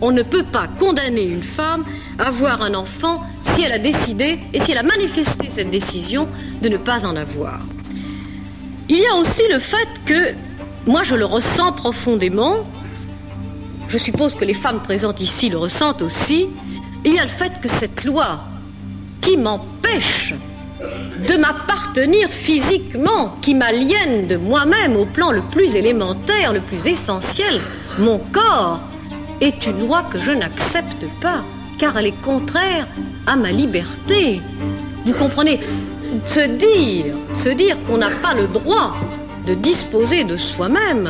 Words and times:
On 0.00 0.10
ne 0.10 0.22
peut 0.22 0.42
pas 0.42 0.66
condamner 0.66 1.22
une 1.22 1.44
femme 1.44 1.84
à 2.18 2.26
avoir 2.26 2.62
un 2.62 2.74
enfant 2.74 3.22
si 3.42 3.62
elle 3.62 3.70
a 3.70 3.78
décidé 3.78 4.40
et 4.52 4.60
si 4.60 4.72
elle 4.72 4.78
a 4.78 4.82
manifesté 4.82 5.48
cette 5.48 5.70
décision 5.70 6.26
de 6.60 6.68
ne 6.68 6.76
pas 6.76 7.06
en 7.06 7.14
avoir. 7.14 7.60
Il 8.88 8.98
y 8.98 9.06
a 9.06 9.14
aussi 9.14 9.42
le 9.48 9.60
fait 9.60 9.88
que, 10.04 10.34
moi 10.86 11.04
je 11.04 11.14
le 11.14 11.24
ressens 11.24 11.70
profondément, 11.72 12.64
je 13.88 13.96
suppose 13.96 14.34
que 14.34 14.44
les 14.44 14.54
femmes 14.54 14.82
présentes 14.82 15.20
ici 15.20 15.50
le 15.50 15.58
ressentent 15.58 16.02
aussi, 16.02 16.48
il 17.04 17.14
y 17.14 17.20
a 17.20 17.22
le 17.22 17.28
fait 17.28 17.60
que 17.60 17.68
cette 17.68 18.04
loi 18.04 18.40
qui 19.20 19.36
m'empêche 19.36 20.34
de 21.28 21.36
m'appartenir 21.36 22.28
physiquement, 22.30 23.36
qui 23.42 23.54
m'aliène 23.54 24.26
de 24.26 24.36
moi-même 24.36 24.96
au 24.96 25.04
plan 25.04 25.30
le 25.30 25.42
plus 25.42 25.76
élémentaire, 25.76 26.52
le 26.52 26.60
plus 26.60 26.86
essentiel, 26.86 27.60
mon 27.98 28.18
corps, 28.18 28.80
est 29.40 29.66
une 29.66 29.80
loi 29.80 30.04
que 30.10 30.20
je 30.20 30.32
n'accepte 30.32 31.06
pas, 31.20 31.42
car 31.78 31.96
elle 31.98 32.06
est 32.06 32.22
contraire 32.22 32.86
à 33.26 33.36
ma 33.36 33.50
liberté. 33.50 34.40
Vous 35.04 35.12
comprenez? 35.12 35.60
Se 36.26 36.40
dire, 36.40 37.14
se 37.32 37.48
dire 37.48 37.76
qu'on 37.84 37.98
n'a 37.98 38.10
pas 38.10 38.34
le 38.34 38.46
droit 38.46 38.94
de 39.46 39.54
disposer 39.54 40.24
de 40.24 40.36
soi-même, 40.36 41.08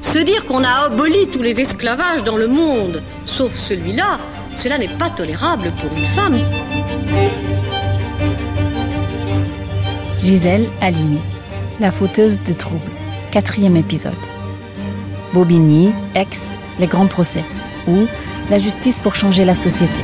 se 0.00 0.18
dire 0.18 0.46
qu'on 0.46 0.62
a 0.64 0.86
aboli 0.86 1.26
tous 1.26 1.42
les 1.42 1.60
esclavages 1.60 2.22
dans 2.24 2.36
le 2.36 2.46
monde, 2.46 3.02
sauf 3.24 3.52
celui-là, 3.54 4.18
cela 4.56 4.78
n'est 4.78 4.88
pas 4.88 5.10
tolérable 5.10 5.72
pour 5.80 5.90
une 5.98 6.06
femme. 6.06 6.38
Gisèle 10.24 10.70
Halimi, 10.80 11.18
la 11.80 11.92
fauteuse 11.92 12.42
de 12.42 12.54
troubles, 12.54 12.80
quatrième 13.30 13.76
épisode. 13.76 14.14
Bobigny, 15.34 15.92
ex, 16.14 16.54
les 16.78 16.86
grands 16.86 17.08
procès 17.08 17.44
ou 17.86 18.06
La 18.48 18.58
justice 18.58 19.00
pour 19.00 19.16
changer 19.16 19.44
la 19.44 19.54
société. 19.54 20.00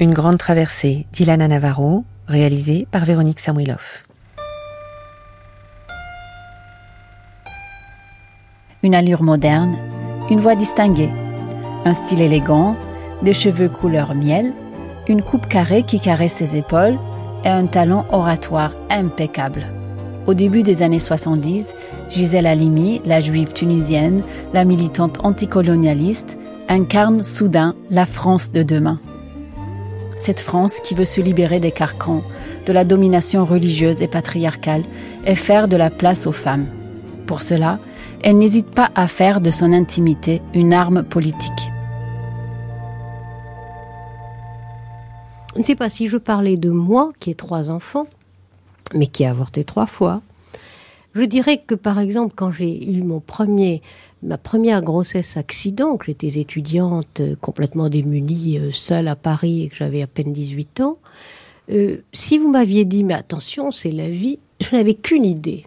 Une 0.00 0.12
grande 0.12 0.38
traversée 0.38 1.06
d'Ilana 1.12 1.46
Navarro, 1.46 2.04
réalisée 2.26 2.88
par 2.90 3.04
Véronique 3.04 3.38
Samuilov. 3.38 4.02
Une 8.82 8.96
allure 8.96 9.22
moderne, 9.22 9.78
une 10.28 10.40
voix 10.40 10.56
distinguée, 10.56 11.10
un 11.84 11.94
style 11.94 12.20
élégant, 12.20 12.76
des 13.22 13.32
cheveux 13.32 13.68
couleur 13.68 14.16
miel, 14.16 14.52
une 15.06 15.22
coupe 15.22 15.46
carrée 15.46 15.84
qui 15.84 16.00
caresse 16.00 16.32
ses 16.32 16.56
épaules 16.56 16.98
et 17.44 17.48
un 17.48 17.66
talent 17.66 18.06
oratoire 18.12 18.72
impeccable. 18.90 19.66
Au 20.26 20.34
début 20.34 20.62
des 20.62 20.82
années 20.82 20.98
70, 20.98 21.74
Gisèle 22.10 22.46
Halimi, 22.46 23.00
la 23.04 23.20
juive 23.20 23.52
tunisienne, 23.52 24.22
la 24.52 24.64
militante 24.64 25.18
anticolonialiste, 25.24 26.38
incarne 26.68 27.22
soudain 27.22 27.74
la 27.90 28.06
France 28.06 28.52
de 28.52 28.62
demain. 28.62 28.98
Cette 30.16 30.40
France 30.40 30.78
qui 30.80 30.94
veut 30.94 31.04
se 31.04 31.20
libérer 31.20 31.58
des 31.58 31.72
carcans, 31.72 32.22
de 32.64 32.72
la 32.72 32.84
domination 32.84 33.44
religieuse 33.44 34.02
et 34.02 34.08
patriarcale 34.08 34.84
et 35.26 35.34
faire 35.34 35.66
de 35.66 35.76
la 35.76 35.90
place 35.90 36.28
aux 36.28 36.32
femmes. 36.32 36.66
Pour 37.26 37.42
cela, 37.42 37.78
elle 38.22 38.38
n'hésite 38.38 38.70
pas 38.70 38.90
à 38.94 39.08
faire 39.08 39.40
de 39.40 39.50
son 39.50 39.72
intimité 39.72 40.40
une 40.54 40.72
arme 40.72 41.02
politique. 41.02 41.71
Je 45.54 45.58
ne 45.58 45.64
sais 45.64 45.74
pas 45.74 45.90
si 45.90 46.06
je 46.06 46.16
parlais 46.16 46.56
de 46.56 46.70
moi, 46.70 47.12
qui 47.20 47.30
ai 47.30 47.34
trois 47.34 47.70
enfants, 47.70 48.06
mais 48.94 49.06
qui 49.06 49.24
a 49.24 49.30
avorté 49.30 49.64
trois 49.64 49.86
fois. 49.86 50.22
Je 51.14 51.22
dirais 51.22 51.58
que, 51.58 51.74
par 51.74 51.98
exemple, 51.98 52.32
quand 52.34 52.50
j'ai 52.50 52.90
eu 52.90 53.02
mon 53.02 53.20
premier, 53.20 53.82
ma 54.22 54.38
première 54.38 54.80
grossesse 54.80 55.36
accident, 55.36 55.98
que 55.98 56.06
j'étais 56.06 56.40
étudiante 56.40 57.20
euh, 57.20 57.36
complètement 57.36 57.90
démunie, 57.90 58.58
euh, 58.58 58.72
seule 58.72 59.08
à 59.08 59.16
Paris 59.16 59.64
et 59.64 59.68
que 59.68 59.76
j'avais 59.76 60.00
à 60.00 60.06
peine 60.06 60.32
18 60.32 60.80
ans, 60.80 60.96
euh, 61.70 61.98
si 62.14 62.38
vous 62.38 62.50
m'aviez 62.50 62.86
dit, 62.86 63.04
mais 63.04 63.12
attention, 63.12 63.70
c'est 63.70 63.92
la 63.92 64.08
vie, 64.08 64.38
je 64.60 64.74
n'avais 64.74 64.94
qu'une 64.94 65.26
idée 65.26 65.66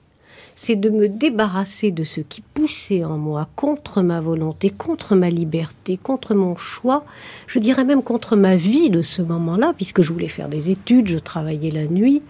c'est 0.56 0.78
de 0.78 0.90
me 0.90 1.10
débarrasser 1.10 1.92
de 1.92 2.04
ce 2.04 2.22
qui 2.22 2.42
poussait 2.42 3.04
en 3.04 3.18
moi 3.18 3.50
contre 3.56 4.02
ma 4.02 4.22
volonté, 4.22 4.70
contre 4.70 5.16
ma 5.16 5.30
liberté, 5.30 5.98
contre 5.98 6.34
mon 6.34 6.56
choix, 6.56 7.04
je 7.48 7.60
dirais 7.60 7.84
même 7.84 8.02
contre 8.02 8.36
ma 8.38 8.56
vie 8.56 8.90
de 8.90 9.02
ce 9.02 9.22
moment-là, 9.22 9.74
puisque 9.76 10.02
je 10.02 10.14
voulais 10.14 10.30
faire 10.30 10.48
des 10.48 10.72
études, 10.72 11.10
je 11.10 11.18
travaillais 11.18 11.72
la 11.72 11.86
nuit, 11.86 12.22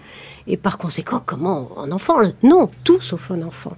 et 0.48 0.58
par 0.58 0.78
conséquent, 0.78 1.22
comment 1.24 1.70
un 1.78 1.92
enfant? 1.92 2.16
Non, 2.42 2.70
tout 2.84 3.00
sauf 3.00 3.30
un 3.30 3.44
enfant. 3.44 3.74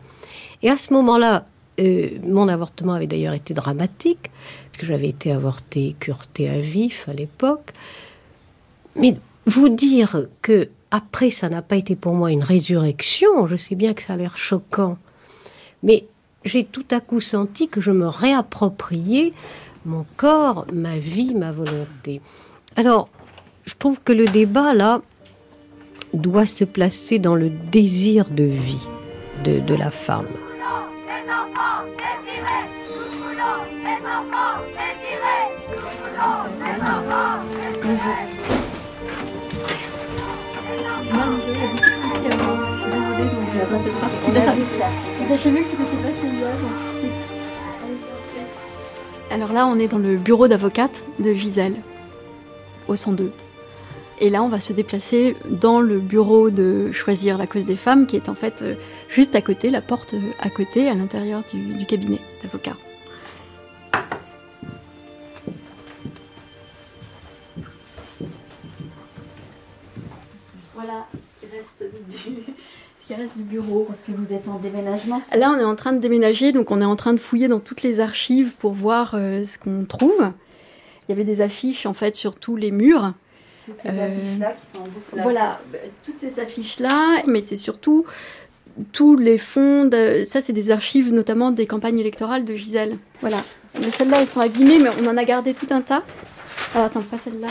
Et 0.63 0.69
à 0.69 0.77
ce 0.77 0.93
moment-là, 0.93 1.45
euh, 1.79 2.09
mon 2.23 2.47
avortement 2.47 2.93
avait 2.93 3.07
d'ailleurs 3.07 3.33
été 3.33 3.53
dramatique, 3.53 4.31
parce 4.71 4.81
que 4.81 4.85
j'avais 4.85 5.09
été 5.09 5.31
avortée, 5.31 5.95
curetée 5.99 6.49
à 6.49 6.59
vif 6.59 7.07
à 7.09 7.13
l'époque. 7.13 7.73
Mais 8.95 9.17
vous 9.45 9.69
dire 9.69 10.25
que 10.41 10.69
après, 10.91 11.31
ça 11.31 11.49
n'a 11.49 11.61
pas 11.61 11.75
été 11.75 11.95
pour 11.95 12.13
moi 12.13 12.31
une 12.31 12.43
résurrection. 12.43 13.47
Je 13.47 13.55
sais 13.55 13.75
bien 13.75 13.93
que 13.93 14.01
ça 14.01 14.13
a 14.13 14.17
l'air 14.17 14.37
choquant. 14.37 14.97
Mais 15.83 16.05
j'ai 16.45 16.63
tout 16.63 16.85
à 16.91 16.99
coup 16.99 17.19
senti 17.19 17.67
que 17.67 17.81
je 17.81 17.91
me 17.91 18.07
réappropriais 18.07 19.33
mon 19.85 20.05
corps, 20.15 20.65
ma 20.73 20.97
vie, 20.97 21.33
ma 21.33 21.51
volonté. 21.51 22.21
Alors, 22.75 23.09
je 23.65 23.73
trouve 23.75 23.99
que 23.99 24.13
le 24.13 24.25
débat, 24.25 24.73
là, 24.73 25.01
doit 26.13 26.45
se 26.45 26.63
placer 26.63 27.19
dans 27.19 27.35
le 27.35 27.49
désir 27.49 28.29
de 28.29 28.43
vie 28.43 28.87
de, 29.43 29.59
de 29.59 29.75
la 29.75 29.91
femme. 29.91 30.27
Alors 49.31 49.51
là, 49.53 49.67
on 49.67 49.77
est 49.77 49.87
dans 49.87 49.97
le 49.97 50.17
bureau 50.17 50.47
d'avocate 50.47 51.03
de 51.19 51.33
Gisèle, 51.33 51.75
au 52.87 52.95
102. 52.95 53.31
Et 54.19 54.29
là, 54.29 54.41
on 54.41 54.49
va 54.49 54.59
se 54.59 54.73
déplacer 54.73 55.35
dans 55.49 55.79
le 55.79 55.99
bureau 55.99 56.49
de 56.49 56.91
Choisir 56.91 57.37
la 57.37 57.45
cause 57.45 57.65
des 57.65 57.75
femmes, 57.75 58.07
qui 58.07 58.15
est 58.15 58.29
en 58.29 58.33
fait 58.33 58.61
euh, 58.61 58.75
juste 59.09 59.35
à 59.35 59.41
côté, 59.41 59.69
la 59.69 59.81
porte 59.81 60.15
euh, 60.15 60.19
à 60.39 60.49
côté, 60.49 60.89
à 60.89 60.95
l'intérieur 60.95 61.43
du, 61.53 61.73
du 61.73 61.85
cabinet 61.85 62.19
d'avocat. 62.41 62.75
Voilà 70.77 71.05
ce 71.11 71.45
qui 71.45 71.51
reste 71.55 71.83
du, 72.07 72.17
ce 73.01 73.07
qui 73.07 73.13
reste 73.13 73.35
du 73.35 73.43
bureau. 73.43 73.85
Parce 73.87 73.99
que 74.05 74.11
vous 74.11 74.33
êtes 74.33 74.47
en 74.47 74.59
déménagement 74.59 75.21
Là, 75.35 75.51
on 75.51 75.59
est 75.59 75.63
en 75.63 75.75
train 75.75 75.91
de 75.93 75.99
déménager, 75.99 76.51
donc 76.51 76.71
on 76.71 76.79
est 76.81 76.85
en 76.85 76.95
train 76.95 77.13
de 77.13 77.19
fouiller 77.19 77.47
dans 77.47 77.59
toutes 77.59 77.81
les 77.81 77.99
archives 77.99 78.53
pour 78.59 78.73
voir 78.73 79.13
euh, 79.15 79.43
ce 79.43 79.57
qu'on 79.57 79.85
trouve. 79.85 80.31
Il 81.07 81.11
y 81.11 81.13
avait 81.13 81.23
des 81.23 81.41
affiches 81.41 81.85
en 81.85 81.93
fait 81.93 82.15
sur 82.15 82.35
tous 82.35 82.55
les 82.55 82.71
murs. 82.71 83.13
Toutes 83.65 83.81
ces 83.81 83.89
affiches-là 83.89 84.53
qui 84.53 84.77
sont 84.77 84.81
en 84.81 84.87
boucle. 84.87 85.21
Voilà, 85.23 85.59
euh, 85.73 85.77
toutes 86.03 86.19
ces 86.19 86.39
affiches-là, 86.39 87.23
mais 87.27 87.41
c'est 87.41 87.57
surtout 87.57 88.05
tous 88.93 89.15
les 89.15 89.37
fonds. 89.37 89.85
de- 89.85 90.23
Ça, 90.25 90.39
c'est 90.41 90.53
des 90.53 90.69
archives 90.71 91.11
notamment 91.11 91.51
des 91.51 91.65
campagnes 91.65 91.97
électorales 91.99 92.45
de 92.45 92.55
Gisèle. 92.55 92.97
Voilà. 93.21 93.37
Celles-là, 93.97 94.17
elles 94.21 94.27
sont 94.27 94.39
abîmées, 94.41 94.79
mais 94.79 94.89
on 95.01 95.07
en 95.07 95.17
a 95.17 95.23
gardé 95.23 95.53
tout 95.53 95.67
un 95.71 95.81
tas. 95.81 96.03
Alors 96.73 96.87
attends, 96.87 97.01
pas 97.01 97.17
celle-là. 97.23 97.47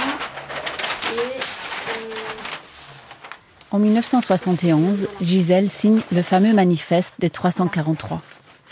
En 3.70 3.78
1971, 3.78 5.08
Gisèle 5.20 5.68
signe 5.68 6.00
le 6.12 6.22
fameux 6.22 6.54
manifeste 6.54 7.14
des 7.18 7.30
343. 7.30 8.22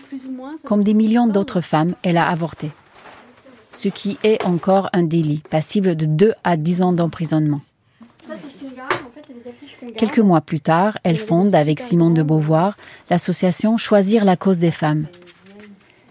plus 0.08 0.24
ou 0.26 0.30
moins. 0.32 0.52
ça- 0.52 0.58
Comme 0.64 0.84
des 0.84 0.94
millions 0.94 1.26
d'autres 1.26 1.60
femmes, 1.60 1.94
elle 2.02 2.16
a 2.16 2.28
avorté. 2.28 2.70
Ce 3.72 3.88
qui 3.88 4.18
est 4.22 4.42
encore 4.44 4.88
un 4.92 5.02
délit, 5.02 5.42
passible 5.50 5.96
de 5.96 6.06
2 6.06 6.32
à 6.44 6.56
10 6.56 6.82
ans 6.82 6.92
d'emprisonnement. 6.92 7.60
Quelques 9.96 10.20
mois 10.20 10.40
plus 10.40 10.60
tard, 10.60 10.98
elle 11.02 11.18
fonde 11.18 11.54
avec 11.54 11.80
Simone 11.80 12.14
de 12.14 12.22
Beauvoir 12.22 12.76
l'association 13.10 13.76
Choisir 13.76 14.24
la 14.24 14.36
cause 14.36 14.58
des 14.58 14.70
femmes. 14.70 15.06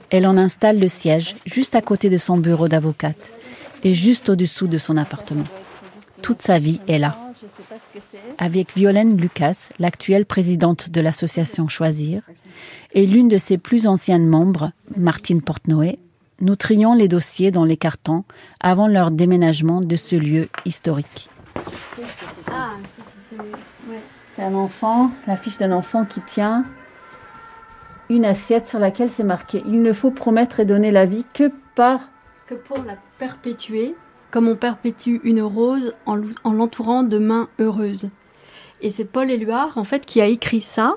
Elle 0.09 0.27
en 0.27 0.37
installe 0.37 0.79
le 0.79 0.87
siège 0.89 1.35
juste 1.45 1.75
à 1.75 1.81
côté 1.81 2.09
de 2.09 2.17
son 2.17 2.37
bureau 2.37 2.67
d'avocate 2.67 3.31
et 3.83 3.93
juste 3.93 4.29
au-dessous 4.29 4.67
de 4.67 4.77
son 4.77 4.95
appartement. 4.97 5.43
Toute 6.21 6.41
sa 6.41 6.59
vie 6.59 6.79
est 6.87 6.99
là. 6.99 7.17
Avec 8.37 8.73
Violaine 8.75 9.17
Lucas, 9.17 9.69
l'actuelle 9.79 10.25
présidente 10.25 10.89
de 10.89 11.01
l'association 11.01 11.67
Choisir, 11.67 12.21
et 12.93 13.05
l'une 13.05 13.27
de 13.27 13.37
ses 13.37 13.57
plus 13.57 13.87
anciennes 13.87 14.27
membres, 14.27 14.71
Martine 14.95 15.41
Portnoy, 15.41 15.97
nous 16.41 16.55
trions 16.55 16.93
les 16.93 17.07
dossiers 17.07 17.51
dans 17.51 17.65
les 17.65 17.77
cartons 17.77 18.23
avant 18.59 18.87
leur 18.87 19.11
déménagement 19.11 19.81
de 19.81 19.95
ce 19.95 20.15
lieu 20.15 20.49
historique. 20.65 21.29
Ah. 22.47 22.71
Ouais. 23.89 24.01
C'est 24.33 24.43
un 24.43 24.55
enfant, 24.55 25.11
l'affiche 25.27 25.57
d'un 25.57 25.71
enfant 25.71 26.05
qui 26.05 26.21
tient 26.21 26.65
une 28.09 28.25
assiette 28.25 28.67
sur 28.67 28.79
laquelle 28.79 29.09
c'est 29.09 29.23
marqué 29.23 29.63
Il 29.65 29.81
ne 29.81 29.93
faut 29.93 30.11
promettre 30.11 30.59
et 30.59 30.65
donner 30.65 30.91
la 30.91 31.05
vie 31.05 31.25
que 31.33 31.51
par. 31.75 32.01
Que 32.47 32.55
pour 32.55 32.77
la 32.79 32.97
perpétuer, 33.19 33.95
comme 34.33 34.47
on 34.47 34.55
perpétue 34.55 35.17
une 35.23 35.43
rose 35.43 35.93
en, 36.07 36.15
l'entourant 36.51 37.03
de 37.03 37.19
mains 37.19 37.49
heureuses. 37.59 38.09
Et 38.81 38.89
c'est 38.89 39.05
Paul 39.05 39.29
Éluard, 39.29 39.77
en 39.77 39.83
fait, 39.83 40.07
qui 40.07 40.21
a 40.21 40.25
écrit 40.25 40.59
ça 40.59 40.95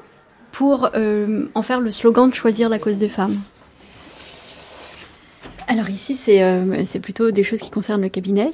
pour 0.52 0.88
euh, 0.94 1.44
en 1.54 1.60
faire 1.60 1.80
le 1.80 1.90
slogan 1.90 2.30
de 2.30 2.34
choisir 2.34 2.70
la 2.70 2.78
cause 2.78 2.98
des 2.98 3.10
femmes. 3.10 3.38
Alors 5.68 5.90
ici, 5.90 6.16
c'est 6.16 6.42
euh, 6.42 6.82
plutôt 7.02 7.30
des 7.30 7.44
choses 7.44 7.60
qui 7.60 7.70
concernent 7.70 8.00
le 8.00 8.08
cabinet. 8.08 8.52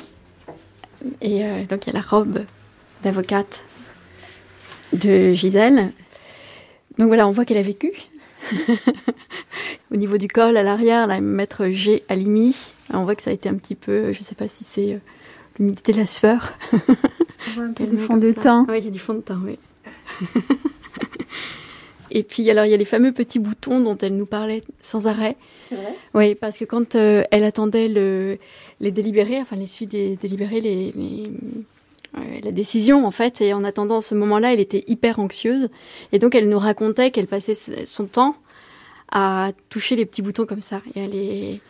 Et 1.20 1.44
euh, 1.44 1.62
donc 1.62 1.86
il 1.86 1.92
y 1.92 1.96
a 1.96 2.00
la 2.00 2.04
robe 2.04 2.40
d'avocate 3.04 3.62
de 4.92 5.32
Gisèle. 5.32 5.92
Donc 6.98 7.06
voilà, 7.06 7.28
on 7.28 7.30
voit 7.30 7.44
qu'elle 7.44 7.58
a 7.58 7.62
vécu. 7.62 7.92
Au 9.92 9.96
niveau 9.96 10.16
du 10.18 10.28
col, 10.28 10.56
à 10.56 10.62
l'arrière, 10.62 11.06
la 11.06 11.20
mettre 11.20 11.68
G 11.68 12.02
à 12.08 12.14
l'imi. 12.14 12.72
On 12.92 13.04
voit 13.04 13.14
que 13.14 13.22
ça 13.22 13.30
a 13.30 13.34
été 13.34 13.48
un 13.48 13.54
petit 13.54 13.74
peu, 13.74 14.12
je 14.12 14.18
ne 14.18 14.24
sais 14.24 14.34
pas 14.34 14.48
si 14.48 14.64
c'est 14.64 14.94
euh, 14.94 14.98
l'humidité 15.58 15.92
de 15.92 15.98
la 15.98 16.06
sueur. 16.06 16.52
il 16.72 16.78
y 17.80 17.82
a 17.82 17.86
du 17.86 17.98
fond 17.98 18.16
de 18.16 18.32
teint. 18.32 18.66
Oui, 18.68 18.78
il 18.78 18.84
y 18.84 18.88
a 18.88 18.90
du 18.90 18.98
fond 18.98 19.14
de 19.14 19.20
teint, 19.20 19.40
oui. 19.44 19.58
Et 22.14 22.22
puis, 22.22 22.48
alors, 22.50 22.66
il 22.66 22.70
y 22.70 22.74
a 22.74 22.76
les 22.76 22.84
fameux 22.84 23.12
petits 23.12 23.38
boutons 23.38 23.80
dont 23.80 23.96
elle 23.96 24.16
nous 24.16 24.26
parlait 24.26 24.62
sans 24.82 25.06
arrêt. 25.06 25.36
Vrai? 25.70 25.96
Oui, 26.12 26.34
parce 26.34 26.58
que 26.58 26.66
quand 26.66 26.94
euh, 26.94 27.22
elle 27.30 27.42
attendait 27.42 27.88
le, 27.88 28.36
les 28.80 28.90
délibérés, 28.90 29.38
enfin, 29.40 29.56
les 29.56 29.66
suites 29.66 29.92
des 29.92 30.16
délibérés, 30.16 30.60
les, 30.60 30.92
la 32.14 32.52
décision, 32.52 33.06
en 33.06 33.10
fait, 33.10 33.40
et 33.40 33.54
en 33.54 33.64
attendant 33.64 34.00
ce 34.00 34.14
moment-là, 34.14 34.52
elle 34.52 34.60
était 34.60 34.84
hyper 34.86 35.18
anxieuse. 35.18 35.68
Et 36.12 36.18
donc, 36.18 36.34
elle 36.34 36.48
nous 36.48 36.58
racontait 36.58 37.10
qu'elle 37.10 37.26
passait 37.26 37.54
son 37.86 38.06
temps 38.06 38.36
à 39.10 39.52
toucher 39.68 39.94
les 39.96 40.06
petits 40.06 40.22
boutons 40.22 40.46
comme 40.46 40.62
ça 40.62 40.80
et 40.94 41.60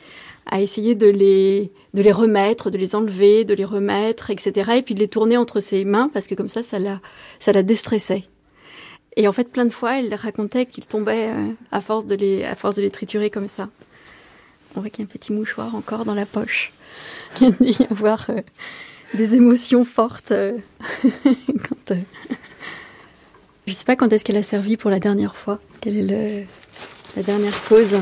à, 0.47 0.61
essayer 0.61 0.95
de 0.95 1.09
les, 1.09 1.73
de 1.93 2.03
les 2.03 2.13
remettre, 2.13 2.71
de 2.71 2.79
les 2.79 2.95
enlever, 2.95 3.45
de 3.45 3.55
les 3.55 3.65
remettre, 3.65 4.31
etc. 4.31 4.73
Et 4.77 4.83
puis 4.83 4.95
de 4.95 5.01
les 5.01 5.09
tourner 5.09 5.37
entre 5.37 5.61
ses 5.61 5.85
mains 5.85 6.09
parce 6.13 6.29
que 6.29 6.35
comme 6.35 6.49
ça, 6.49 6.63
ça 6.63 6.79
la, 6.79 7.01
ça 7.41 7.53
la 7.53 7.63
déstressait. 7.63 8.25
Et 9.17 9.29
en 9.29 9.33
fait, 9.33 9.51
plein 9.51 9.65
de 9.65 9.73
fois, 9.73 9.99
elle 9.99 10.15
racontait 10.15 10.67
qu'il 10.67 10.87
tombait 10.87 11.29
euh, 11.29 11.45
à, 11.71 11.81
force 11.81 12.07
de 12.07 12.15
les, 12.15 12.45
à 12.45 12.55
force 12.55 12.77
de 12.77 12.83
les 12.83 12.91
triturer 12.91 13.29
comme 13.29 13.49
ça. 13.49 13.69
On 14.75 14.81
voit 14.81 14.89
qu'il 14.89 15.05
y 15.05 15.07
a 15.07 15.11
un 15.11 15.13
petit 15.13 15.33
mouchoir 15.33 15.75
encore 15.75 16.05
dans 16.05 16.15
la 16.15 16.27
poche. 16.27 16.73
Il 17.41 17.55
y 17.61 17.83
a 17.83 17.91
avoir 17.91 18.31
des 19.15 19.35
émotions 19.35 19.85
fortes. 19.85 20.31
Euh, 20.31 20.59
quand, 21.15 21.95
Je 23.67 23.71
ne 23.71 23.75
sais 23.75 23.85
pas 23.85 23.97
quand 23.97 24.13
est-ce 24.13 24.25
qu'elle 24.25 24.37
a 24.37 24.43
servi 24.43 24.77
pour 24.77 24.91
la 24.91 25.01
dernière 25.01 25.37
fois. 25.37 25.59
Quelle 25.81 25.97
est 25.97 26.03
le, 26.41 26.45
la 27.17 27.23
dernière 27.23 27.63
cause 27.65 28.01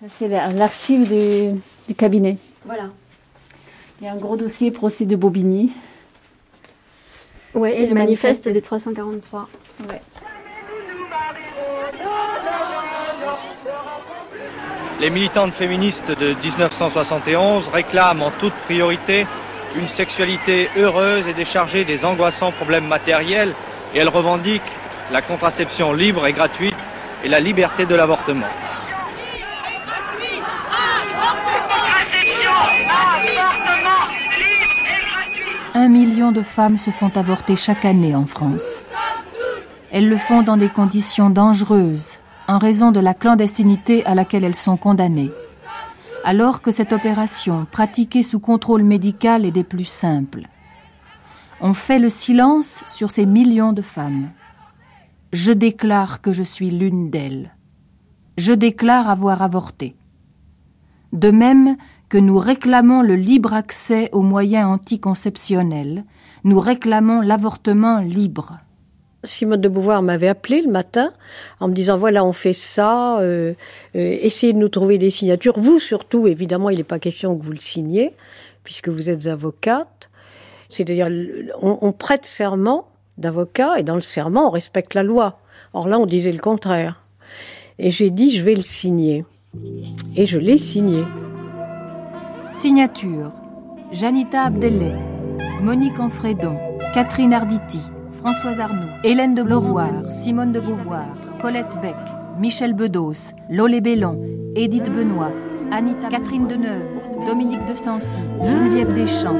Ça, 0.00 0.06
c'est 0.18 0.28
l'archive 0.28 1.08
du, 1.08 1.60
du 1.88 1.94
cabinet. 1.94 2.38
Voilà. 2.64 2.90
Il 4.00 4.04
y 4.04 4.08
a 4.08 4.12
un 4.12 4.16
gros 4.16 4.36
dossier 4.36 4.70
procès 4.70 5.06
de 5.06 5.16
Bobigny. 5.16 5.72
Ouais, 7.54 7.80
et, 7.80 7.86
le 7.86 7.94
manifeste, 7.94 8.48
des 8.48 8.60
343. 8.60 9.48
Ouais. 9.88 10.00
Les 14.98 15.10
militantes 15.10 15.52
féministes 15.52 16.10
de 16.10 16.32
1971 16.32 17.68
réclament 17.68 18.22
en 18.22 18.30
toute 18.30 18.54
priorité 18.64 19.26
une 19.74 19.88
sexualité 19.88 20.70
heureuse 20.74 21.26
et 21.28 21.34
déchargée 21.34 21.84
des 21.84 22.02
angoissants 22.02 22.52
problèmes 22.52 22.86
matériels 22.86 23.54
et 23.92 23.98
elles 23.98 24.08
revendiquent 24.08 24.62
la 25.12 25.20
contraception 25.20 25.92
libre 25.92 26.26
et 26.26 26.32
gratuite 26.32 26.76
et 27.22 27.28
la 27.28 27.40
liberté 27.40 27.84
de 27.84 27.94
l'avortement. 27.94 28.46
Un 35.74 35.88
million 35.88 36.32
de 36.32 36.40
femmes 36.40 36.78
se 36.78 36.90
font 36.90 37.12
avorter 37.14 37.54
chaque 37.56 37.84
année 37.84 38.14
en 38.14 38.24
France. 38.24 38.82
Elles 39.92 40.08
le 40.08 40.16
font 40.16 40.42
dans 40.42 40.56
des 40.56 40.70
conditions 40.70 41.28
dangereuses, 41.28 42.18
en 42.48 42.58
raison 42.58 42.92
de 42.92 43.00
la 43.00 43.14
clandestinité 43.14 44.04
à 44.06 44.14
laquelle 44.14 44.44
elles 44.44 44.54
sont 44.54 44.76
condamnées. 44.76 45.32
Alors 46.24 46.62
que 46.62 46.72
cette 46.72 46.92
opération, 46.92 47.66
pratiquée 47.70 48.22
sous 48.22 48.40
contrôle 48.40 48.82
médical, 48.82 49.44
est 49.44 49.50
des 49.50 49.64
plus 49.64 49.84
simples. 49.84 50.42
On 51.60 51.74
fait 51.74 51.98
le 51.98 52.08
silence 52.08 52.82
sur 52.86 53.10
ces 53.10 53.26
millions 53.26 53.72
de 53.72 53.82
femmes. 53.82 54.30
Je 55.32 55.52
déclare 55.52 56.20
que 56.20 56.32
je 56.32 56.42
suis 56.42 56.70
l'une 56.70 57.10
d'elles. 57.10 57.54
Je 58.38 58.52
déclare 58.52 59.08
avoir 59.08 59.42
avorté. 59.42 59.96
De 61.12 61.30
même, 61.30 61.76
que 62.08 62.18
nous 62.18 62.38
réclamons 62.38 63.02
le 63.02 63.16
libre 63.16 63.54
accès 63.54 64.10
aux 64.12 64.22
moyens 64.22 64.68
anticonceptionnels, 64.68 66.04
nous 66.44 66.60
réclamons 66.60 67.20
l'avortement 67.20 67.98
libre. 67.98 68.58
Simone 69.26 69.60
de 69.60 69.68
Beauvoir 69.68 70.02
m'avait 70.02 70.28
appelé 70.28 70.62
le 70.62 70.70
matin 70.70 71.12
en 71.60 71.68
me 71.68 71.74
disant 71.74 71.98
voilà 71.98 72.24
on 72.24 72.32
fait 72.32 72.52
ça, 72.52 73.18
euh, 73.20 73.54
euh, 73.94 74.18
essayez 74.22 74.52
de 74.52 74.58
nous 74.58 74.68
trouver 74.68 74.98
des 74.98 75.10
signatures. 75.10 75.58
Vous 75.58 75.78
surtout, 75.78 76.26
évidemment, 76.26 76.70
il 76.70 76.78
n'est 76.78 76.84
pas 76.84 76.98
question 76.98 77.36
que 77.36 77.44
vous 77.44 77.52
le 77.52 77.58
signiez 77.58 78.12
puisque 78.64 78.88
vous 78.88 79.10
êtes 79.10 79.26
avocate. 79.26 80.10
C'est-à-dire 80.68 81.08
on, 81.62 81.92
prête 81.92 82.26
serment 82.26 82.88
d'avocat 83.18 83.78
et 83.78 83.84
dans 83.84 83.94
le 83.94 84.00
serment 84.00 84.48
on 84.48 84.50
respecte 84.50 84.94
la 84.94 85.04
loi. 85.04 85.38
Or 85.74 85.86
là 85.86 85.98
on 85.98 86.06
disait 86.06 86.32
le 86.32 86.40
contraire. 86.40 87.02
Et 87.78 87.90
j'ai 87.90 88.10
dit 88.10 88.32
je 88.32 88.42
vais 88.42 88.54
le 88.54 88.62
signer. 88.62 89.24
Et 90.16 90.26
je 90.26 90.38
l'ai 90.38 90.58
signé. 90.58 91.04
Signature 92.48 93.32
Janita 93.92 94.42
Abdellet, 94.42 94.96
Monique 95.62 96.00
Anfredon, 96.00 96.58
Catherine 96.92 97.32
Arditi, 97.32 97.80
Françoise 98.26 98.58
Arnoux, 98.58 98.90
Hélène 99.04 99.36
de 99.36 99.44
Beauvoir, 99.44 99.92
Simone 100.10 100.50
de 100.50 100.58
Beauvoir, 100.58 101.06
Colette 101.40 101.76
Beck, 101.80 101.94
Michel 102.40 102.72
Bedos, 102.74 103.30
Lolé 103.48 103.80
Bellon, 103.80 104.20
Édith 104.56 104.92
Benoît, 104.92 105.30
Anita 105.70 106.08
Catherine 106.08 106.48
Deneuve, 106.48 106.82
Dominique 107.24 107.64
de 107.68 107.74
Santi, 107.74 108.20
Geneviève 108.42 108.92
Deschamps, 108.94 109.38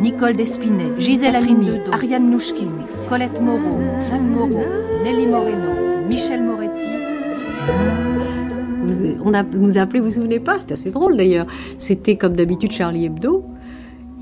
Nicole 0.00 0.34
Despinet, 0.34 0.98
Gisèle 0.98 1.36
Halimi, 1.36 1.78
Ariane 1.92 2.28
Nouchkine, 2.28 2.80
Colette 3.08 3.40
Moreau, 3.40 3.78
Jeanne 4.10 4.26
Moreau, 4.26 4.64
Nelly 5.04 5.26
Moreno, 5.26 6.08
Michel 6.08 6.42
Moretti, 6.42 6.90
on 9.24 9.32
a, 9.32 9.44
nous 9.44 9.78
a 9.78 9.82
appelé, 9.82 10.00
vous 10.00 10.06
vous 10.06 10.14
souvenez 10.14 10.40
pas 10.40 10.58
C'était 10.58 10.72
assez 10.72 10.90
drôle 10.90 11.16
d'ailleurs. 11.16 11.46
C'était 11.78 12.16
comme 12.16 12.34
d'habitude 12.34 12.72
Charlie 12.72 13.06
Hebdo 13.06 13.44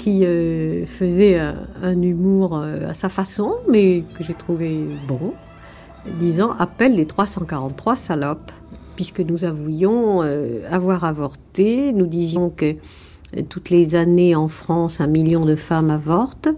qui 0.03 0.25
euh, 0.25 0.85
faisait 0.85 1.39
un, 1.39 2.03
humour 2.03 2.57
euh, 2.57 2.91
à 2.91 2.95
sa 2.95 3.09
façon, 3.09 3.55
mais 3.69 4.03
que 4.19 4.25
j'ai 4.25 4.35
trouvé 4.35 4.81
bon, 5.07 5.33
disant 6.19 6.57
appel 6.59 6.97
des 6.97 7.07
343 7.07 7.95
salopes, 7.95 8.51
puisque 8.97 9.21
nous 9.21 9.45
avouions 9.45 10.23
euh, 10.25 10.59
avoir 10.73 11.05
avorté. 11.05 11.93
Nous 11.93 12.07
disions 12.07 12.51
que 12.51 12.75
toutes 13.49 13.71
les 13.71 13.95
années 13.95 14.35
en 14.35 14.49
France, 14.49 15.01
un 15.01 15.07
million 15.07 15.45
de 15.45 15.55
femmes 15.55 15.91
avortent 15.91 16.49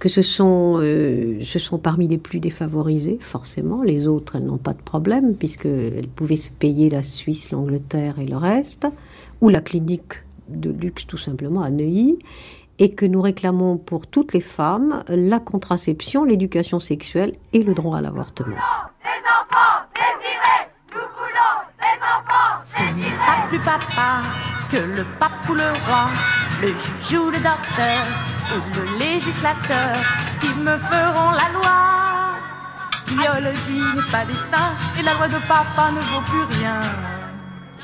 que 0.00 0.08
ce 0.08 0.22
sont, 0.22 0.78
euh, 0.80 1.38
ce 1.44 1.58
sont 1.60 1.78
parmi 1.78 2.08
les 2.08 2.18
plus 2.18 2.40
défavorisés, 2.40 3.18
forcément. 3.20 3.82
Les 3.82 4.08
autres, 4.08 4.36
elles 4.36 4.46
n'ont 4.46 4.56
pas 4.56 4.72
de 4.72 4.82
problème, 4.82 5.36
puisqu'elles 5.36 6.08
pouvaient 6.16 6.36
se 6.36 6.50
payer 6.50 6.88
la 6.88 7.02
Suisse, 7.02 7.52
l'Angleterre 7.52 8.18
et 8.18 8.24
le 8.24 8.38
reste, 8.38 8.86
ou 9.42 9.50
la 9.50 9.60
clinique 9.60 10.14
de 10.48 10.70
luxe, 10.70 11.06
tout 11.06 11.18
simplement, 11.18 11.60
à 11.60 11.70
Neuilly, 11.70 12.18
et 12.80 12.94
que 12.94 13.06
nous 13.06 13.22
réclamons 13.22 13.76
pour 13.76 14.08
toutes 14.08 14.32
les 14.32 14.40
femmes 14.40 15.04
la 15.08 15.38
contraception, 15.38 16.24
l'éducation 16.24 16.80
sexuelle 16.80 17.36
et 17.52 17.62
le 17.62 17.74
droit 17.74 17.98
à 17.98 18.00
l'avortement. 18.00 18.56
Des 19.04 19.20
enfants 19.28 19.86
désirés, 19.94 20.66
nous 20.92 21.08
voulons 21.14 21.56
des 21.78 22.00
enfants 22.02 22.58
Ce 22.60 22.82
n'est 22.82 23.16
pas 23.16 23.46
plus 23.48 23.58
papa 23.58 24.22
que 24.72 24.78
le 24.78 25.04
pape 25.20 25.48
ou 25.48 25.54
le 25.54 25.70
roi, 25.86 26.08
le 26.62 26.68
juge 27.04 27.18
ou 27.18 27.30
le 27.30 27.38
docteur 27.38 28.30
le 28.56 28.98
législateur 28.98 29.92
qui 30.40 30.48
me 30.48 30.76
feront 30.76 31.30
la 31.30 31.52
loi. 31.54 32.34
Biologie 33.06 33.82
n'est 33.94 34.10
pas 34.10 34.24
destin 34.24 34.74
et 34.98 35.02
la 35.02 35.14
loi 35.14 35.28
de 35.28 35.38
papa 35.46 35.90
ne 35.92 36.00
vaut 36.00 36.20
plus 36.22 36.58
rien. 36.58 36.80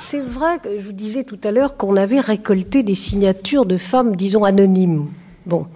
C'est 0.08 0.20
vrai 0.20 0.60
que 0.62 0.78
je 0.78 0.84
vous 0.86 0.92
disais 0.92 1.25
tout 1.25 1.40
à 1.42 1.50
l'heure 1.50 1.76
qu'on 1.76 1.96
avait 1.96 2.20
récolté 2.20 2.84
des 2.84 2.94
signatures 2.94 3.66
de 3.66 3.76
femmes, 3.76 4.14
disons, 4.14 4.44
anonymes. 4.44 5.08
Bon, 5.46 5.66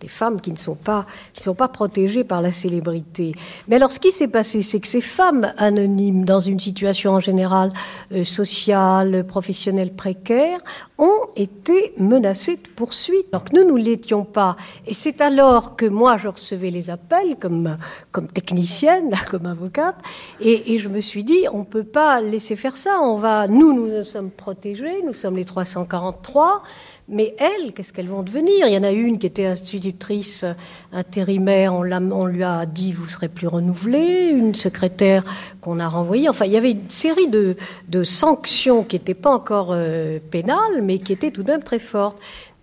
des 0.00 0.08
femmes 0.08 0.40
qui 0.40 0.50
ne 0.50 0.56
sont 0.56 0.74
pas, 0.74 1.06
qui 1.34 1.42
sont 1.42 1.54
pas 1.54 1.68
protégées 1.68 2.24
par 2.24 2.42
la 2.42 2.52
célébrité. 2.52 3.34
Mais 3.68 3.76
alors, 3.76 3.92
ce 3.92 4.00
qui 4.00 4.12
s'est 4.12 4.28
passé, 4.28 4.62
c'est 4.62 4.80
que 4.80 4.88
ces 4.88 5.00
femmes 5.00 5.52
anonymes, 5.58 6.24
dans 6.24 6.40
une 6.40 6.58
situation 6.58 7.12
en 7.12 7.20
général 7.20 7.72
euh, 8.12 8.24
sociale, 8.24 9.24
professionnelle 9.26 9.92
précaire, 9.92 10.60
ont 10.98 11.28
été 11.36 11.94
menacées 11.98 12.56
de 12.56 12.68
poursuites. 12.68 13.30
Que 13.30 13.56
nous, 13.56 13.68
nous 13.68 13.76
l'étions 13.76 14.24
pas. 14.24 14.56
Et 14.86 14.94
c'est 14.94 15.20
alors 15.20 15.76
que 15.76 15.86
moi, 15.86 16.18
je 16.18 16.28
recevais 16.28 16.70
les 16.70 16.90
appels 16.90 17.36
comme, 17.38 17.76
comme 18.10 18.26
technicienne, 18.26 19.14
comme 19.30 19.46
avocate, 19.46 19.96
et, 20.40 20.78
je 20.78 20.88
me 20.88 21.00
suis 21.00 21.24
dit, 21.24 21.46
on 21.52 21.64
peut 21.64 21.84
pas 21.84 22.20
laisser 22.20 22.56
faire 22.56 22.76
ça. 22.76 23.00
On 23.00 23.16
va, 23.16 23.48
nous, 23.48 23.72
nous, 23.72 23.88
nous 23.88 24.04
sommes 24.04 24.30
protégés, 24.30 25.02
nous 25.04 25.12
sommes 25.12 25.36
les 25.36 25.44
343. 25.44 26.62
Mais 27.08 27.34
elles, 27.38 27.72
qu'est-ce 27.72 27.92
qu'elles 27.92 28.08
vont 28.08 28.22
devenir? 28.22 28.66
Il 28.66 28.72
y 28.72 28.78
en 28.78 28.84
a 28.84 28.90
une 28.90 29.18
qui 29.18 29.26
était 29.26 29.46
institutrice 29.46 30.44
intérimaire, 30.92 31.74
on, 31.74 32.24
lui 32.24 32.44
a 32.44 32.66
dit 32.66 32.92
vous 32.92 33.08
serez 33.08 33.28
plus 33.28 33.48
renouvelée, 33.48 34.30
une 34.30 34.54
secrétaire 34.54 35.24
qu'on 35.60 35.80
a 35.80 35.88
renvoyée. 35.88 36.28
Enfin, 36.28 36.44
il 36.44 36.52
y 36.52 36.56
avait 36.56 36.70
une 36.70 36.88
série 36.88 37.28
de, 37.28 37.56
de 37.88 38.04
sanctions 38.04 38.84
qui 38.84 38.96
n'étaient 38.96 39.14
pas 39.14 39.34
encore 39.34 39.70
euh, 39.72 40.18
pénales, 40.30 40.82
mais 40.82 40.98
qui 40.98 41.12
étaient 41.12 41.32
tout 41.32 41.42
de 41.42 41.50
même 41.50 41.62
très 41.62 41.80
fortes. 41.80 42.18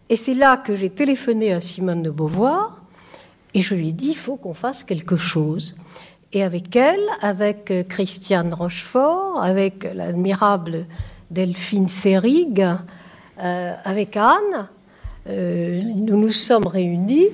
Et 0.09 0.15
c'est 0.15 0.33
là 0.33 0.55
que 0.55 0.75
j'ai 0.75 0.89
téléphoné 0.89 1.51
à 1.51 1.59
Simone 1.59 2.01
de 2.01 2.09
Beauvoir 2.09 2.81
et 3.53 3.61
je 3.61 3.75
lui 3.75 3.89
ai 3.89 3.91
dit 3.91 4.09
il 4.09 4.17
faut 4.17 4.37
qu'on 4.37 4.53
fasse 4.53 4.83
quelque 4.83 5.17
chose. 5.17 5.75
Et 6.31 6.43
avec 6.43 6.75
elle, 6.75 7.03
avec 7.21 7.71
euh, 7.71 7.83
Christiane 7.83 8.53
Rochefort, 8.53 9.41
avec 9.41 9.87
l'admirable 9.93 10.85
Delphine 11.31 11.89
Seyrig, 11.89 12.65
euh, 13.39 13.73
avec 13.83 14.17
Anne, 14.17 14.67
euh, 15.29 15.81
nous 15.97 16.17
nous 16.17 16.31
sommes 16.31 16.67
réunis 16.67 17.27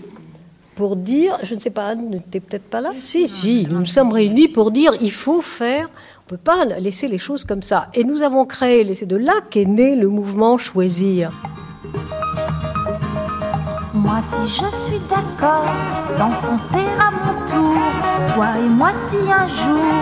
pour 0.75 0.95
dire, 0.95 1.37
je 1.43 1.55
ne 1.55 1.59
sais 1.59 1.69
pas, 1.69 1.87
Anne 1.87 2.09
n'était 2.09 2.39
peut-être 2.39 2.69
pas 2.69 2.81
là? 2.81 2.91
Si, 2.95 3.27
si, 3.27 3.67
nous 3.69 3.79
nous 3.79 3.85
sommes 3.85 4.11
réunis 4.11 4.47
pour 4.47 4.71
dire, 4.71 4.93
il 5.01 5.11
faut 5.11 5.41
faire, 5.41 5.87
on 5.87 6.33
ne 6.33 6.37
peut 6.37 6.43
pas 6.43 6.65
laisser 6.65 7.07
les 7.07 7.19
choses 7.19 7.45
comme 7.45 7.61
ça. 7.61 7.89
Et 7.93 8.03
nous 8.03 8.21
avons 8.21 8.45
créé, 8.45 8.91
c'est 8.93 9.05
de 9.05 9.15
là 9.15 9.33
qu'est 9.49 9.65
né 9.65 9.95
le 9.95 10.07
mouvement 10.07 10.57
Choisir. 10.57 11.31
Moi 13.93 14.19
si 14.23 14.41
je 14.47 14.75
suis 14.75 14.99
d'accord 15.09 15.65
d'enfanter 16.17 16.87
à 16.99 17.11
mon 17.11 17.45
tour, 17.45 17.77
toi 18.33 18.47
et 18.57 18.67
moi 18.67 18.91
si 18.93 19.17
un 19.31 19.47
jour 19.47 19.93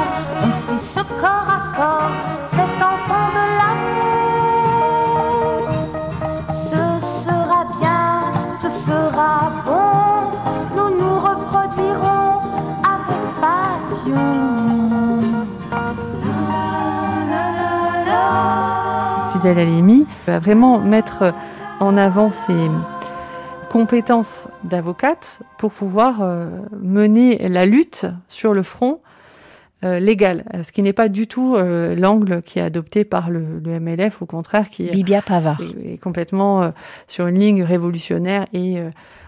on 0.42 0.78
fait 0.78 0.82
ce 0.82 1.00
corps 1.20 1.48
à 1.48 1.76
corps, 1.76 2.12
cet 2.46 2.82
enfant 2.82 3.28
de 3.36 3.51
ce 8.62 8.70
sera 8.70 9.52
bon, 9.66 10.38
nous 10.76 10.96
nous 10.96 11.16
reproduirons 11.20 12.42
avec 12.84 13.24
passion. 13.42 14.14
Fidèle 19.32 19.58
Halimi 19.58 20.06
va 20.28 20.38
vraiment 20.38 20.78
mettre 20.78 21.34
en 21.80 21.98
avant 21.98 22.30
ses 22.30 22.70
compétences 23.72 24.48
d'avocate 24.64 25.40
pour 25.58 25.72
pouvoir 25.72 26.22
euh, 26.22 26.46
mener 26.80 27.48
la 27.50 27.66
lutte 27.66 28.06
sur 28.28 28.54
le 28.54 28.62
front 28.62 29.00
euh, 29.84 30.00
légal, 30.00 30.44
ce 30.64 30.72
qui 30.72 30.84
n'est 30.84 30.94
pas 30.94 31.10
du 31.10 31.26
tout 31.26 31.56
euh, 31.56 31.96
l'angle 31.96 32.44
qui 32.44 32.60
est 32.60 32.62
adopté 32.62 33.04
par 33.04 33.32
le, 33.32 33.60
le, 33.64 33.80
MLF, 33.80 34.22
au 34.22 34.28
contraire, 34.28 34.70
qui 34.70 34.84
Bibia 34.90 35.24
Pavard. 35.24 35.60
est, 35.84 35.98
complètement 35.98 36.62
euh, 36.62 36.70
sur 37.08 37.26
une 37.26 37.40
ligne 37.40 37.64
révolutionnaire 37.64 38.46
et 38.54 38.78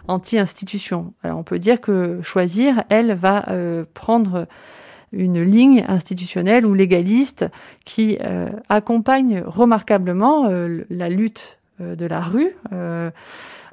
anti-institution. 0.08 1.14
Alors 1.24 1.40
on 1.40 1.44
peut 1.44 1.58
dire 1.58 1.82
que 1.82 2.20
choisir, 2.22 2.84
elle 2.90 3.14
va 3.14 3.46
prendre 3.94 4.48
une 5.12 5.42
ligne 5.42 5.86
institutionnelle 5.88 6.66
ou 6.66 6.74
légaliste 6.74 7.46
qui 7.86 8.18
accompagne 8.70 9.44
remarquablement 9.46 10.50
la 10.90 11.10
lutte 11.10 11.60
de 11.80 12.06
la 12.06 12.20
rue 12.20 12.56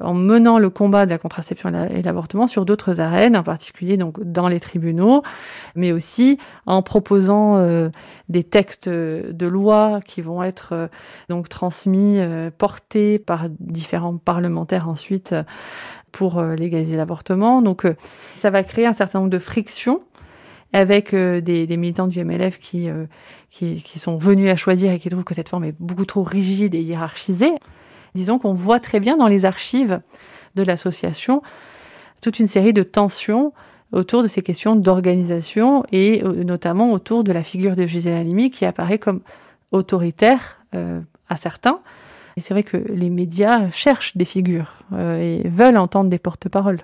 en 0.01 0.15
menant 0.15 0.59
le 0.59 0.71
combat 0.71 1.05
de 1.07 1.11
la 1.11 1.19
contraception 1.19 1.71
et 1.91 2.03
l'avortement 2.03 2.47
sur 2.47 2.65
d'autres 2.65 3.01
arènes, 3.01 3.37
en 3.37 3.43
particulier 3.43 3.97
donc 3.97 4.23
dans 4.23 4.49
les 4.49 4.61
tribunaux, 4.61 5.23
mais 5.75 5.93
aussi 5.93 6.39
en 6.67 6.83
proposant 6.83 7.57
euh, 7.57 7.91
des 8.29 8.45
textes 8.45 8.89
de 8.89 9.47
loi 9.47 10.01
qui 10.05 10.21
vont 10.21 10.43
être 10.43 10.71
euh, 10.73 10.89
donc 11.29 11.49
transmis, 11.49 12.19
euh, 12.19 12.51
portés 12.57 13.19
par 13.19 13.49
différents 13.59 14.17
parlementaires 14.17 14.89
ensuite 14.89 15.35
pour 16.13 16.43
légaliser 16.43 16.97
l'avortement. 16.97 17.63
Donc 17.63 17.87
ça 18.35 18.51
va 18.51 18.65
créer 18.65 18.87
un 18.87 18.93
certain 18.93 19.21
nombre 19.21 19.31
de 19.31 19.39
frictions 19.39 20.01
avec 20.73 21.15
des, 21.15 21.41
des, 21.67 21.77
militants 21.77 22.09
du 22.09 22.25
MLF 22.25 22.59
qui, 22.59 22.89
qui, 23.49 23.81
qui 23.83 23.99
sont 24.01 24.17
venus 24.17 24.51
à 24.51 24.57
choisir 24.57 24.93
et 24.93 24.99
qui 24.99 25.09
trouvent 25.09 25.23
que 25.23 25.35
cette 25.35 25.49
forme 25.49 25.65
est 25.65 25.75
beaucoup 25.79 26.05
trop 26.05 26.25
rigide 26.25 26.75
et 26.75 26.81
hiérarchisée. 26.81 27.53
Disons 28.15 28.39
qu'on 28.39 28.53
voit 28.53 28.81
très 28.81 29.01
bien 29.01 29.17
dans 29.17 29.29
les 29.29 29.45
archives 29.45 30.01
de 30.55 30.63
l'association 30.63 31.43
toute 32.21 32.39
une 32.39 32.47
série 32.47 32.73
de 32.73 32.83
tensions 32.83 33.53
autour 33.93 34.23
de 34.23 34.29
ces 34.29 34.43
questions 34.43 34.77
d'organisation 34.77 35.85
et 35.91 36.23
euh, 36.23 36.45
notamment 36.45 36.93
autour 36.93 37.25
de 37.25 37.33
la 37.33 37.43
figure 37.43 37.77
de 37.77 37.87
Gisèle 37.87 38.15
Halimi 38.15 38.51
qui 38.51 38.65
apparaît 38.65 38.99
comme 38.99 39.21
autoritaire 39.73 40.59
euh, 40.75 41.01
à 41.29 41.37
certains. 41.37 41.81
Et 42.37 42.41
c'est 42.41 42.55
vrai 42.55 42.63
que 42.63 42.77
les 42.77 43.11
médias 43.11 43.71
cherchent 43.71 44.17
des 44.17 44.25
figures 44.25 44.75
euh, 44.93 45.19
et 45.43 45.49
veulent 45.49 45.79
entendre 45.79 46.11
des 46.11 46.19
porte-paroles. 46.19 46.81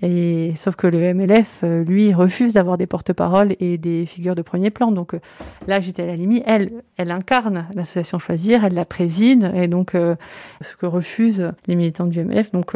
Et 0.00 0.52
sauf 0.56 0.76
que 0.76 0.86
le 0.86 1.12
MLF, 1.12 1.60
euh, 1.64 1.82
lui, 1.82 2.14
refuse 2.14 2.52
d'avoir 2.52 2.78
des 2.78 2.86
porte-paroles 2.86 3.56
et 3.58 3.78
des 3.78 4.06
figures 4.06 4.36
de 4.36 4.42
premier 4.42 4.70
plan. 4.70 4.92
Donc 4.92 5.14
euh, 5.14 5.20
là, 5.66 5.80
j'étais 5.80 6.02
à 6.02 6.06
la 6.06 6.14
limite. 6.14 6.44
Elle, 6.46 6.70
elle 6.96 7.10
incarne 7.10 7.66
l'association 7.74 8.18
Choisir, 8.18 8.64
elle 8.64 8.74
la 8.74 8.84
préside, 8.84 9.50
et 9.54 9.66
donc 9.66 9.94
euh, 9.94 10.14
ce 10.60 10.76
que 10.76 10.86
refusent 10.86 11.52
les 11.66 11.74
militants 11.74 12.06
du 12.06 12.22
MLF. 12.22 12.52
Donc 12.52 12.72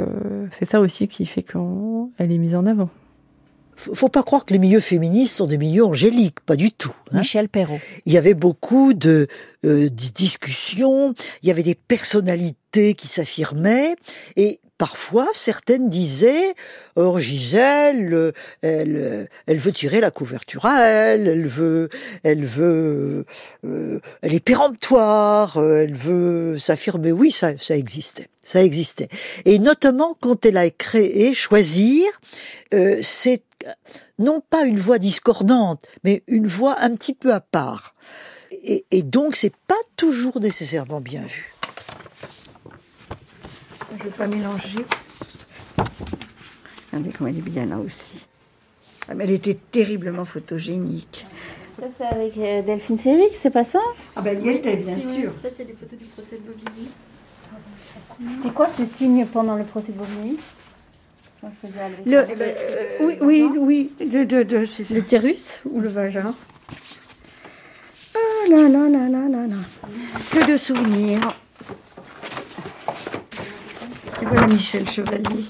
c'est 0.51 0.65
ça 0.65 0.81
aussi 0.81 1.09
qui 1.09 1.27
fait 1.27 1.43
qu'elle 1.43 2.33
est 2.33 2.39
mise 2.39 2.55
en 2.55 2.67
avant. 2.67 2.89
Faut 3.77 4.09
pas 4.09 4.23
croire 4.23 4.45
que 4.45 4.53
les 4.53 4.59
milieux 4.59 4.81
féministes 4.81 5.37
sont 5.37 5.47
des 5.47 5.59
milieux 5.59 5.85
angéliques, 5.85 6.41
pas 6.41 6.57
du 6.57 6.71
tout. 6.71 6.93
Hein. 7.11 7.19
Michel 7.19 7.49
Perrault. 7.49 7.81
Il 8.05 8.13
y 8.13 8.19
avait 8.19 8.35
beaucoup 8.35 8.95
de, 8.95 9.27
de 9.63 9.89
discussions, 9.89 11.15
il 11.43 11.49
y 11.49 11.51
avait 11.51 11.63
des 11.63 11.75
personnalités 11.75 12.95
qui 12.95 13.09
s'affirmaient, 13.09 13.97
et 14.37 14.61
parfois, 14.83 15.29
certaines 15.33 15.89
disaient 15.89 16.57
Or, 16.97 17.21
Gisèle, 17.21 18.13
euh, 18.13 18.33
elle, 18.63 18.97
euh, 18.97 19.27
elle 19.47 19.59
veut 19.59 19.71
tirer 19.71 20.01
la 20.01 20.11
couverture 20.11 20.67
à 20.67 20.81
elle, 20.81 21.29
elle 21.29 21.47
veut, 21.47 21.89
elle 22.25 22.45
veut, 22.45 23.25
euh, 23.65 24.01
elle 24.23 24.35
est 24.35 24.41
péremptoire, 24.41 25.57
elle 25.57 25.95
veut 25.95 26.59
s'affirmer. 26.59 27.13
Oui, 27.13 27.31
ça, 27.31 27.57
ça 27.59 27.77
existait, 27.77 28.27
ça 28.45 28.61
existait. 28.61 29.07
Et 29.45 29.61
notamment 29.61 30.17
quand 30.21 30.45
elle 30.47 30.57
a 30.57 30.69
créé 30.69 31.33
Choisir, 31.33 32.05
c'est 33.03 33.45
non 34.19 34.41
pas 34.41 34.65
une 34.65 34.79
voix 34.79 34.99
discordante, 34.99 35.81
mais 36.03 36.25
une 36.27 36.49
voix 36.49 36.77
un 36.81 36.97
petit 36.97 37.15
peu 37.15 37.33
à 37.33 37.41
part. 37.41 37.95
Et, 38.65 38.85
et 38.91 39.05
donc, 39.05 39.37
c'est 39.37 39.55
pas 39.69 39.75
toujours 39.95 40.41
nécessairement 40.41 41.01
bien 41.01 41.23
vu. 41.23 41.53
Je 43.93 43.99
ne 43.99 44.03
veux 44.05 44.11
pas 44.11 44.27
mélanger. 44.27 44.87
Regardez 46.91 47.11
comme 47.13 47.29
elle 47.29 47.39
est 47.39 47.43
bien 47.43 47.67
là 47.67 47.77
aussi. 47.79 48.25
Ah, 49.09 49.15
mais 49.15 49.25
elle 49.25 49.33
était 49.33 49.59
terriblement 49.71 50.25
photogénique. 50.25 51.27
Ça, 51.79 51.87
c'est 51.99 52.05
avec 52.05 52.37
euh, 52.37 52.63
Delphine 52.63 52.99
Séric, 52.99 53.33
c'est 53.41 53.51
pas 53.51 53.65
ça? 53.65 53.81
Ah 54.15 54.23
ben, 54.23 54.39
il 54.41 54.47
y 54.47 54.51
était, 54.51 54.77
bien 54.77 54.97
sûr. 54.97 55.33
Ça, 55.43 55.49
c'est 55.55 55.65
les 55.65 55.75
photos 55.75 55.99
du 55.99 56.05
procès 56.07 56.37
de 56.37 56.43
Bobigny. 56.43 56.89
C'était 58.37 58.55
quoi 58.55 58.69
ce 58.69 58.87
signe 58.87 59.27
pendant 59.27 59.57
le 59.57 59.65
procès 59.65 59.93
de 59.93 59.99
Bobigny? 59.99 60.39
Le, 62.07 62.19
euh, 62.19 62.99
oui, 63.01 63.19
oui, 63.21 63.51
oui, 63.59 63.93
de, 63.99 64.23
de, 64.23 64.45
de 64.45 64.65
L'utérus 64.95 65.59
ou 65.69 65.81
le 65.81 65.89
vagin? 65.89 66.33
Ah 68.15 68.49
là 68.49 68.69
là 68.69 68.89
là 68.89 69.09
là 69.09 69.29
là 69.29 69.47
là. 69.49 69.57
Que 70.31 70.53
de 70.53 70.57
souvenirs. 70.57 71.19
Et 74.23 74.25
voilà 74.25 74.47
Michel 74.47 74.89
Chevalier. 74.89 75.47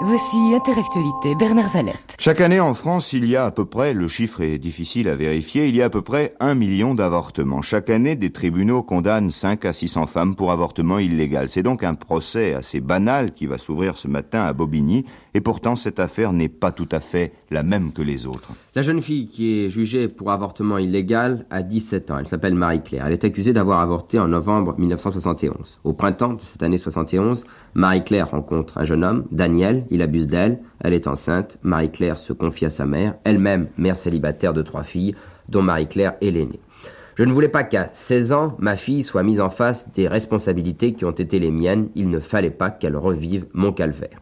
Voici 0.00 0.54
Intellectualité, 0.54 1.34
Bernard 1.34 1.68
Valette. 1.70 2.16
Chaque 2.18 2.40
année 2.40 2.60
en 2.60 2.72
France, 2.72 3.12
il 3.12 3.26
y 3.26 3.36
a 3.36 3.44
à 3.44 3.50
peu 3.50 3.66
près, 3.66 3.92
le 3.92 4.08
chiffre 4.08 4.40
est 4.40 4.56
difficile 4.56 5.06
à 5.06 5.14
vérifier, 5.14 5.66
il 5.66 5.76
y 5.76 5.82
a 5.82 5.84
à 5.84 5.90
peu 5.90 6.00
près 6.00 6.32
un 6.40 6.54
million 6.54 6.94
d'avortements. 6.94 7.60
Chaque 7.60 7.90
année, 7.90 8.16
des 8.16 8.30
tribunaux 8.30 8.82
condamnent 8.82 9.30
5 9.30 9.66
à 9.66 9.74
600 9.74 10.06
femmes 10.06 10.34
pour 10.34 10.50
avortement 10.50 10.98
illégal. 10.98 11.50
C'est 11.50 11.62
donc 11.62 11.84
un 11.84 11.94
procès 11.94 12.54
assez 12.54 12.80
banal 12.80 13.34
qui 13.34 13.46
va 13.46 13.58
s'ouvrir 13.58 13.98
ce 13.98 14.08
matin 14.08 14.40
à 14.40 14.54
Bobigny, 14.54 15.04
et 15.38 15.40
pourtant 15.40 15.76
cette 15.76 16.00
affaire 16.00 16.32
n'est 16.32 16.48
pas 16.48 16.72
tout 16.72 16.88
à 16.90 16.98
fait 16.98 17.32
la 17.52 17.62
même 17.62 17.92
que 17.92 18.02
les 18.02 18.26
autres. 18.26 18.50
La 18.74 18.82
jeune 18.82 19.00
fille 19.00 19.28
qui 19.28 19.60
est 19.60 19.70
jugée 19.70 20.08
pour 20.08 20.32
avortement 20.32 20.78
illégal 20.78 21.46
a 21.50 21.62
17 21.62 22.10
ans. 22.10 22.18
Elle 22.18 22.26
s'appelle 22.26 22.56
Marie-Claire. 22.56 23.06
Elle 23.06 23.12
est 23.12 23.22
accusée 23.22 23.52
d'avoir 23.52 23.78
avorté 23.78 24.18
en 24.18 24.26
novembre 24.26 24.74
1971. 24.76 25.78
Au 25.84 25.92
printemps 25.92 26.32
de 26.32 26.40
cette 26.40 26.64
année 26.64 26.76
71, 26.76 27.44
Marie-Claire 27.74 28.32
rencontre 28.32 28.78
un 28.78 28.84
jeune 28.84 29.04
homme, 29.04 29.26
Daniel. 29.30 29.86
Il 29.90 30.02
abuse 30.02 30.26
d'elle. 30.26 30.58
Elle 30.80 30.92
est 30.92 31.06
enceinte. 31.06 31.58
Marie-Claire 31.62 32.18
se 32.18 32.32
confie 32.32 32.66
à 32.66 32.70
sa 32.70 32.84
mère, 32.84 33.14
elle-même 33.22 33.68
mère 33.76 33.96
célibataire 33.96 34.52
de 34.52 34.62
trois 34.62 34.82
filles, 34.82 35.14
dont 35.48 35.62
Marie-Claire 35.62 36.14
est 36.20 36.32
l'aînée. 36.32 36.58
Je 37.18 37.24
ne 37.24 37.32
voulais 37.32 37.48
pas 37.48 37.64
qu'à 37.64 37.90
16 37.92 38.32
ans, 38.32 38.56
ma 38.60 38.76
fille 38.76 39.02
soit 39.02 39.24
mise 39.24 39.40
en 39.40 39.50
face 39.50 39.90
des 39.92 40.06
responsabilités 40.06 40.94
qui 40.94 41.04
ont 41.04 41.10
été 41.10 41.40
les 41.40 41.50
miennes. 41.50 41.88
Il 41.96 42.10
ne 42.10 42.20
fallait 42.20 42.50
pas 42.50 42.70
qu'elle 42.70 42.96
revive 42.96 43.46
mon 43.54 43.72
calvaire. 43.72 44.20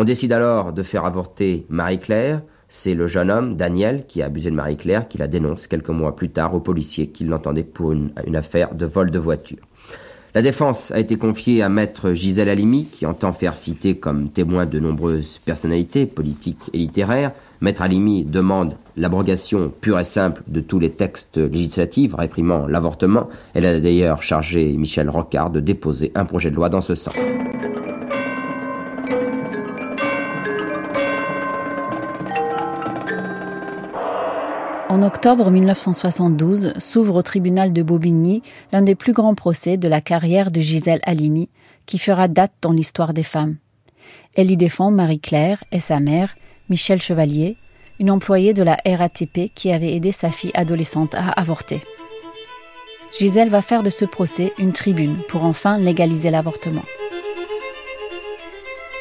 On 0.00 0.04
décide 0.04 0.30
alors 0.30 0.72
de 0.72 0.84
faire 0.84 1.04
avorter 1.04 1.66
Marie-Claire. 1.70 2.42
C'est 2.68 2.94
le 2.94 3.08
jeune 3.08 3.32
homme, 3.32 3.56
Daniel, 3.56 4.06
qui 4.06 4.22
a 4.22 4.26
abusé 4.26 4.48
de 4.48 4.54
Marie-Claire, 4.54 5.08
qui 5.08 5.18
la 5.18 5.26
dénonce 5.26 5.66
quelques 5.66 5.88
mois 5.88 6.14
plus 6.14 6.28
tard 6.28 6.54
aux 6.54 6.60
policiers 6.60 7.08
qui 7.08 7.24
l'entendaient 7.24 7.64
pour 7.64 7.90
une, 7.90 8.12
affaire 8.36 8.76
de 8.76 8.86
vol 8.86 9.10
de 9.10 9.18
voiture. 9.18 9.58
La 10.36 10.42
défense 10.42 10.92
a 10.92 11.00
été 11.00 11.16
confiée 11.16 11.62
à 11.62 11.68
maître 11.68 12.12
Gisèle 12.12 12.48
Halimi, 12.48 12.84
qui 12.84 13.06
entend 13.06 13.32
faire 13.32 13.56
citer 13.56 13.96
comme 13.96 14.28
témoin 14.28 14.66
de 14.66 14.78
nombreuses 14.78 15.38
personnalités 15.38 16.06
politiques 16.06 16.70
et 16.72 16.78
littéraires. 16.78 17.32
Maître 17.60 17.82
Halimi 17.82 18.24
demande 18.24 18.76
l'abrogation 18.96 19.72
pure 19.80 19.98
et 19.98 20.04
simple 20.04 20.44
de 20.46 20.60
tous 20.60 20.78
les 20.78 20.90
textes 20.90 21.38
législatifs 21.38 22.14
réprimant 22.14 22.68
l'avortement. 22.68 23.28
Elle 23.52 23.66
a 23.66 23.80
d'ailleurs 23.80 24.22
chargé 24.22 24.76
Michel 24.76 25.10
Rocard 25.10 25.50
de 25.50 25.58
déposer 25.58 26.12
un 26.14 26.24
projet 26.24 26.52
de 26.52 26.54
loi 26.54 26.68
dans 26.68 26.82
ce 26.82 26.94
sens. 26.94 27.16
En 34.88 35.02
octobre 35.02 35.50
1972 35.50 36.72
s'ouvre 36.78 37.16
au 37.16 37.22
tribunal 37.22 37.74
de 37.74 37.82
Bobigny 37.82 38.42
l'un 38.72 38.80
des 38.80 38.94
plus 38.94 39.12
grands 39.12 39.34
procès 39.34 39.76
de 39.76 39.86
la 39.86 40.00
carrière 40.00 40.50
de 40.50 40.62
Gisèle 40.62 41.00
Halimi, 41.04 41.50
qui 41.84 41.98
fera 41.98 42.26
date 42.26 42.54
dans 42.62 42.72
l'histoire 42.72 43.12
des 43.12 43.22
femmes. 43.22 43.56
Elle 44.34 44.50
y 44.50 44.56
défend 44.56 44.90
Marie-Claire 44.90 45.62
et 45.72 45.80
sa 45.80 46.00
mère, 46.00 46.34
Michel 46.70 47.02
Chevalier, 47.02 47.58
une 48.00 48.10
employée 48.10 48.54
de 48.54 48.62
la 48.62 48.78
RATP 48.86 49.52
qui 49.54 49.70
avait 49.72 49.94
aidé 49.94 50.10
sa 50.10 50.30
fille 50.30 50.52
adolescente 50.54 51.14
à 51.14 51.32
avorter. 51.32 51.82
Gisèle 53.18 53.50
va 53.50 53.60
faire 53.60 53.82
de 53.82 53.90
ce 53.90 54.06
procès 54.06 54.54
une 54.56 54.72
tribune 54.72 55.18
pour 55.28 55.44
enfin 55.44 55.76
légaliser 55.76 56.30
l'avortement. 56.30 56.84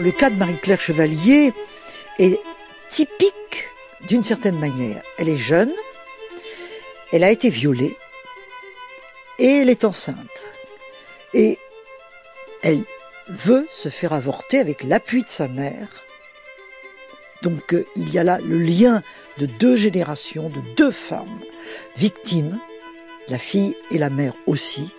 Le 0.02 0.12
cas 0.12 0.30
de 0.30 0.36
Marie-Claire 0.36 0.82
Chevalier 0.82 1.54
est 2.20 2.40
typique 2.90 3.38
d'une 4.08 4.24
certaine 4.24 4.60
manière. 4.60 5.02
Elle 5.18 5.30
est 5.30 5.38
jeune, 5.38 5.74
elle 7.12 7.24
a 7.24 7.32
été 7.32 7.50
violée 7.50 7.96
et 9.40 9.48
elle 9.48 9.70
est 9.70 9.86
enceinte. 9.86 10.52
Et 11.34 11.58
elle 12.64 12.84
veut 13.30 13.68
se 13.72 13.90
faire 13.90 14.14
avorter 14.14 14.60
avec 14.60 14.84
l'appui 14.84 15.24
de 15.24 15.28
sa 15.28 15.48
mère. 15.48 16.04
Donc 17.44 17.74
euh, 17.74 17.86
il 17.96 18.10
y 18.12 18.18
a 18.18 18.24
là 18.24 18.40
le 18.44 18.58
lien 18.58 19.04
de 19.38 19.46
deux 19.46 19.76
générations, 19.76 20.50
de 20.50 20.62
deux 20.76 20.92
femmes 20.92 21.40
victimes, 21.96 22.60
la 23.28 23.38
fille 23.38 23.76
et 23.92 23.98
la 23.98 24.10
mère 24.10 24.34
aussi. 24.48 24.94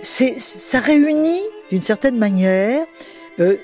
C'est, 0.00 0.38
ça 0.38 0.80
réunit 0.80 1.42
d'une 1.70 1.82
certaine 1.82 2.18
manière 2.18 2.86
euh, 3.40 3.56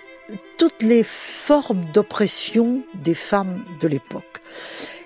toutes 0.59 0.83
les 0.83 1.03
formes 1.05 1.85
d'oppression 1.93 2.83
des 2.95 3.15
femmes 3.15 3.65
de 3.81 3.89
l'époque. 3.89 4.41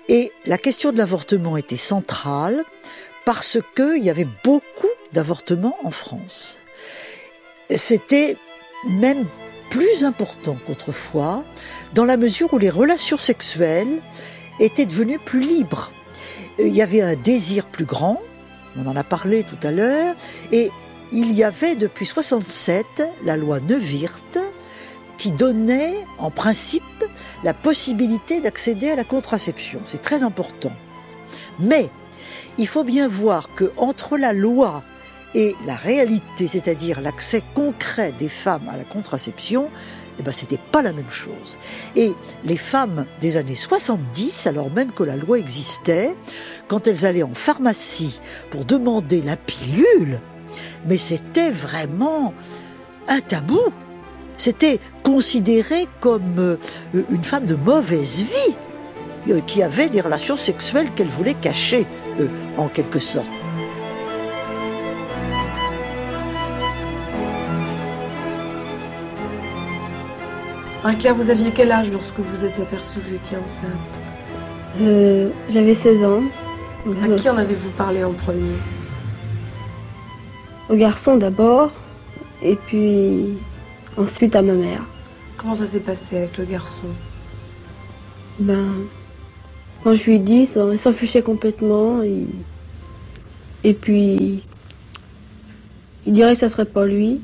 Et 0.07 0.31
la 0.45 0.57
question 0.57 0.91
de 0.91 0.97
l'avortement 0.97 1.57
était 1.57 1.77
centrale 1.77 2.63
parce 3.25 3.59
qu'il 3.75 4.03
y 4.03 4.09
avait 4.09 4.27
beaucoup 4.43 4.87
d'avortements 5.13 5.77
en 5.83 5.91
France. 5.91 6.61
C'était 7.75 8.37
même 8.87 9.27
plus 9.69 10.03
important 10.03 10.57
qu'autrefois, 10.65 11.43
dans 11.93 12.05
la 12.05 12.17
mesure 12.17 12.53
où 12.53 12.57
les 12.57 12.71
relations 12.71 13.17
sexuelles 13.17 14.01
étaient 14.59 14.87
devenues 14.87 15.19
plus 15.19 15.41
libres. 15.41 15.91
Il 16.57 16.75
y 16.75 16.81
avait 16.81 17.01
un 17.01 17.15
désir 17.15 17.65
plus 17.67 17.85
grand, 17.85 18.19
on 18.77 18.87
en 18.87 18.95
a 18.95 19.03
parlé 19.03 19.43
tout 19.43 19.67
à 19.67 19.71
l'heure, 19.71 20.15
et 20.51 20.71
il 21.11 21.31
y 21.33 21.43
avait 21.43 21.75
depuis 21.75 22.05
67 22.05 22.85
la 23.23 23.37
loi 23.37 23.59
Neuwirth 23.59 24.39
qui 25.19 25.31
donnait 25.31 25.93
en 26.17 26.31
principe 26.31 26.81
la 27.43 27.53
possibilité 27.53 28.41
d'accéder 28.41 28.89
à 28.89 28.95
la 28.95 29.03
contraception. 29.03 29.81
C'est 29.85 30.01
très 30.01 30.23
important. 30.23 30.71
Mais 31.59 31.89
il 32.57 32.67
faut 32.67 32.83
bien 32.83 33.07
voir 33.07 33.53
que 33.53 33.71
entre 33.77 34.17
la 34.17 34.33
loi 34.33 34.81
et 35.35 35.55
la 35.67 35.75
réalité, 35.75 36.47
c'est-à-dire 36.47 37.01
l'accès 37.01 37.43
concret 37.53 38.13
des 38.17 38.29
femmes 38.29 38.67
à 38.69 38.77
la 38.77 38.83
contraception, 38.85 39.69
eh 40.17 40.23
ben, 40.23 40.33
c'était 40.33 40.57
pas 40.57 40.81
la 40.81 40.91
même 40.91 41.09
chose. 41.09 41.57
Et 41.95 42.13
les 42.43 42.57
femmes 42.57 43.05
des 43.21 43.37
années 43.37 43.55
70, 43.55 44.47
alors 44.47 44.71
même 44.71 44.91
que 44.91 45.03
la 45.03 45.15
loi 45.15 45.37
existait, 45.37 46.15
quand 46.67 46.87
elles 46.87 47.05
allaient 47.05 47.23
en 47.23 47.33
pharmacie 47.33 48.19
pour 48.49 48.65
demander 48.65 49.21
la 49.21 49.37
pilule, 49.37 50.19
mais 50.87 50.97
c'était 50.97 51.51
vraiment 51.51 52.33
un 53.07 53.21
tabou. 53.21 53.61
C'était 54.39 54.79
considéré 55.03 55.85
comme 55.99 56.39
euh, 56.39 56.55
une 57.09 57.23
femme 57.23 57.45
de 57.45 57.55
mauvaise 57.55 58.21
vie, 58.21 58.55
euh, 59.27 59.41
qui 59.41 59.61
avait 59.61 59.89
des 59.89 59.99
relations 59.99 60.37
sexuelles 60.37 60.89
qu'elle 60.95 61.09
voulait 61.09 61.33
cacher, 61.33 61.85
euh, 62.21 62.29
en 62.55 62.69
quelque 62.69 62.99
sorte. 62.99 63.27
Marie-Claire, 70.83 71.15
vous 71.15 71.29
aviez 71.29 71.51
quel 71.51 71.73
âge 71.73 71.91
lorsque 71.91 72.19
vous 72.19 72.45
êtes 72.45 72.57
aperçue 72.61 73.01
que 73.01 73.09
vous 73.09 73.15
étiez 73.15 73.37
enceinte? 73.37 74.01
Euh, 74.79 75.29
J'avais 75.49 75.75
16 75.75 76.03
ans. 76.05 76.23
À 77.03 77.15
qui 77.17 77.29
en 77.29 77.35
avez-vous 77.35 77.71
parlé 77.77 78.05
en 78.05 78.13
premier? 78.13 78.55
Au 80.69 80.75
garçon 80.77 81.17
d'abord, 81.17 81.71
et 82.41 82.55
puis 82.55 83.37
ensuite 83.99 84.35
à 84.35 84.41
ma 84.41 84.53
mère. 84.53 84.83
Comment 85.37 85.55
ça 85.55 85.69
s'est 85.69 85.79
passé 85.79 86.17
avec 86.17 86.37
le 86.37 86.45
garçon? 86.45 86.87
Ben, 88.39 88.87
quand 89.83 89.93
je 89.93 90.03
lui 90.03 90.15
ai 90.15 90.19
dit, 90.19 90.49
il 90.55 90.79
s'en 90.79 90.93
fichait 90.93 91.21
complètement. 91.21 92.01
Et, 92.03 92.25
et 93.63 93.73
puis, 93.73 94.43
il 96.05 96.13
dirait 96.13 96.33
que 96.33 96.39
ça 96.39 96.49
serait 96.49 96.65
pas 96.65 96.85
lui. 96.85 97.21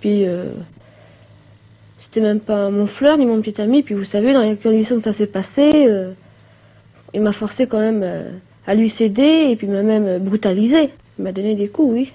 Puis, 0.00 0.26
euh, 0.26 0.50
c'était 1.98 2.20
même 2.20 2.40
pas 2.40 2.70
mon 2.70 2.86
fleur 2.86 3.16
ni 3.16 3.26
mon 3.26 3.40
petit 3.40 3.60
ami. 3.60 3.82
Puis 3.82 3.94
vous 3.94 4.04
savez, 4.04 4.32
dans 4.32 4.42
les 4.42 4.56
conditions 4.56 4.96
que 4.96 5.02
ça 5.02 5.12
s'est 5.12 5.26
passé, 5.26 5.70
euh, 5.74 6.12
il 7.12 7.22
m'a 7.22 7.32
forcé 7.32 7.66
quand 7.66 7.78
même 7.78 8.02
euh, 8.02 8.30
à 8.66 8.74
lui 8.74 8.90
céder 8.90 9.48
et 9.50 9.56
puis 9.56 9.68
m'a 9.68 9.82
même 9.82 10.18
brutalisé. 10.22 10.90
Il 11.18 11.24
m'a 11.24 11.32
donné 11.32 11.54
des 11.54 11.68
coups, 11.68 11.92
oui. 11.94 12.12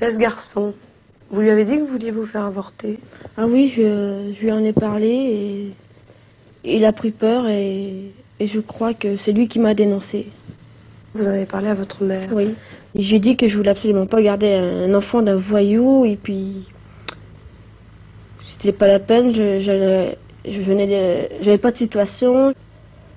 Et 0.00 0.10
ce 0.10 0.16
garçon, 0.16 0.74
vous 1.30 1.40
lui 1.40 1.50
avez 1.50 1.64
dit 1.64 1.76
que 1.76 1.82
vous 1.82 1.92
vouliez 1.92 2.10
vous 2.10 2.26
faire 2.26 2.44
avorter? 2.44 2.98
Ah 3.36 3.46
oui, 3.46 3.72
je, 3.76 4.32
je 4.34 4.40
lui 4.40 4.52
en 4.52 4.64
ai 4.64 4.72
parlé 4.72 5.08
et 6.64 6.76
il 6.76 6.84
a 6.84 6.92
pris 6.92 7.10
peur 7.10 7.48
et, 7.48 8.12
et 8.40 8.46
je 8.46 8.60
crois 8.60 8.94
que 8.94 9.16
c'est 9.16 9.32
lui 9.32 9.48
qui 9.48 9.58
m'a 9.58 9.74
dénoncé. 9.74 10.26
Vous 11.14 11.24
en 11.24 11.30
avez 11.30 11.46
parlé 11.46 11.68
à 11.68 11.74
votre 11.74 12.02
mère? 12.04 12.28
Oui. 12.32 12.54
J'ai 12.94 13.18
dit 13.18 13.36
que 13.36 13.48
je 13.48 13.56
voulais 13.56 13.70
absolument 13.70 14.06
pas 14.06 14.22
garder 14.22 14.52
un 14.52 14.94
enfant 14.94 15.22
d'un 15.22 15.36
voyou 15.36 16.04
et 16.04 16.16
puis 16.16 16.66
c'était 18.42 18.72
pas 18.72 18.86
la 18.86 18.98
peine. 18.98 19.34
Je, 19.34 19.60
je, 19.60 20.50
je 20.50 20.60
venais 20.62 21.28
j'avais 21.42 21.58
pas 21.58 21.72
de 21.72 21.76
situation. 21.76 22.54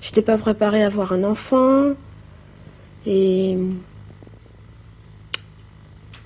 J'étais 0.02 0.22
pas 0.22 0.38
préparée 0.38 0.84
à 0.84 0.88
avoir 0.88 1.14
un 1.14 1.24
enfant 1.24 1.92
et 3.06 3.58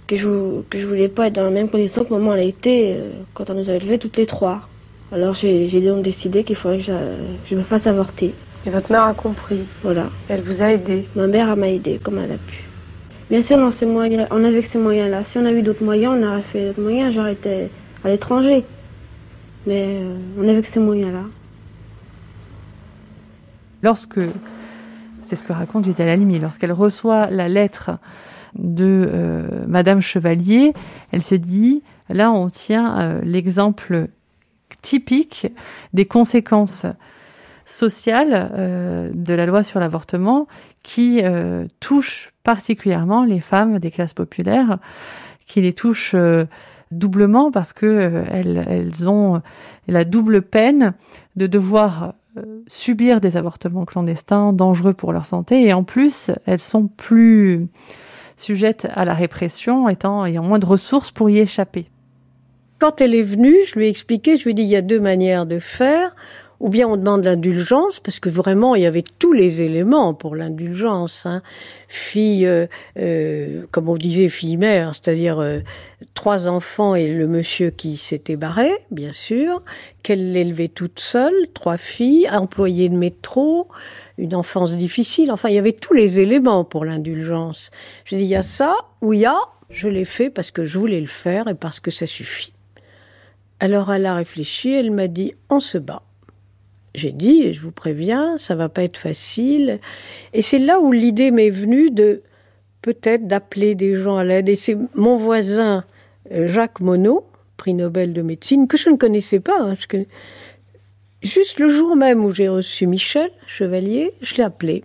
que 0.08 0.18
je 0.18 0.62
que 0.70 0.78
je 0.78 0.88
voulais 0.88 1.08
pas 1.10 1.28
être 1.28 1.34
dans 1.34 1.44
la 1.44 1.50
même 1.50 1.70
condition 1.70 2.04
que 2.04 2.14
maman 2.14 2.34
elle 2.34 2.40
a 2.40 2.44
été 2.44 2.94
euh, 2.94 3.12
quand 3.34 3.50
on 3.50 3.56
nous 3.56 3.70
a 3.70 3.74
élevés 3.74 3.98
toutes 3.98 4.18
les 4.18 4.26
trois. 4.26 4.68
Alors 5.12 5.34
j'ai 5.34 5.82
donc 5.82 6.04
décidé 6.04 6.44
qu'il 6.44 6.56
faudrait 6.56 6.78
que 6.80 6.84
je, 6.84 6.94
je 7.50 7.56
me 7.56 7.64
fasse 7.64 7.88
avorter. 7.88 8.34
Et 8.66 8.72
votre 8.72 8.92
mère 8.92 9.04
a 9.04 9.14
compris. 9.14 9.62
Voilà. 9.84 10.10
Elle 10.28 10.42
vous 10.42 10.62
a 10.62 10.72
aidé. 10.72 11.06
Ma 11.16 11.28
mère 11.28 11.56
m'a 11.56 11.70
aidé 11.70 12.00
comme 12.04 12.18
elle 12.18 12.32
a 12.32 12.38
pu. 12.38 12.64
Bien 13.30 13.42
sûr, 13.42 13.58
dans 13.58 13.72
ces 13.72 13.86
moyens, 13.86 14.28
on 14.32 14.44
avait 14.44 14.62
que 14.62 14.70
ces 14.70 14.78
moyens-là. 14.78 15.24
Si 15.26 15.38
on 15.38 15.46
avait 15.46 15.60
eu 15.60 15.64
d'autres 15.64 15.84
moyens, 15.84 16.16
on 16.18 16.28
aurait 16.28 16.42
fait 16.44 16.68
d'autres 16.68 16.82
moyens. 16.82 17.14
J'aurais 17.14 17.34
été 17.34 17.70
à 18.04 18.10
l'étranger. 18.10 18.64
Mais 19.68 20.00
euh, 20.02 20.16
on 20.40 20.48
avait 20.48 20.62
que 20.62 20.72
ces 20.72 20.80
moyens-là. 20.80 21.24
Lorsque, 23.84 24.20
c'est 25.22 25.36
ce 25.36 25.44
que 25.44 25.54
raconte 25.54 25.86
Gisèle 25.86 26.10
Halimi, 26.10 26.40
lorsqu'elle 26.40 26.72
reçoit 26.72 27.28
la 27.30 27.48
lettre 27.48 27.92
de 28.56 29.10
euh, 29.12 29.66
Madame 29.68 30.02
Chevalier, 30.02 30.74
elle 31.12 31.24
se 31.24 31.36
dit, 31.36 31.84
là 32.10 32.32
on 32.32 32.50
tient 32.50 33.00
euh, 33.00 33.22
l'exemple 33.24 34.08
typique 34.82 35.48
des 35.94 36.06
conséquences 36.06 36.86
sociales 37.66 38.52
euh, 38.54 39.12
de 39.14 39.34
la 39.34 39.46
loi 39.46 39.64
sur 39.64 39.80
l'avortement 39.80 40.48
qui 40.84 41.22
euh, 41.24 41.66
touche 41.80 42.32
particulièrement 42.44 43.24
les 43.24 43.40
femmes 43.40 43.80
des 43.80 43.90
classes 43.90 44.14
populaires, 44.14 44.78
qui 45.48 45.62
les 45.62 45.74
touche 45.74 46.16
doublement 46.92 47.52
parce 47.52 47.74
que 47.74 47.86
euh, 47.86 48.24
elles, 48.30 49.10
ont 49.10 49.42
la 49.88 50.06
double 50.06 50.44
peine 50.44 50.94
de 51.36 51.48
devoir 51.48 52.14
subir 52.68 53.22
des 53.22 53.38
avortements 53.38 53.86
clandestins 53.86 54.52
dangereux 54.52 54.94
pour 54.94 55.14
leur 55.14 55.26
santé 55.26 55.64
et 55.64 55.74
en 55.74 55.84
plus 55.84 56.32
elles 56.46 56.60
sont 56.60 56.88
plus 56.88 57.68
sujettes 58.38 58.88
à 58.94 59.06
la 59.06 59.14
répression 59.14 59.90
étant 59.90 60.26
ayant 60.26 60.44
moins 60.44 60.60
de 60.60 60.66
ressources 60.66 61.12
pour 61.12 61.30
y 61.30 61.40
échapper. 61.40 61.86
Quand 62.80 63.00
elle 63.00 63.16
est 63.16 63.22
venue, 63.22 63.56
je 63.68 63.80
lui 63.80 63.86
ai 63.86 63.90
expliqué, 63.90 64.38
je 64.38 64.44
lui 64.44 64.52
ai 64.52 64.54
dit, 64.54 64.64
il 64.64 64.70
y 64.70 64.76
a 64.76 64.82
deux 64.82 65.00
manières 65.00 65.46
de 65.46 65.60
faire. 65.60 66.16
Ou 66.62 66.70
bien 66.70 66.88
on 66.88 66.96
demande 66.96 67.26
l'indulgence, 67.26 68.00
parce 68.00 68.20
que 68.22 68.30
vraiment, 68.30 68.76
il 68.76 68.84
y 68.84 68.86
avait 68.86 69.04
tous 69.20 69.34
les 69.34 69.62
éléments 69.62 70.14
pour 70.14 70.36
l'indulgence. 70.36 71.26
Hein. 71.26 71.42
Fille, 71.90 72.46
euh, 72.46 72.68
euh, 72.98 73.66
comme 73.72 73.90
on 73.90 73.98
disait, 73.98 74.30
fille-mère, 74.30 74.94
c'est-à-dire 74.96 75.40
euh, 75.40 75.60
trois 76.14 76.48
enfants 76.48 76.96
et 76.96 77.10
le 77.10 77.28
monsieur 77.28 77.72
qui 77.72 77.98
s'était 77.98 78.38
barré, 78.38 78.72
bien 78.90 79.12
sûr, 79.12 79.64
qu'elle 80.02 80.32
l'élevait 80.32 80.70
toute 80.70 81.00
seule, 81.00 81.36
trois 81.54 81.78
filles, 81.78 82.30
employée 82.32 82.88
de 82.88 82.96
métro, 82.96 83.68
une 84.18 84.36
enfance 84.36 84.78
difficile. 84.78 85.32
Enfin, 85.32 85.50
il 85.50 85.56
y 85.56 85.60
avait 85.60 85.74
tous 85.74 85.94
les 85.94 86.20
éléments 86.20 86.64
pour 86.64 86.86
l'indulgence. 86.86 87.72
Je 88.06 88.16
dis, 88.16 88.24
il 88.24 88.28
y 88.28 88.36
a 88.36 88.44
ça, 88.44 88.76
ou 89.02 89.14
il 89.14 89.20
y 89.20 89.26
a, 89.26 89.38
je 89.70 89.88
l'ai 89.88 90.06
fait 90.06 90.30
parce 90.30 90.52
que 90.52 90.64
je 90.64 90.78
voulais 90.78 91.02
le 91.02 91.08
faire 91.08 91.48
et 91.48 91.56
parce 91.56 91.80
que 91.80 91.92
ça 91.92 92.08
suffit. 92.08 92.54
Alors 93.60 93.92
elle 93.92 94.06
a 94.06 94.16
réfléchi, 94.16 94.72
elle 94.72 94.92
m'a 94.92 95.08
dit, 95.08 95.34
on 95.50 95.60
se 95.60 95.78
bat. 95.78 96.02
J'ai 96.94 97.12
dit, 97.12 97.54
je 97.54 97.62
vous 97.62 97.72
préviens, 97.72 98.38
ça 98.38 98.56
va 98.56 98.70
pas 98.70 98.84
être 98.84 98.98
facile. 98.98 99.80
Et 100.34 100.42
c'est 100.42 100.60
là 100.60 100.80
où 100.80 100.92
l'idée 100.92 101.32
m'est 101.32 101.50
venue 101.50 101.92
de 101.92 102.22
peut-être 102.82 103.28
d'appeler 103.28 103.76
des 103.76 103.96
gens 103.96 104.18
à 104.18 104.24
l'aide. 104.24 104.48
Et 104.48 104.56
c'est 104.56 104.78
mon 104.94 105.18
voisin 105.18 105.84
euh, 106.32 106.48
Jacques 106.48 106.80
Monod, 106.80 107.24
prix 107.58 107.74
Nobel 107.74 108.14
de 108.14 108.22
médecine, 108.22 108.68
que 108.68 108.78
je 108.78 108.90
ne 108.90 108.96
connaissais 108.96 109.40
pas. 109.40 109.60
hein, 109.62 109.76
Juste 111.26 111.58
le 111.58 111.70
jour 111.70 111.96
même 111.96 112.24
où 112.24 112.32
j'ai 112.32 112.50
reçu 112.50 112.86
Michel 112.86 113.32
Chevalier, 113.48 114.14
je 114.22 114.36
l'ai 114.36 114.44
appelé. 114.44 114.84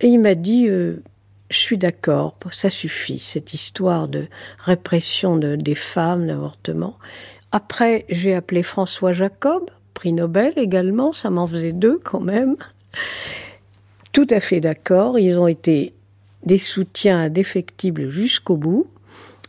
Et 0.00 0.06
il 0.06 0.20
m'a 0.20 0.34
dit, 0.34 0.68
euh, 0.68 1.02
je 1.50 1.58
suis 1.58 1.76
d'accord, 1.76 2.38
ça 2.50 2.70
suffit, 2.70 3.18
cette 3.18 3.52
histoire 3.52 4.08
de 4.08 4.28
répression 4.58 5.36
de, 5.36 5.54
des 5.54 5.74
femmes, 5.74 6.26
d'avortement. 6.26 6.96
Après, 7.52 8.06
j'ai 8.08 8.34
appelé 8.34 8.62
François 8.62 9.12
Jacob, 9.12 9.68
prix 9.92 10.14
Nobel 10.14 10.54
également, 10.56 11.12
ça 11.12 11.28
m'en 11.28 11.46
faisait 11.46 11.72
deux 11.72 12.00
quand 12.02 12.20
même. 12.20 12.56
Tout 14.12 14.26
à 14.30 14.40
fait 14.40 14.60
d'accord, 14.60 15.18
ils 15.18 15.38
ont 15.38 15.46
été 15.46 15.92
des 16.46 16.58
soutiens 16.58 17.20
indéfectibles 17.20 18.08
jusqu'au 18.08 18.56
bout. 18.56 18.86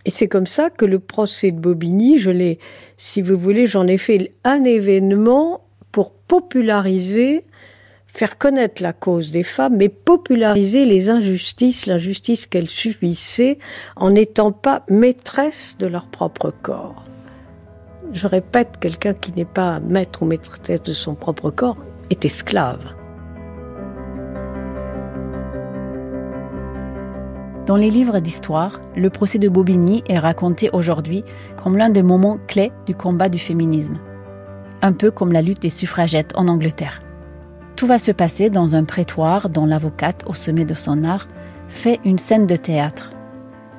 Et 0.06 0.10
c'est 0.10 0.28
comme 0.28 0.48
ça 0.48 0.70
que 0.70 0.86
le 0.86 1.00
procès 1.00 1.52
de 1.52 1.60
Bobigny, 1.60 2.18
je 2.18 2.30
l'ai, 2.30 2.60
si 2.98 3.22
vous 3.22 3.38
voulez, 3.38 3.68
j'en 3.68 3.88
ai 3.88 3.98
fait 3.98 4.32
un 4.44 4.64
événement 4.64 5.62
pour 5.92 6.12
populariser, 6.12 7.46
faire 8.08 8.38
connaître 8.38 8.84
la 8.84 8.92
cause 8.92 9.32
des 9.32 9.44
femmes, 9.44 9.78
mais 9.78 9.90
populariser 9.90 10.86
les 10.86 11.10
injustices, 11.10 11.86
l'injustice 11.86 12.48
qu'elles 12.48 12.70
subissaient 12.70 13.60
en 13.96 14.12
n'étant 14.12 14.52
pas 14.52 14.84
maîtresses 14.90 15.78
de 15.80 15.88
leur 15.88 16.08
propre 16.08 16.54
corps. 16.62 17.06
Je 18.12 18.28
répète, 18.28 18.78
quelqu'un 18.80 19.14
qui 19.14 19.32
n'est 19.32 19.46
pas 19.46 19.80
maître 19.80 20.24
ou 20.24 20.26
maîtresse 20.26 20.84
de 20.84 20.94
son 20.94 21.16
propre 21.16 21.50
corps 21.50 21.78
est 22.10 22.26
esclave. 22.26 22.94
Dans 27.66 27.78
les 27.78 27.90
livres 27.90 28.20
d'histoire, 28.20 28.82
le 28.98 29.10
procès 29.10 29.40
de 29.40 29.48
Bobigny 29.48 30.04
est 30.10 30.20
raconté 30.20 30.70
aujourd'hui 30.74 31.24
comme 31.56 31.78
l'un 31.78 31.90
des 31.90 32.04
moments 32.04 32.38
clés 32.46 32.74
du 32.86 32.94
combat 32.94 33.30
du 33.30 33.40
féminisme. 33.40 33.94
Un 34.82 34.92
peu 34.92 35.12
comme 35.12 35.32
la 35.32 35.42
lutte 35.42 35.62
des 35.62 35.70
suffragettes 35.70 36.34
en 36.36 36.50
Angleterre. 36.50 37.02
Tout 37.78 37.88
va 37.88 38.00
se 38.00 38.12
passer 38.12 38.50
dans 38.50 38.76
un 38.76 38.84
prétoire 38.84 39.50
dont 39.50 39.66
l'avocate, 39.66 40.26
au 40.28 40.34
sommet 40.34 40.66
de 40.66 40.74
son 40.74 41.06
art, 41.06 41.30
fait 41.70 42.02
une 42.04 42.18
scène 42.18 42.48
de 42.48 42.58
théâtre. 42.58 43.12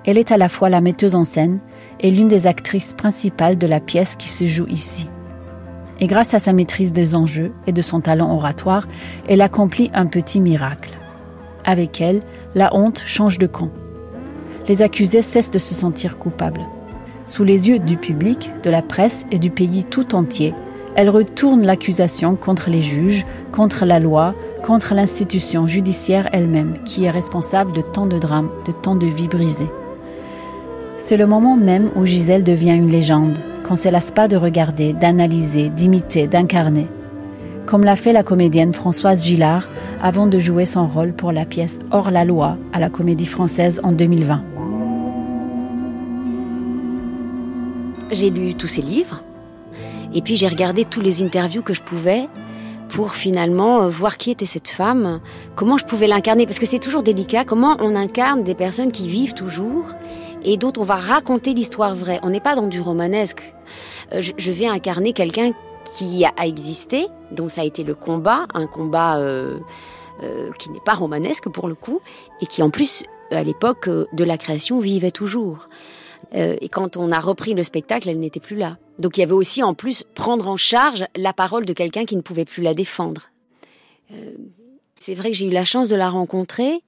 Elle 0.07 0.16
est 0.16 0.33
à 0.33 0.38
la 0.38 0.49
fois 0.49 0.70
la 0.70 0.81
metteuse 0.81 1.14
en 1.14 1.25
scène 1.25 1.61
et 2.01 2.11
l'une 2.11 2.29
des 2.29 2.47
actrices 2.47 2.94
principales 2.94 3.59
de 3.59 3.66
la 3.66 3.81
pièce 3.81 4.16
qui 4.16 4.29
se 4.29 4.47
joue 4.47 4.66
ici. 4.68 5.11
Et 6.01 6.07
grâce 6.07 6.33
à 6.33 6.38
sa 6.38 6.55
maîtrise 6.55 6.94
des 6.94 7.14
enjeux 7.14 7.53
et 7.66 7.73
de 7.73 7.83
son 7.83 8.01
talent 8.01 8.35
oratoire, 8.35 8.88
elle 9.29 9.42
accomplit 9.42 9.90
un 9.92 10.07
petit 10.07 10.40
miracle. 10.40 10.99
Avec 11.64 12.00
elle, 12.00 12.22
la 12.55 12.74
honte 12.74 13.03
change 13.05 13.38
de 13.38 13.46
camp. 13.46 13.70
Les 14.68 14.83
accusés 14.83 15.22
cessent 15.22 15.50
de 15.50 15.59
se 15.59 15.74
sentir 15.74 16.18
coupables. 16.18 16.62
Sous 17.27 17.44
les 17.44 17.68
yeux 17.68 17.79
du 17.79 17.96
public, 17.96 18.50
de 18.62 18.70
la 18.70 18.83
presse 18.83 19.27
et 19.31 19.38
du 19.38 19.50
pays 19.50 19.85
tout 19.85 20.14
entier, 20.14 20.55
elle 20.94 21.11
retourne 21.11 21.62
l'accusation 21.62 22.37
contre 22.37 22.70
les 22.70 22.83
juges, 22.83 23.24
contre 23.50 23.85
la 23.85 23.98
loi, 23.98 24.35
contre 24.64 24.94
l'institution 24.94 25.66
judiciaire 25.66 26.29
elle-même, 26.33 26.74
qui 26.85 27.05
est 27.05 27.11
responsable 27.11 27.72
de 27.72 27.81
tant 27.81 28.07
de 28.07 28.18
drames, 28.18 28.50
de 28.66 28.72
tant 28.72 28.94
de 28.94 29.07
vies 29.07 29.29
brisées. 29.29 29.70
C'est 30.98 31.16
le 31.16 31.27
moment 31.27 31.57
même 31.57 31.90
où 31.96 32.07
Gisèle 32.07 32.44
devient 32.44 32.77
une 32.77 32.90
légende, 32.90 33.38
qu'on 33.66 33.74
ne 33.74 33.79
se 33.79 33.88
lasse 33.88 34.11
pas 34.11 34.29
de 34.29 34.37
regarder, 34.37 34.92
d'analyser, 34.92 35.68
d'imiter, 35.68 36.27
d'incarner. 36.27 36.87
Comme 37.66 37.85
l'a 37.85 37.96
fait 37.96 38.12
la 38.12 38.22
comédienne 38.22 38.74
Françoise 38.74 39.24
Gillard 39.24 39.68
avant 40.02 40.26
de 40.26 40.38
jouer 40.38 40.66
son 40.66 40.87
rôle 40.87 41.12
pour 41.12 41.33
la 41.33 41.44
pièce 41.44 41.80
Hors 41.90 42.11
la 42.11 42.24
loi 42.24 42.57
à 42.72 42.80
la 42.80 42.90
Comédie 42.90 43.26
Française 43.26 43.80
en 43.83 43.92
2020. 43.92 44.42
J'ai 48.12 48.30
lu 48.30 48.54
tous 48.54 48.68
ses 48.68 48.83
livres 48.83 49.22
et 50.14 50.22
puis 50.22 50.37
j'ai 50.37 50.48
regardé 50.48 50.85
tous 50.85 51.00
les 51.00 51.22
interviews 51.22 51.62
que 51.62 51.74
je 51.74 51.83
pouvais 51.83 52.28
pour 52.88 53.12
finalement 53.14 53.83
euh, 53.83 53.88
voir 53.88 54.16
qui 54.18 54.30
était 54.30 54.46
cette 54.46 54.68
femme, 54.68 55.20
comment 55.57 55.78
je 55.78 55.85
pouvais 55.85 56.07
l'incarner, 56.07 56.46
parce 56.46 56.59
que 56.59 56.66
c'est 56.66 56.78
toujours 56.78 57.02
délicat, 57.02 57.44
comment 57.44 57.76
on 57.80 57.96
incarne 57.96 58.44
des 58.44 58.54
personnes 58.54 58.92
qui 58.92 59.09
vivent 59.09 59.35
toujours 59.35 59.87
et 60.44 60.57
dont 60.59 60.72
on 60.76 60.83
va 60.83 60.96
raconter 60.96 61.54
l'histoire 61.54 61.94
vraie. 61.94 62.20
On 62.22 62.30
n'est 62.30 62.40
pas 62.40 62.54
dans 62.54 62.66
du 62.66 62.80
romanesque. 62.80 63.54
Euh, 64.12 64.20
Je, 64.20 64.33
je 64.37 64.52
vais 64.52 64.66
incarner 64.66 65.12
quelqu'un 65.12 65.52
qui 65.96 66.24
a, 66.24 66.46
existé, 66.46 67.07
dont 67.30 67.48
ça 67.48 67.62
a 67.62 67.64
été 67.64 67.85
le 67.85 67.94
combat, 67.94 68.46
un 68.52 68.66
combat 68.66 69.18
euh, 69.18 69.59
euh, 70.22 70.50
qui 70.59 70.70
n'est 70.70 70.80
pas 70.80 70.94
romanesque 70.94 71.48
pour 71.48 71.68
le 71.68 71.74
coup, 71.74 72.00
et 72.40 72.46
qui 72.46 72.62
en 72.62 72.70
plus, 72.70 73.04
à 73.30 73.42
l'époque 73.42 73.88
euh, 73.88 74.07
de 74.12 74.24
la 74.24 74.37
création, 74.37 74.78
vivait 74.78 75.11
toujours. 75.11 75.68
Et 76.33 76.68
quand 76.68 76.96
on 76.96 77.12
a 77.12 77.20
repris 77.20 77.54
le 77.54 77.62
spectacle, 77.62 78.09
elle 78.09 78.18
n'était 78.18 78.40
plus 78.40 78.57
là. 78.57 78.78
Donc 78.98 79.18
il 79.18 79.20
y 79.20 79.22
avait 79.22 79.35
aussi 79.35 79.62
en 79.62 79.74
plus 79.74 80.04
prendre 80.14 80.48
en 80.48 80.57
charge 80.57 81.04
la 81.14 81.33
parole 81.33 81.64
de 81.64 81.72
quelqu'un 81.72 82.07
qui 82.07 82.16
ne 82.16 82.22
pouvait 82.22 82.46
plus 82.46 82.62
la 82.62 82.74
défendre. 82.74 83.30
C'est 84.98 85.14
vrai 85.14 85.30
que 85.30 85.37
j'ai 85.37 85.46
eu 85.46 85.50
la 85.50 85.66
chance 85.66 85.88
de 85.88 85.94
la 85.94 86.09
rencontrer. 86.09 86.83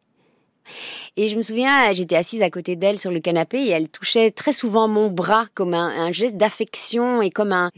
Et 1.16 1.28
je 1.28 1.36
me 1.36 1.42
souviens, 1.42 1.92
j'étais 1.92 2.16
assise 2.16 2.42
à 2.42 2.50
côté 2.50 2.76
d'elle 2.76 2.98
sur 2.98 3.10
le 3.10 3.20
canapé 3.20 3.58
et 3.58 3.70
elle 3.70 3.88
touchait 3.88 4.30
très 4.30 4.52
souvent 4.52 4.88
mon 4.88 5.10
bras 5.10 5.46
comme 5.54 5.74
un, 5.74 6.10
geste 6.12 6.36
d'affection 6.36 7.22
et 7.22 7.30
comme 7.30 7.52
un, 7.52 7.70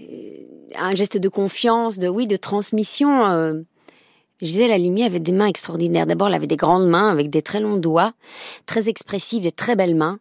un 0.77 0.91
geste 0.93 1.19
de 1.19 1.29
confiance, 1.29 1.99
de 1.99 2.09
oui, 2.09 2.27
de 2.27 2.37
transmission. 2.37 3.27
euh. 3.27 3.63
Gisèle 4.41 4.71
Halimi 4.71 5.03
avait 5.03 5.19
des 5.19 5.33
mains 5.33 5.47
extraordinaires. 5.47 6.07
D'abord, 6.07 6.29
elle 6.29 6.35
avait 6.35 6.47
des 6.47 6.57
grandes 6.57 6.87
mains 6.89 7.11
avec 7.11 7.29
des 7.29 7.43
très 7.43 7.59
longs 7.59 7.77
doigts, 7.77 8.13
très 8.67 8.89
expressives, 8.89 9.43
des 9.43 9.51
très 9.51 9.75
belles 9.75 9.97
mains. 9.97 10.21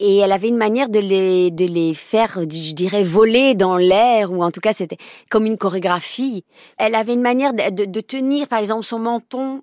Et 0.00 0.18
elle 0.18 0.32
avait 0.32 0.48
une 0.48 0.56
manière 0.58 0.88
de 0.90 0.98
les, 0.98 1.50
de 1.50 1.64
les 1.64 1.94
faire, 1.94 2.40
je 2.40 2.72
dirais, 2.72 3.04
voler 3.04 3.54
dans 3.54 3.76
l'air, 3.76 4.32
ou 4.32 4.42
en 4.42 4.50
tout 4.50 4.60
cas, 4.60 4.72
c'était 4.74 4.98
comme 5.30 5.46
une 5.46 5.56
chorégraphie. 5.56 6.44
Elle 6.76 6.94
avait 6.94 7.14
une 7.14 7.22
manière 7.22 7.54
de, 7.54 7.70
de- 7.70 7.84
de 7.84 8.00
tenir, 8.00 8.48
par 8.48 8.58
exemple, 8.58 8.84
son 8.84 8.98
menton 8.98 9.62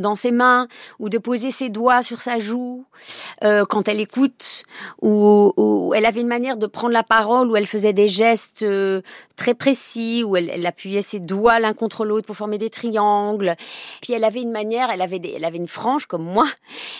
dans 0.00 0.16
ses 0.16 0.30
mains 0.30 0.68
ou 0.98 1.08
de 1.08 1.18
poser 1.18 1.50
ses 1.50 1.68
doigts 1.68 2.02
sur 2.02 2.20
sa 2.20 2.38
joue 2.38 2.84
euh, 3.44 3.64
quand 3.64 3.88
elle 3.88 4.00
écoute 4.00 4.64
ou, 5.00 5.92
elle 5.94 6.06
avait 6.06 6.20
une 6.20 6.28
manière 6.28 6.56
de 6.56 6.66
prendre 6.66 6.92
la 6.92 7.02
parole 7.02 7.50
où 7.50 7.56
elle 7.56 7.66
faisait 7.66 7.92
des 7.92 8.08
gestes 8.08 8.62
euh, 8.62 9.02
très 9.36 9.54
précis 9.54 10.22
où 10.24 10.36
elle, 10.36 10.66
appuyait 10.66 11.02
ses 11.02 11.20
doigts 11.20 11.58
l'un 11.58 11.74
contre 11.74 12.04
l'autre 12.04 12.26
pour 12.26 12.36
former 12.36 12.58
des 12.58 12.70
triangles. 12.70 13.56
Puis 14.00 14.12
elle 14.12 14.24
avait 14.24 14.42
une 14.42 14.52
manière 14.52 14.90
elle 14.90 15.02
avait 15.02 15.20
elle 15.34 15.44
avait 15.44 15.56
une 15.58 15.68
frange 15.68 16.06
comme 16.06 16.24
moi 16.24 16.48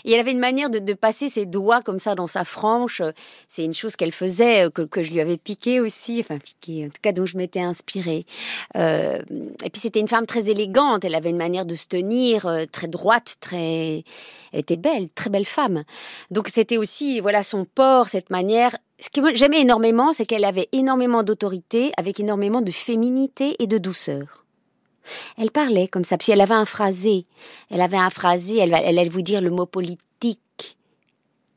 et 0.04 0.12
elle 0.12 0.20
avait 0.20 0.32
une 0.32 0.38
manière 0.38 0.70
de, 0.70 0.80
passer 0.94 1.28
ses 1.28 1.46
doigts 1.46 1.80
comme 1.82 1.98
ça 1.98 2.14
dans 2.14 2.26
sa 2.26 2.44
frange. 2.44 3.02
C'est 3.48 3.64
une 3.64 3.74
chose 3.74 3.96
qu'elle 3.96 4.12
faisait 4.12 4.66
euh, 4.66 4.70
que, 4.70 4.82
que, 4.82 5.02
je 5.02 5.12
lui 5.12 5.20
avais 5.20 5.36
piqué 5.36 5.80
aussi 5.80 6.18
enfin 6.20 6.38
piqué 6.38 6.86
en 6.86 6.88
tout 6.88 7.00
cas 7.00 7.12
dont 7.12 7.26
je 7.26 7.36
m'étais 7.36 7.60
inspirée. 7.60 8.26
Et 8.74 9.70
puis 9.70 9.80
c'était 9.80 10.00
une 10.00 10.08
femme 10.08 10.26
très 10.26 10.50
élégante 10.50 11.04
elle 11.04 11.14
avait 11.14 11.30
une 11.30 11.36
manière 11.36 11.64
de 11.64 11.74
se 11.74 11.86
tenir 11.86 12.48
très 12.72 12.88
droite, 12.90 13.36
très, 13.40 14.04
elle 14.52 14.60
était 14.60 14.76
belle, 14.76 15.08
très 15.10 15.30
belle 15.30 15.46
femme. 15.46 15.84
Donc 16.30 16.48
c'était 16.52 16.76
aussi, 16.76 17.20
voilà, 17.20 17.42
son 17.42 17.64
port, 17.64 18.08
cette 18.08 18.30
manière. 18.30 18.76
Ce 18.98 19.08
que 19.08 19.34
j'aimais 19.34 19.60
énormément, 19.60 20.12
c'est 20.12 20.26
qu'elle 20.26 20.44
avait 20.44 20.68
énormément 20.72 21.22
d'autorité, 21.22 21.92
avec 21.96 22.20
énormément 22.20 22.60
de 22.60 22.70
féminité 22.70 23.56
et 23.58 23.66
de 23.66 23.78
douceur. 23.78 24.44
Elle 25.38 25.50
parlait 25.50 25.88
comme 25.88 26.04
ça, 26.04 26.18
puis 26.18 26.32
elle 26.32 26.40
avait 26.40 26.54
un 26.54 26.66
phrasé. 26.66 27.26
Elle 27.70 27.80
avait 27.80 27.96
un 27.96 28.10
phrasé, 28.10 28.58
elle, 28.58 28.74
elle 28.74 28.98
allait 28.98 29.08
vous 29.08 29.22
dire 29.22 29.40
le 29.40 29.50
mot 29.50 29.66
politique, 29.66 30.76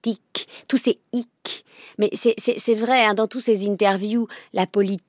tic, 0.01 0.47
tous 0.67 0.77
ces 0.77 0.99
hic. 1.11 1.65
Mais 1.97 2.09
c'est 2.13 2.73
vrai, 2.73 3.05
hein, 3.05 3.13
dans 3.13 3.27
tous 3.27 3.39
ces 3.39 3.67
interviews, 3.67 4.27
la 4.53 4.65
politique 4.65 5.03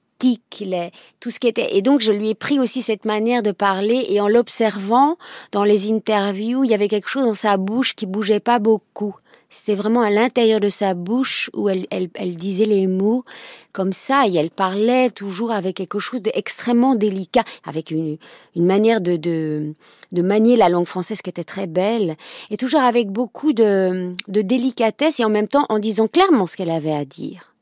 tout 1.21 1.31
ce 1.31 1.41
qui 1.41 1.49
était. 1.49 1.77
Et 1.77 1.83
donc, 1.83 2.01
je 2.01 2.13
lui 2.13 2.31
ai 2.31 2.35
pris 2.35 2.59
aussi 2.59 2.83
cette 2.83 3.05
manière 3.05 3.43
de 3.43 3.53
parler 3.53 4.07
et 4.09 4.21
en 4.21 4.29
l'observant 4.29 5.17
dans 5.53 5.65
les 5.65 5.93
interviews, 5.93 6.65
il 6.65 6.71
y 6.71 6.75
avait 6.75 6.89
quelque 6.89 7.09
chose 7.09 7.25
dans 7.25 7.35
sa 7.35 7.57
bouche 7.57 7.95
qui 7.95 8.07
bougeait 8.07 8.41
pas 8.41 8.59
beaucoup. 8.59 9.17
C'était 9.51 9.77
vraiment 9.77 10.03
à 10.03 10.11
l'intérieur 10.11 10.59
de 10.59 10.69
sa 10.69 10.95
bouche 10.95 11.49
où 11.55 11.69
elle, 11.69 11.87
disait 12.37 12.65
les 12.65 12.89
mots 12.89 13.25
comme 13.73 13.93
ça 13.93 14.27
et 14.27 14.35
elle 14.35 14.51
parlait 14.51 15.11
toujours 15.11 15.53
avec 15.53 15.77
quelque 15.77 16.01
chose 16.01 16.23
d'extrêmement 16.23 16.97
délicat, 16.97 17.45
avec 17.65 17.93
une, 17.93 18.19
manière 18.57 19.01
de, 19.01 19.17
de, 19.17 20.23
manier 20.23 20.57
la 20.57 20.69
langue 20.69 20.87
française 20.87 21.23
qui 21.23 21.31
était 21.31 21.45
très 21.45 21.69
belle 21.69 22.17
et 22.51 22.57
toujours 22.57 22.81
avec 22.81 23.11
beaucoup 23.11 23.53
de 23.53 24.13
délicatesse 24.27 25.21
et 25.21 25.25
en 25.25 25.31
même 25.31 25.49
temps 25.49 25.67
en 25.69 25.79
disant 25.79 26.09
clairement 26.09 26.47
ce 26.47 26.57
qu'elle 26.57 26.71
avait 26.71 26.93
à 26.93 27.05
dire. 27.05 27.54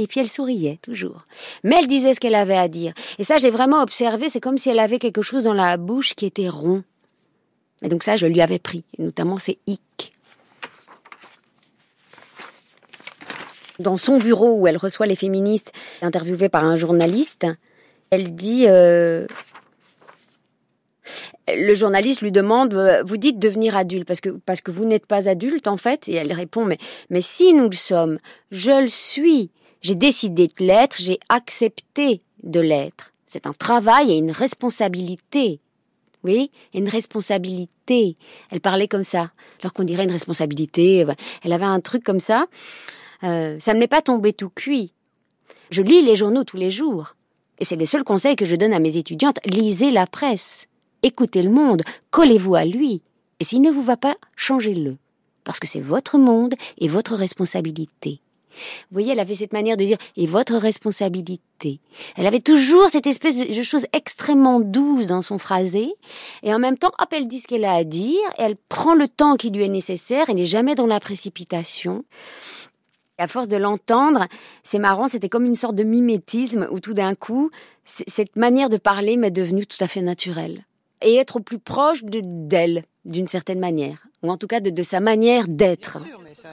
Et 0.00 0.06
puis 0.06 0.18
elle 0.18 0.30
souriait 0.30 0.78
toujours. 0.80 1.26
Mais 1.62 1.76
elle 1.78 1.86
disait 1.86 2.14
ce 2.14 2.20
qu'elle 2.20 2.34
avait 2.34 2.56
à 2.56 2.68
dire. 2.68 2.94
Et 3.18 3.24
ça, 3.24 3.36
j'ai 3.36 3.50
vraiment 3.50 3.82
observé, 3.82 4.30
c'est 4.30 4.40
comme 4.40 4.56
si 4.56 4.70
elle 4.70 4.78
avait 4.78 4.98
quelque 4.98 5.20
chose 5.20 5.44
dans 5.44 5.52
la 5.52 5.76
bouche 5.76 6.14
qui 6.14 6.24
était 6.24 6.48
rond. 6.48 6.82
Et 7.82 7.88
donc 7.88 8.02
ça, 8.02 8.16
je 8.16 8.24
lui 8.24 8.40
avais 8.40 8.58
pris, 8.58 8.82
notamment 8.98 9.36
ces 9.36 9.58
hic. 9.66 10.14
Dans 13.78 13.98
son 13.98 14.16
bureau 14.16 14.54
où 14.54 14.66
elle 14.66 14.78
reçoit 14.78 15.04
les 15.04 15.16
féministes 15.16 15.72
interviewées 16.00 16.48
par 16.48 16.64
un 16.64 16.76
journaliste, 16.76 17.46
elle 18.08 18.34
dit... 18.34 18.64
Euh, 18.68 19.26
le 21.48 21.74
journaliste 21.74 22.22
lui 22.22 22.32
demande 22.32 22.74
euh, 22.74 23.02
vous 23.04 23.16
dites 23.16 23.38
devenir 23.38 23.76
adulte 23.76 24.06
parce 24.06 24.20
que 24.20 24.28
parce 24.28 24.60
que 24.60 24.70
vous 24.70 24.84
n'êtes 24.84 25.06
pas 25.06 25.28
adulte 25.28 25.66
en 25.66 25.76
fait? 25.76 26.08
Et 26.08 26.14
elle 26.14 26.32
répond 26.32 26.64
mais 26.64 26.78
mais 27.08 27.20
si 27.20 27.52
nous 27.52 27.68
le 27.68 27.76
sommes 27.76 28.18
je 28.52 28.82
le 28.82 28.88
suis 28.88 29.50
j'ai 29.82 29.94
décidé 29.94 30.48
de 30.48 30.64
l'être, 30.64 30.98
j'ai 31.00 31.18
accepté 31.28 32.22
de 32.42 32.60
l'être. 32.60 33.12
C'est 33.26 33.46
un 33.46 33.52
travail 33.52 34.12
et 34.12 34.18
une 34.18 34.32
responsabilité. 34.32 35.60
Oui, 36.22 36.50
une 36.74 36.88
responsabilité. 36.88 38.16
Elle 38.50 38.60
parlait 38.60 38.88
comme 38.88 39.04
ça, 39.04 39.30
alors 39.60 39.72
qu'on 39.72 39.84
dirait 39.84 40.04
une 40.04 40.10
responsabilité. 40.10 41.06
Elle 41.42 41.52
avait 41.52 41.64
un 41.64 41.80
truc 41.80 42.04
comme 42.04 42.20
ça. 42.20 42.46
Euh, 43.22 43.58
ça 43.58 43.72
ne 43.72 43.78
m'est 43.78 43.86
pas 43.86 44.02
tombé 44.02 44.32
tout 44.32 44.50
cuit. 44.50 44.92
Je 45.70 45.82
lis 45.82 46.02
les 46.02 46.16
journaux 46.16 46.44
tous 46.44 46.56
les 46.56 46.70
jours. 46.70 47.16
Et 47.58 47.64
c'est 47.64 47.76
le 47.76 47.86
seul 47.86 48.04
conseil 48.04 48.36
que 48.36 48.44
je 48.44 48.56
donne 48.56 48.72
à 48.72 48.80
mes 48.80 48.96
étudiantes. 48.96 49.38
Lisez 49.46 49.90
la 49.90 50.06
presse. 50.06 50.66
Écoutez 51.02 51.42
le 51.42 51.50
monde. 51.50 51.82
Collez-vous 52.10 52.54
à 52.54 52.64
lui. 52.64 53.02
Et 53.38 53.44
s'il 53.44 53.62
ne 53.62 53.70
vous 53.70 53.82
va 53.82 53.96
pas, 53.96 54.16
changez-le. 54.36 54.96
Parce 55.44 55.60
que 55.60 55.66
c'est 55.66 55.80
votre 55.80 56.18
monde 56.18 56.54
et 56.78 56.88
votre 56.88 57.14
responsabilité. 57.14 58.20
Vous 58.90 58.94
voyez, 58.94 59.12
elle 59.12 59.20
avait 59.20 59.34
cette 59.34 59.52
manière 59.52 59.76
de 59.76 59.84
dire 59.84 59.98
et 60.16 60.26
votre 60.26 60.56
responsabilité. 60.56 61.80
Elle 62.16 62.26
avait 62.26 62.40
toujours 62.40 62.88
cette 62.88 63.06
espèce 63.06 63.36
de 63.36 63.62
chose 63.62 63.86
extrêmement 63.92 64.60
douce 64.60 65.06
dans 65.06 65.22
son 65.22 65.38
phrasé 65.38 65.92
et 66.42 66.54
en 66.54 66.58
même 66.58 66.78
temps, 66.78 66.92
hop, 66.98 67.08
elle 67.12 67.28
dit 67.28 67.40
ce 67.40 67.46
qu'elle 67.46 67.64
a 67.64 67.74
à 67.74 67.84
dire, 67.84 68.18
elle 68.38 68.56
prend 68.56 68.94
le 68.94 69.08
temps 69.08 69.36
qui 69.36 69.50
lui 69.50 69.64
est 69.64 69.68
nécessaire, 69.68 70.26
elle 70.28 70.36
n'est 70.36 70.46
jamais 70.46 70.74
dans 70.74 70.86
la 70.86 71.00
précipitation. 71.00 72.04
Et 73.18 73.22
à 73.22 73.28
force 73.28 73.48
de 73.48 73.56
l'entendre, 73.56 74.26
c'est 74.64 74.78
marrant, 74.78 75.08
c'était 75.08 75.28
comme 75.28 75.44
une 75.44 75.54
sorte 75.54 75.74
de 75.74 75.84
mimétisme 75.84 76.68
où 76.70 76.80
tout 76.80 76.94
d'un 76.94 77.14
coup, 77.14 77.50
cette 77.84 78.36
manière 78.36 78.70
de 78.70 78.78
parler 78.78 79.16
m'est 79.16 79.30
devenue 79.30 79.66
tout 79.66 79.82
à 79.82 79.88
fait 79.88 80.02
naturelle 80.02 80.64
et 81.02 81.16
être 81.16 81.36
au 81.36 81.40
plus 81.40 81.58
proche 81.58 82.02
d'elle 82.04 82.84
d'une 83.04 83.28
certaine 83.28 83.58
manière, 83.58 84.06
ou 84.22 84.30
en 84.30 84.36
tout 84.36 84.46
cas 84.46 84.60
de 84.60 84.82
sa 84.82 85.00
manière 85.00 85.48
d'être 85.48 85.98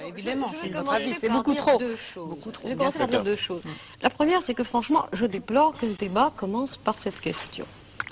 évidemment, 0.07 0.51
c'est 0.61 0.69
notre 0.69 0.93
avis, 0.93 1.13
c'est 1.13 1.29
beaucoup 1.29 1.53
trop. 1.53 1.77
beaucoup 2.15 2.51
trop. 2.51 2.63
Je 2.63 2.69
vais 2.69 2.75
commencer 2.75 2.99
par 2.99 3.07
dire 3.07 3.23
deux 3.23 3.35
choses. 3.35 3.63
La 4.01 4.09
première, 4.09 4.41
c'est 4.41 4.53
que 4.53 4.63
franchement, 4.63 5.07
je 5.13 5.25
déplore 5.25 5.75
que 5.77 5.91
ce 5.91 5.97
débat 5.97 6.31
commence 6.35 6.77
par 6.77 6.97
cette 6.97 7.19
question. 7.19 7.65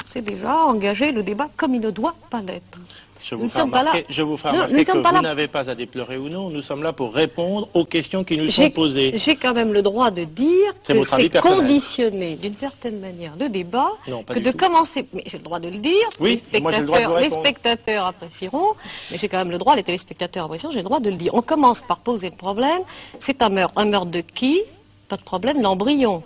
C'est 0.07 0.21
déjà 0.21 0.65
engager 0.65 1.11
le 1.11 1.23
débat 1.23 1.49
comme 1.57 1.75
il 1.75 1.81
ne 1.81 1.91
doit 1.91 2.15
pas 2.29 2.41
l'être. 2.41 2.79
Je 3.27 3.33
vous, 3.33 3.49
ferai 3.49 3.63
remarquer, 3.63 4.05
je 4.07 4.21
vous 4.21 4.38
que 4.38 5.15
vous 5.15 5.21
n'avez 5.21 5.47
pas 5.47 5.67
à 5.67 5.73
déplorer 5.73 6.17
ou 6.17 6.29
non. 6.29 6.51
Nous 6.51 6.61
sommes 6.61 6.83
là 6.83 6.93
pour 6.93 7.11
répondre 7.11 7.67
aux 7.73 7.85
questions 7.85 8.23
qui 8.23 8.38
nous 8.38 8.51
sont 8.51 8.69
posées. 8.69 9.13
J'ai 9.17 9.35
quand 9.35 9.53
même 9.53 9.73
le 9.73 9.81
droit 9.81 10.11
de 10.11 10.25
dire 10.25 10.73
que 10.88 11.01
c'est 11.01 11.39
conditionné 11.39 12.35
d'une 12.35 12.53
certaine 12.53 12.99
manière 12.99 13.33
le 13.39 13.49
débat 13.49 13.89
que 14.27 14.39
de 14.39 14.51
commencer. 14.51 15.07
Mais 15.11 15.23
j'ai 15.25 15.39
le 15.39 15.43
droit 15.43 15.59
de 15.59 15.69
le 15.69 15.79
dire. 15.79 16.07
Oui, 16.19 16.43
les 16.53 16.59
spectateurs, 16.59 17.19
les 17.19 17.29
spectateurs 17.31 18.05
apprécieront. 18.05 18.73
Mais 19.09 19.17
j'ai 19.17 19.27
quand 19.27 19.39
même 19.39 19.51
le 19.51 19.57
droit, 19.57 19.75
les 19.75 19.83
téléspectateurs 19.83 20.45
apprécieront. 20.45 20.71
J'ai 20.71 20.79
le 20.79 20.83
droit 20.83 20.99
de 20.99 21.09
le 21.09 21.17
dire. 21.17 21.33
On 21.33 21.41
commence 21.41 21.81
par 21.81 22.01
poser 22.01 22.29
le 22.29 22.35
problème. 22.35 22.81
C'est 23.19 23.41
un 23.41 23.49
meurtre. 23.49 23.73
Un 23.75 23.85
meurtre 23.85 24.11
de 24.11 24.21
qui? 24.21 24.61
Pas 25.09 25.17
de 25.17 25.23
problème. 25.23 25.63
L'embryon 25.63 26.21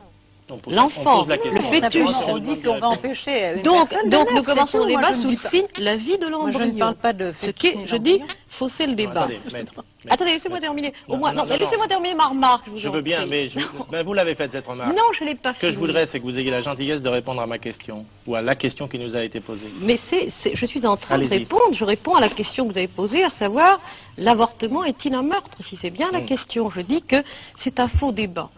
l'enfant, 0.67 1.25
le 1.25 1.79
fœtus. 1.79 2.09
On 2.27 2.37
dit 2.39 2.59
qu'on 2.61 2.79
va 2.79 2.89
empêcher. 2.89 3.61
donc, 3.63 3.93
donc 4.07 4.31
nous 4.31 4.43
commençons 4.43 4.79
le 4.79 4.87
débat 4.87 5.13
sous 5.13 5.29
le 5.29 5.35
signe 5.35 5.67
la 5.77 5.95
vie 5.95 6.17
de 6.17 6.27
l'embryon. 6.27 6.59
Je 6.59 6.63
ne 6.63 6.79
parle 6.79 6.95
pas 6.95 7.13
de. 7.13 7.33
Ce 7.37 7.51
qui 7.51 7.85
je 7.85 7.95
dis, 7.97 8.21
fausser 8.49 8.87
le 8.87 8.95
débat. 8.95 9.27
attendez, 10.09 10.31
laissez-moi 10.31 10.59
terminer. 10.59 10.93
Au 11.07 11.17
moins, 11.17 11.33
non, 11.33 11.45
laissez-moi 11.45 11.87
terminer 11.87 12.15
ma 12.15 12.27
remarque. 12.27 12.65
Je, 12.75 12.89
veux 12.89 13.01
bien, 13.01 13.25
mais 13.25 13.49
ben, 13.91 14.03
vous 14.03 14.13
l'avez 14.13 14.35
faite 14.35 14.51
cette 14.51 14.67
remarque. 14.67 14.95
Non, 14.95 15.03
je 15.13 15.23
l'ai 15.23 15.35
pas. 15.35 15.53
Ce 15.53 15.59
que 15.59 15.69
je 15.69 15.79
voudrais, 15.79 16.05
c'est 16.05 16.19
que 16.19 16.23
vous 16.23 16.37
ayez 16.37 16.51
la 16.51 16.61
gentillesse 16.61 17.01
de 17.01 17.09
répondre 17.09 17.41
à 17.41 17.47
ma 17.47 17.57
question 17.57 18.05
ou 18.27 18.35
à 18.35 18.41
la 18.41 18.55
question 18.55 18.87
qui 18.87 18.99
nous 18.99 19.15
a 19.15 19.23
été 19.23 19.39
posée. 19.39 19.69
Mais 19.81 19.99
c'est, 20.09 20.29
je 20.53 20.65
suis 20.65 20.85
en 20.85 20.97
train 20.97 21.17
de 21.19 21.27
répondre. 21.27 21.73
Je 21.73 21.85
réponds 21.85 22.15
à 22.15 22.21
la 22.21 22.29
question 22.29 22.67
que 22.67 22.73
vous 22.73 22.77
avez 22.77 22.87
posée, 22.87 23.23
à 23.23 23.29
savoir 23.29 23.79
l'avortement 24.17 24.83
est-il 24.83 25.13
un 25.13 25.23
meurtre? 25.23 25.57
Si 25.61 25.75
c'est 25.75 25.91
bien 25.91 26.11
la 26.11 26.21
hmm. 26.21 26.25
question, 26.25 26.69
je 26.69 26.81
dis 26.81 27.01
que 27.01 27.23
c'est 27.57 27.79
un 27.79 27.87
faux 27.87 28.11
débat. 28.11 28.49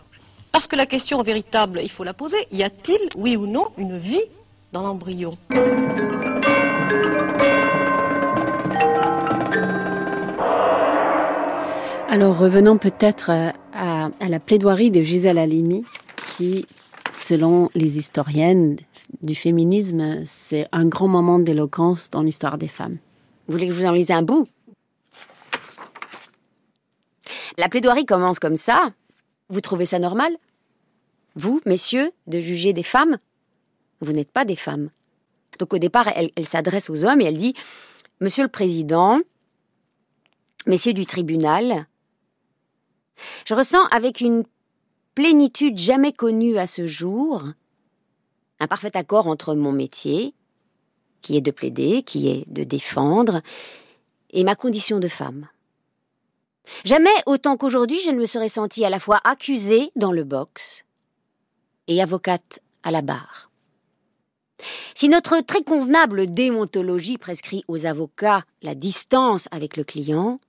Parce 0.51 0.67
que 0.67 0.75
la 0.75 0.85
question 0.85 1.21
véritable, 1.23 1.79
il 1.81 1.89
faut 1.89 2.03
la 2.03 2.13
poser, 2.13 2.45
y 2.51 2.61
a-t-il, 2.63 3.09
oui 3.15 3.37
ou 3.37 3.47
non, 3.47 3.67
une 3.77 3.97
vie 3.97 4.23
dans 4.73 4.81
l'embryon? 4.81 5.37
Alors 12.09 12.37
revenons 12.37 12.77
peut-être 12.77 13.31
euh, 13.31 13.51
à, 13.71 14.09
la 14.27 14.39
plaidoirie 14.41 14.91
de 14.91 15.01
Gisèle 15.01 15.37
Halimi, 15.37 15.85
qui, 16.35 16.65
selon 17.13 17.69
les 17.73 17.97
historiennes 17.97 18.75
du 19.21 19.33
féminisme, 19.33 20.25
c'est 20.25 20.67
un 20.73 20.85
grand 20.85 21.07
moment 21.07 21.39
d'éloquence 21.39 22.09
dans 22.09 22.21
l'histoire 22.21 22.57
des 22.57 22.67
femmes. 22.67 22.97
Vous 23.47 23.53
voulez 23.53 23.67
que 23.69 23.73
je 23.73 23.79
vous 23.79 23.85
en 23.85 23.91
lise 23.91 24.11
un 24.11 24.23
bout? 24.23 24.45
La 27.57 27.69
plaidoirie 27.69 28.05
commence 28.05 28.39
comme 28.39 28.57
ça. 28.57 28.91
Vous 29.51 29.59
trouvez 29.59 29.85
ça 29.85 29.99
normal? 29.99 30.35
Vous, 31.35 31.61
messieurs, 31.65 32.11
de 32.27 32.39
juger 32.39 32.71
des 32.71 32.83
femmes? 32.83 33.17
Vous 33.99 34.13
n'êtes 34.13 34.31
pas 34.31 34.45
des 34.45 34.55
femmes. 34.55 34.87
Donc 35.59 35.73
au 35.73 35.77
départ, 35.77 36.07
elle, 36.15 36.45
s'adresse 36.45 36.89
aux 36.89 37.03
hommes 37.03 37.19
et 37.19 37.25
elle 37.25 37.37
dit 37.37 37.53
Monsieur 38.21 38.43
le 38.43 38.49
Président, 38.49 39.19
Messieurs 40.67 40.93
du 40.93 41.05
tribunal, 41.05 41.85
je 43.45 43.53
ressens 43.53 43.83
avec 43.87 44.21
une 44.21 44.45
plénitude 45.15 45.77
jamais 45.77 46.13
connue 46.13 46.57
à 46.57 46.65
ce 46.65 46.87
jour 46.87 47.43
un 48.59 48.67
parfait 48.67 48.95
accord 48.95 49.27
entre 49.27 49.55
mon 49.55 49.71
métier, 49.71 50.33
qui 51.21 51.35
est 51.35 51.41
de 51.41 51.51
plaider, 51.51 52.03
qui 52.03 52.29
est 52.29 52.47
de 52.47 52.63
défendre, 52.63 53.41
et 54.29 54.43
ma 54.43 54.55
condition 54.55 54.99
de 54.99 55.07
femme. 55.07 55.47
Jamais 56.85 57.09
autant 57.25 57.57
qu'aujourd'hui 57.57 57.99
je 58.03 58.11
ne 58.11 58.19
me 58.19 58.25
serais 58.25 58.49
sentie 58.49 58.85
à 58.85 58.89
la 58.89 58.99
fois 58.99 59.19
accusée 59.23 59.91
dans 59.95 60.11
le 60.11 60.23
box 60.23 60.83
et 61.87 62.01
avocate 62.01 62.59
à 62.83 62.91
la 62.91 63.01
barre. 63.01 63.49
Si 64.95 65.09
notre 65.09 65.39
très 65.41 65.63
convenable 65.63 66.31
déontologie 66.31 67.17
prescrit 67.17 67.63
aux 67.67 67.85
avocats 67.85 68.43
la 68.61 68.75
distance 68.75 69.47
avec 69.51 69.75
le 69.75 69.83
client, 69.83 70.39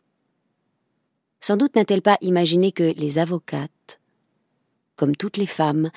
sans 1.40 1.56
doute 1.56 1.74
n'a-t-elle 1.74 2.02
pas 2.02 2.18
imaginé 2.20 2.72
que 2.72 2.94
les 2.96 3.18
avocates, 3.18 4.00
comme 4.96 5.16
toutes 5.16 5.38
les 5.38 5.46
femmes, 5.46 5.90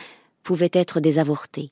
pouvaient 0.44 0.72
être 0.74 1.00
des 1.00 1.20
avortées. 1.20 1.72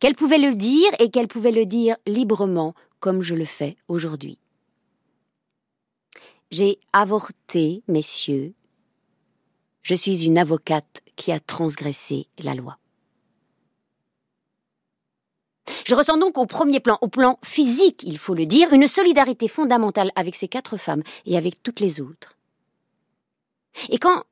Qu'elle 0.00 0.14
pouvait 0.14 0.38
le 0.38 0.54
dire 0.54 0.90
et 0.98 1.10
qu'elle 1.10 1.28
pouvait 1.28 1.52
le 1.52 1.66
dire 1.66 1.96
librement, 2.06 2.74
comme 3.00 3.22
je 3.22 3.34
le 3.34 3.44
fais 3.44 3.76
aujourd'hui. 3.88 4.38
J'ai 6.56 6.78
avorté, 6.92 7.82
messieurs. 7.88 8.54
Je 9.82 9.96
suis 9.96 10.24
une 10.24 10.38
avocate 10.38 11.02
qui 11.16 11.32
a 11.32 11.40
transgressé 11.40 12.28
la 12.38 12.54
loi. 12.54 12.78
Je 15.84 15.96
ressens 15.96 16.16
donc 16.16 16.38
au 16.38 16.46
premier 16.46 16.78
plan, 16.78 16.96
au 17.00 17.08
plan 17.08 17.40
physique, 17.42 18.04
il 18.04 18.18
faut 18.18 18.34
le 18.34 18.46
dire, 18.46 18.72
une 18.72 18.86
solidarité 18.86 19.48
fondamentale 19.48 20.12
avec 20.14 20.36
ces 20.36 20.46
quatre 20.46 20.76
femmes 20.76 21.02
et 21.26 21.36
avec 21.36 21.60
toutes 21.60 21.80
les 21.80 22.00
autres. 22.00 22.38
Et 23.88 23.98
quand, 23.98 24.22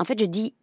en 0.00 0.04
fait, 0.04 0.18
je 0.18 0.26
dis 0.26 0.54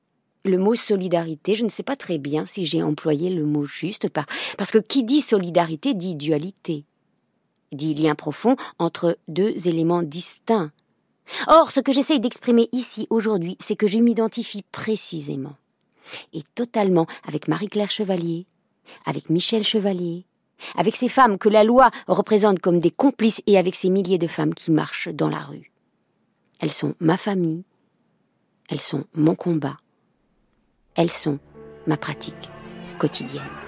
le 0.44 0.58
mot 0.58 0.76
solidarité, 0.76 1.56
je 1.56 1.63
ne 1.63 1.70
sais 1.70 1.84
pas 1.84 1.96
très 1.96 2.18
bien 2.18 2.46
si 2.46 2.66
j'ai 2.66 2.84
employé 2.84 3.30
le 3.30 3.46
mot 3.46 3.63
juste, 3.63 4.10
parce 4.58 4.72
que 4.72 4.80
qui 4.80 5.06
dit 5.06 5.22
solidarité 5.22 5.94
dit 5.94 6.16
dualité, 6.16 6.84
dit 7.71 7.93
lien 7.93 8.15
profond 8.15 8.56
entre 8.80 9.17
deux 9.27 9.67
éléments 9.67 10.03
distincts. 10.03 10.71
Or, 11.47 11.71
ce 11.71 11.80
que 11.80 11.91
j'essaye 11.91 12.19
d'exprimer 12.19 12.69
ici 12.71 13.08
aujourd'hui, 13.10 13.58
c'est 13.60 13.75
que 13.75 13.88
je 13.88 13.99
m'identifie 13.99 14.63
précisément 14.71 15.56
et 16.34 16.43
totalement 16.56 17.06
avec 17.25 17.47
Marie-Claire 17.47 17.91
Chevalier, 17.91 18.45
avec 19.06 19.30
Michel 19.30 19.63
Chevalier, 19.63 20.25
avec 20.75 20.95
ces 20.95 21.10
femmes 21.10 21.38
que 21.38 21.49
la 21.49 21.63
loi 21.63 21.91
représente 22.08 22.60
comme 22.60 22.80
des 22.80 22.91
complices 22.91 23.41
et 23.45 23.58
avec 23.58 23.75
ces 23.75 23.89
milliers 23.89 24.17
de 24.17 24.27
femmes 24.27 24.53
qui 24.53 24.71
marchent 24.71 25.10
dans 25.10 25.30
la 25.30 25.39
rue. 25.39 25.71
Elles 26.60 26.71
sont 26.71 26.95
ma 26.99 27.17
famille, 27.17 27.63
elles 28.69 28.82
sont 28.82 29.06
mon 29.13 29.36
combat, 29.36 29.77
elles 30.95 31.12
sont 31.12 31.39
ma 31.86 31.97
pratique 31.97 32.49
quotidienne. 32.97 33.66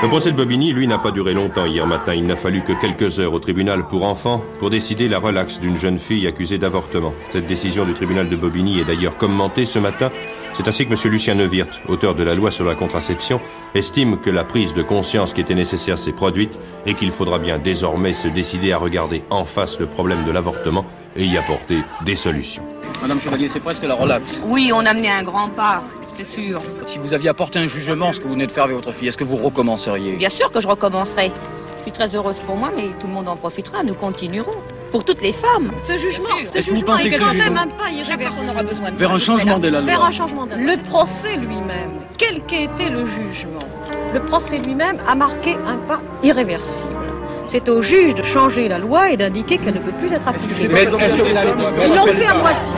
Le 0.00 0.06
procès 0.06 0.30
de 0.30 0.36
Bobigny, 0.36 0.72
lui, 0.72 0.86
n'a 0.86 0.98
pas 0.98 1.10
duré 1.10 1.34
longtemps 1.34 1.66
hier 1.66 1.84
matin. 1.84 2.14
Il 2.14 2.24
n'a 2.24 2.36
fallu 2.36 2.62
que 2.62 2.72
quelques 2.72 3.18
heures 3.18 3.32
au 3.32 3.40
tribunal 3.40 3.84
pour 3.84 4.04
enfants 4.04 4.44
pour 4.60 4.70
décider 4.70 5.08
la 5.08 5.18
relaxe 5.18 5.58
d'une 5.58 5.76
jeune 5.76 5.98
fille 5.98 6.28
accusée 6.28 6.56
d'avortement. 6.56 7.12
Cette 7.30 7.46
décision 7.46 7.84
du 7.84 7.94
tribunal 7.94 8.28
de 8.28 8.36
Bobigny 8.36 8.78
est 8.78 8.84
d'ailleurs 8.84 9.16
commentée 9.16 9.64
ce 9.64 9.80
matin. 9.80 10.12
C'est 10.54 10.68
ainsi 10.68 10.86
que 10.86 10.92
M. 10.92 11.10
Lucien 11.10 11.34
Neuwirth, 11.34 11.80
auteur 11.88 12.14
de 12.14 12.22
la 12.22 12.36
loi 12.36 12.52
sur 12.52 12.64
la 12.64 12.76
contraception, 12.76 13.40
estime 13.74 14.20
que 14.20 14.30
la 14.30 14.44
prise 14.44 14.72
de 14.72 14.82
conscience 14.82 15.32
qui 15.32 15.40
était 15.40 15.56
nécessaire 15.56 15.98
s'est 15.98 16.12
produite 16.12 16.60
et 16.86 16.94
qu'il 16.94 17.10
faudra 17.10 17.40
bien 17.40 17.58
désormais 17.58 18.12
se 18.12 18.28
décider 18.28 18.70
à 18.70 18.78
regarder 18.78 19.24
en 19.30 19.44
face 19.44 19.80
le 19.80 19.86
problème 19.86 20.24
de 20.24 20.30
l'avortement 20.30 20.84
et 21.16 21.24
y 21.24 21.36
apporter 21.36 21.82
des 22.04 22.14
solutions. 22.14 22.62
Madame 23.02 23.20
Chevalier, 23.20 23.48
c'est 23.48 23.62
presque 23.62 23.82
la 23.82 23.96
relaxe. 23.96 24.40
Oui, 24.46 24.70
on 24.72 24.86
a 24.86 24.94
mené 24.94 25.10
un 25.10 25.24
grand 25.24 25.50
pas 25.50 25.82
c'est 26.18 26.24
sûr. 26.24 26.60
Si 26.84 26.98
vous 26.98 27.14
aviez 27.14 27.28
apporté 27.28 27.58
un 27.58 27.68
jugement, 27.68 28.12
ce 28.12 28.20
que 28.20 28.26
vous 28.26 28.32
venez 28.32 28.46
de 28.46 28.52
faire 28.52 28.64
avec 28.64 28.76
votre 28.76 28.92
fille, 28.92 29.08
est-ce 29.08 29.16
que 29.16 29.24
vous 29.24 29.36
recommenceriez? 29.36 30.16
Bien 30.16 30.30
sûr 30.30 30.50
que 30.50 30.60
je 30.60 30.66
recommencerai. 30.66 31.30
Je 31.78 31.82
suis 31.82 31.92
très 31.92 32.14
heureuse 32.14 32.38
pour 32.44 32.56
moi, 32.56 32.70
mais 32.74 32.88
tout 33.00 33.06
le 33.06 33.12
monde 33.12 33.28
en 33.28 33.36
profitera. 33.36 33.82
Nous 33.84 33.94
continuerons. 33.94 34.58
Pour 34.90 35.04
toutes 35.04 35.20
les 35.20 35.34
femmes. 35.34 35.70
Ce 35.86 35.98
jugement, 35.98 36.28
ce 36.44 36.60
jugement 36.62 36.96
est 36.96 37.10
quand 37.10 37.34
même 37.34 37.54
pas 37.54 37.90
irréversible. 37.90 38.48
Aura 38.50 38.62
besoin 38.62 38.90
de 38.90 38.96
Vers 38.96 39.12
un 39.12 39.18
changement 39.18 39.58
de 39.58 39.68
la 39.68 39.80
loi. 39.80 39.86
Vers 39.86 40.02
un 40.02 40.10
changement 40.10 40.46
de 40.46 40.52
la 40.52 40.56
loi. 40.56 40.76
Le 40.76 40.82
procès 40.82 41.36
lui-même, 41.36 42.00
quel 42.16 42.42
qu'ait 42.46 42.64
été 42.64 42.88
le 42.88 43.04
jugement, 43.04 43.68
le 44.14 44.24
procès 44.24 44.56
lui-même 44.58 44.96
a 45.06 45.14
marqué 45.14 45.56
un 45.66 45.76
pas 45.86 46.00
irréversible. 46.22 47.07
C'est 47.50 47.68
au 47.70 47.80
juge 47.80 48.14
de 48.14 48.22
changer 48.22 48.68
la 48.68 48.78
loi 48.78 49.10
et 49.10 49.16
d'indiquer 49.16 49.56
qu'elle 49.56 49.74
ne 49.74 49.80
peut 49.80 49.92
plus 49.92 50.12
être 50.12 50.28
appliquée. 50.28 50.64
Ils 50.64 51.94
l'ont 51.94 52.06
fait 52.06 52.26
à 52.26 52.34
moitié. 52.34 52.74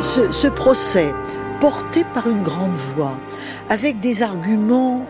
Ce, 0.00 0.48
procès, 0.48 1.14
porté 1.60 2.04
par 2.14 2.28
une 2.28 2.42
grande 2.42 2.74
voix, 2.74 3.16
avec 3.68 4.00
des 4.00 4.24
arguments 4.24 5.06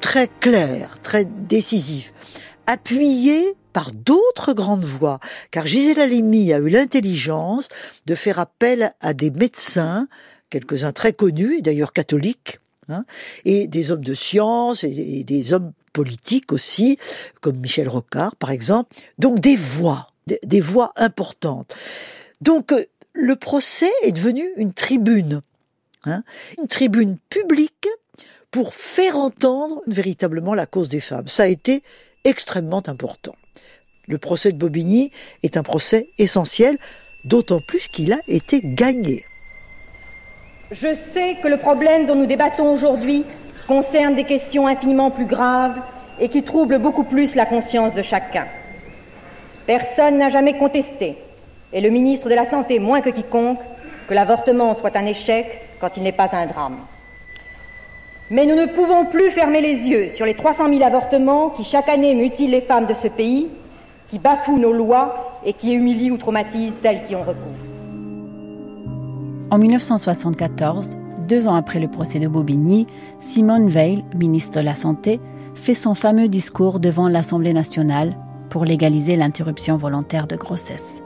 très 0.00 0.28
clairs, 0.40 1.00
très 1.02 1.24
décisifs, 1.26 2.12
appuyés 2.66 3.56
par 3.72 3.92
d'autres 3.92 4.52
grandes 4.52 4.84
voix, 4.84 5.18
car 5.50 5.66
Gisèle 5.66 6.00
Halimi 6.00 6.52
a 6.52 6.58
eu 6.58 6.68
l'intelligence 6.68 7.68
de 8.06 8.14
faire 8.14 8.38
appel 8.38 8.94
à 9.00 9.14
des 9.14 9.30
médecins, 9.30 10.06
quelques-uns 10.48 10.92
très 10.92 11.12
connus, 11.12 11.58
et 11.58 11.62
d'ailleurs 11.62 11.92
catholiques, 11.92 12.60
Hein, 12.88 13.04
et 13.46 13.66
des 13.66 13.90
hommes 13.90 14.04
de 14.04 14.14
science 14.14 14.84
et, 14.84 15.24
des 15.24 15.54
hommes 15.54 15.72
politiques 15.94 16.52
aussi, 16.52 16.98
comme 17.40 17.56
Michel 17.56 17.88
Rocard 17.88 18.36
par 18.36 18.50
exemple. 18.50 18.94
Donc 19.18 19.40
des 19.40 19.56
voix, 19.56 20.08
des, 20.26 20.60
voix 20.60 20.92
importantes. 20.96 21.74
Donc 22.42 22.72
euh, 22.72 22.84
le 23.14 23.36
procès 23.36 23.90
est 24.02 24.12
devenu 24.12 24.44
une 24.56 24.74
tribune, 24.74 25.40
hein, 26.04 26.24
une 26.58 26.66
tribune 26.66 27.16
publique 27.30 27.88
pour 28.50 28.74
faire 28.74 29.16
entendre 29.16 29.82
véritablement 29.86 30.52
la 30.52 30.66
cause 30.66 30.90
des 30.90 31.00
femmes. 31.00 31.28
Ça 31.28 31.44
a 31.44 31.48
été 31.48 31.82
extrêmement 32.24 32.82
important. 32.86 33.34
Le 34.06 34.18
procès 34.18 34.52
de 34.52 34.58
Bobigny 34.58 35.10
est 35.42 35.56
un 35.56 35.62
procès 35.62 36.08
essentiel, 36.18 36.78
d'autant 37.24 37.60
plus 37.60 37.88
qu'il 37.88 38.12
a 38.12 38.18
été 38.28 38.60
gagné. 38.62 39.24
Je 40.70 40.94
sais 40.94 41.36
que 41.42 41.48
le 41.48 41.58
problème 41.58 42.06
dont 42.06 42.14
nous 42.14 42.26
débattons 42.26 42.72
aujourd'hui 42.72 43.24
concerne 43.66 44.14
des 44.14 44.24
questions 44.24 44.66
infiniment 44.66 45.10
plus 45.10 45.26
graves 45.26 45.80
et 46.18 46.28
qui 46.28 46.42
troublent 46.42 46.78
beaucoup 46.78 47.04
plus 47.04 47.34
la 47.34 47.46
conscience 47.46 47.94
de 47.94 48.02
chacun. 48.02 48.46
Personne 49.66 50.18
n'a 50.18 50.30
jamais 50.30 50.58
contesté, 50.58 51.16
et 51.72 51.80
le 51.80 51.90
ministre 51.90 52.28
de 52.28 52.34
la 52.34 52.48
Santé 52.48 52.78
moins 52.78 53.00
que 53.00 53.10
quiconque, 53.10 53.60
que 54.08 54.14
l'avortement 54.14 54.74
soit 54.74 54.96
un 54.96 55.06
échec 55.06 55.46
quand 55.80 55.96
il 55.96 56.02
n'est 56.02 56.12
pas 56.12 56.28
un 56.32 56.46
drame. 56.46 56.78
Mais 58.30 58.46
nous 58.46 58.56
ne 58.56 58.66
pouvons 58.66 59.04
plus 59.06 59.30
fermer 59.30 59.60
les 59.60 59.86
yeux 59.86 60.10
sur 60.14 60.24
les 60.24 60.34
300 60.34 60.68
000 60.70 60.82
avortements 60.82 61.50
qui 61.50 61.62
chaque 61.62 61.88
année 61.88 62.14
mutilent 62.14 62.50
les 62.50 62.62
femmes 62.62 62.86
de 62.86 62.94
ce 62.94 63.08
pays, 63.08 63.48
qui 64.08 64.18
bafouent 64.18 64.58
nos 64.58 64.72
lois 64.72 65.40
et 65.44 65.52
qui 65.52 65.72
humilient 65.72 66.10
ou 66.10 66.16
traumatisent 66.16 66.72
celles 66.82 67.04
qui 67.06 67.14
ont 67.14 67.22
recours. 67.22 67.52
En 69.50 69.58
1974, 69.58 70.96
deux 71.28 71.48
ans 71.48 71.54
après 71.54 71.80
le 71.80 71.88
procès 71.88 72.18
de 72.18 72.28
Bobigny, 72.28 72.86
Simone 73.20 73.68
Veil, 73.68 74.04
ministre 74.14 74.58
de 74.58 74.64
la 74.64 74.74
Santé, 74.74 75.20
fait 75.54 75.74
son 75.74 75.94
fameux 75.94 76.28
discours 76.28 76.80
devant 76.80 77.08
l'Assemblée 77.08 77.52
nationale 77.52 78.16
pour 78.48 78.64
légaliser 78.64 79.16
l'interruption 79.16 79.76
volontaire 79.76 80.26
de 80.26 80.36
grossesse. 80.36 81.02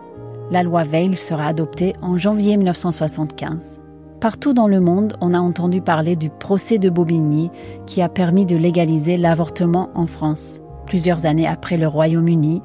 La 0.50 0.62
loi 0.62 0.83
Veil 0.85 1.16
sera 1.16 1.46
adoptée 1.46 1.94
en 2.00 2.16
janvier 2.16 2.57
1975. 2.57 3.81
Partout 4.20 4.52
dans 4.52 4.66
le 4.66 4.81
monde, 4.81 5.16
on 5.20 5.33
a 5.33 5.38
entendu 5.38 5.81
parler 5.81 6.16
du 6.16 6.28
procès 6.28 6.78
de 6.78 6.90
Bobigny 6.90 7.50
qui 7.87 8.02
a 8.02 8.09
permis 8.09 8.46
de 8.46 8.57
légaliser 8.57 9.16
l'avortement 9.16 9.90
en 9.94 10.09
France, 10.09 10.61
plusieurs 10.87 11.24
années 11.24 11.46
après 11.46 11.76
le 11.76 11.87
Royaume-Uni, 11.87 12.61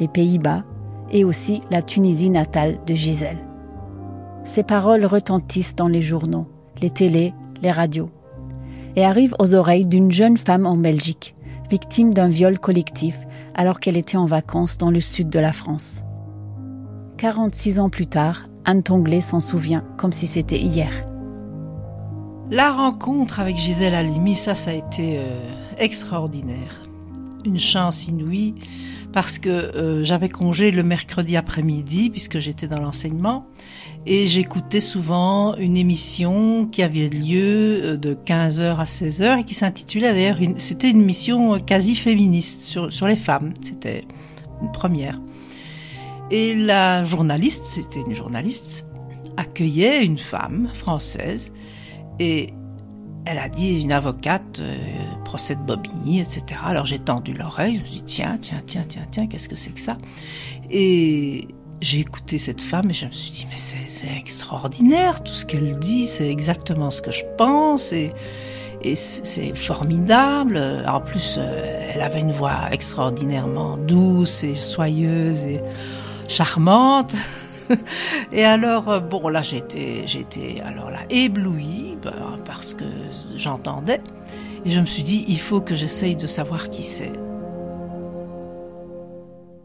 les 0.00 0.08
Pays-Bas 0.08 0.64
et 1.12 1.24
aussi 1.24 1.60
la 1.70 1.82
Tunisie 1.82 2.30
natale 2.30 2.78
de 2.84 2.94
Gisèle. 2.94 3.38
Ces 4.42 4.64
paroles 4.64 5.04
retentissent 5.04 5.76
dans 5.76 5.86
les 5.86 6.02
journaux, 6.02 6.48
les 6.82 6.90
télés, 6.90 7.32
les 7.62 7.70
radios, 7.70 8.10
et 8.96 9.04
arrivent 9.04 9.36
aux 9.38 9.54
oreilles 9.54 9.86
d'une 9.86 10.10
jeune 10.10 10.36
femme 10.36 10.66
en 10.66 10.76
Belgique, 10.76 11.36
victime 11.70 12.12
d'un 12.12 12.28
viol 12.28 12.58
collectif 12.58 13.20
alors 13.54 13.78
qu'elle 13.78 13.96
était 13.96 14.16
en 14.16 14.26
vacances 14.26 14.78
dans 14.78 14.90
le 14.90 15.00
sud 15.00 15.28
de 15.30 15.38
la 15.38 15.52
France. 15.52 16.02
46 17.18 17.78
ans 17.78 17.88
plus 17.88 18.06
tard, 18.06 18.48
Anne 18.68 18.82
Tonglé 18.82 19.22
s'en 19.22 19.40
souvient 19.40 19.82
comme 19.96 20.12
si 20.12 20.26
c'était 20.26 20.60
hier. 20.60 21.06
La 22.50 22.70
rencontre 22.70 23.40
avec 23.40 23.56
Gisèle 23.56 23.94
Halimi, 23.94 24.34
ça, 24.34 24.54
ça 24.54 24.72
a 24.72 24.74
été 24.74 25.16
euh, 25.20 25.22
extraordinaire. 25.78 26.82
Une 27.46 27.58
chance 27.58 28.08
inouïe 28.08 28.56
parce 29.10 29.38
que 29.38 29.48
euh, 29.48 30.04
j'avais 30.04 30.28
congé 30.28 30.70
le 30.70 30.82
mercredi 30.82 31.34
après-midi 31.38 32.10
puisque 32.10 32.40
j'étais 32.40 32.66
dans 32.66 32.78
l'enseignement 32.78 33.46
et 34.04 34.26
j'écoutais 34.26 34.80
souvent 34.80 35.56
une 35.56 35.78
émission 35.78 36.66
qui 36.66 36.82
avait 36.82 37.08
lieu 37.08 37.80
euh, 37.82 37.96
de 37.96 38.12
15h 38.12 38.76
à 38.76 38.84
16h 38.84 39.38
et 39.38 39.44
qui 39.44 39.54
s'intitulait 39.54 40.12
d'ailleurs, 40.12 40.36
c'était 40.58 40.90
une 40.90 41.00
émission 41.00 41.58
quasi 41.58 41.96
féministe 41.96 42.60
sur, 42.60 42.92
sur 42.92 43.06
les 43.06 43.16
femmes, 43.16 43.54
c'était 43.62 44.04
une 44.60 44.70
première. 44.72 45.18
Et 46.30 46.54
la 46.54 47.04
journaliste, 47.04 47.64
c'était 47.64 48.00
une 48.00 48.14
journaliste, 48.14 48.86
accueillait 49.36 50.04
une 50.04 50.18
femme 50.18 50.68
française 50.74 51.52
et 52.18 52.52
elle 53.24 53.38
a 53.38 53.48
dit 53.48 53.80
une 53.82 53.92
avocate, 53.92 54.60
euh, 54.60 54.76
procès 55.24 55.54
de 55.54 55.60
Bobigny, 55.60 56.20
etc. 56.20 56.60
Alors 56.64 56.86
j'ai 56.86 56.98
tendu 56.98 57.32
l'oreille, 57.32 57.76
je 57.76 57.80
me 57.80 57.86
suis 57.86 57.96
dit 57.96 58.04
tiens, 58.04 58.38
tiens, 58.40 58.62
tiens, 58.66 58.82
tiens, 58.88 59.06
tiens, 59.10 59.26
qu'est-ce 59.26 59.48
que 59.48 59.56
c'est 59.56 59.70
que 59.70 59.80
ça? 59.80 59.98
Et 60.70 61.48
j'ai 61.80 62.00
écouté 62.00 62.38
cette 62.38 62.60
femme 62.60 62.90
et 62.90 62.94
je 62.94 63.06
me 63.06 63.12
suis 63.12 63.30
dit 63.30 63.46
mais 63.50 63.56
c'est 63.56 64.16
extraordinaire, 64.16 65.22
tout 65.22 65.32
ce 65.32 65.46
qu'elle 65.46 65.78
dit, 65.78 66.06
c'est 66.06 66.30
exactement 66.30 66.90
ce 66.90 67.02
que 67.02 67.10
je 67.10 67.24
pense 67.36 67.92
et, 67.92 68.12
et 68.82 68.94
c'est 68.94 69.54
formidable. 69.54 70.58
En 70.86 71.00
plus, 71.00 71.36
euh, 71.38 71.90
elle 71.94 72.00
avait 72.00 72.20
une 72.20 72.32
voix 72.32 72.72
extraordinairement 72.72 73.76
douce 73.76 74.42
et 74.44 74.54
soyeuse 74.54 75.44
et 75.44 75.60
charmante. 76.28 77.14
Et 78.32 78.44
alors, 78.44 78.88
euh, 78.88 79.00
bon, 79.00 79.28
là, 79.28 79.42
j'étais, 79.42 80.06
j'étais 80.06 80.60
alors 80.64 80.90
là 80.90 81.00
éblouie 81.10 81.96
ben, 82.02 82.36
parce 82.44 82.74
que 82.74 82.84
j'entendais. 83.36 84.00
Et 84.64 84.70
je 84.70 84.80
me 84.80 84.86
suis 84.86 85.02
dit, 85.02 85.24
il 85.28 85.40
faut 85.40 85.60
que 85.60 85.74
j'essaye 85.74 86.16
de 86.16 86.26
savoir 86.26 86.70
qui 86.70 86.82
c'est. 86.82 87.12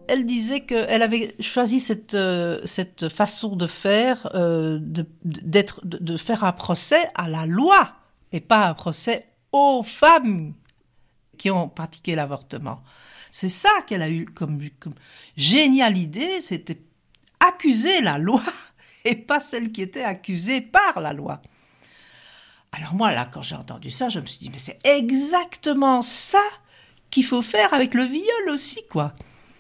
Elle 0.08 0.26
disait 0.26 0.62
qu'elle 0.62 1.02
avait 1.02 1.34
choisi 1.40 1.80
cette, 1.80 2.14
euh, 2.14 2.60
cette 2.66 3.10
façon 3.10 3.56
de 3.56 3.68
faire, 3.68 4.30
euh, 4.36 4.78
de, 4.82 5.06
d'être, 5.24 5.80
de, 5.86 6.18
faire 6.18 6.44
un 6.44 6.52
procès 6.52 7.10
à 7.16 7.30
la 7.30 7.46
loi 7.46 7.94
et 8.32 8.42
pas 8.42 8.68
un 8.68 8.74
procès 8.74 9.28
aux 9.52 9.82
femmes 9.82 10.54
qui 11.38 11.50
ont 11.50 11.70
pratiqué 11.70 12.16
l'avortement. 12.16 12.84
C'est 13.34 13.50
ça 13.50 13.72
qu'elle 13.88 14.04
a 14.04 14.12
eu 14.12 14.26
comme, 14.26 14.60
géniale 15.36 15.98
idée, 15.98 16.40
c'était 16.40 16.80
accuser 17.40 18.00
la 18.00 18.20
loi 18.20 18.44
et 19.06 19.16
pas 19.16 19.42
celle 19.42 19.72
qui 19.72 19.82
était 19.82 20.04
accusée 20.04 20.62
par 20.62 21.02
la 21.02 21.14
loi. 21.14 21.42
Alors 22.74 22.94
moi, 22.94 23.12
là, 23.12 23.28
quand 23.34 23.42
j'ai 23.42 23.56
entendu 23.56 23.90
ça, 23.90 24.10
je 24.10 24.20
me 24.20 24.26
suis 24.28 24.38
dit, 24.38 24.52
mais 24.52 24.60
c'est 24.60 24.80
exactement 24.84 26.04
ça 26.04 26.44
qu'il 27.10 27.26
faut 27.26 27.42
faire 27.42 27.74
avec 27.74 27.96
le 27.96 28.04
viol 28.04 28.50
aussi, 28.52 28.86
quoi. 28.88 29.16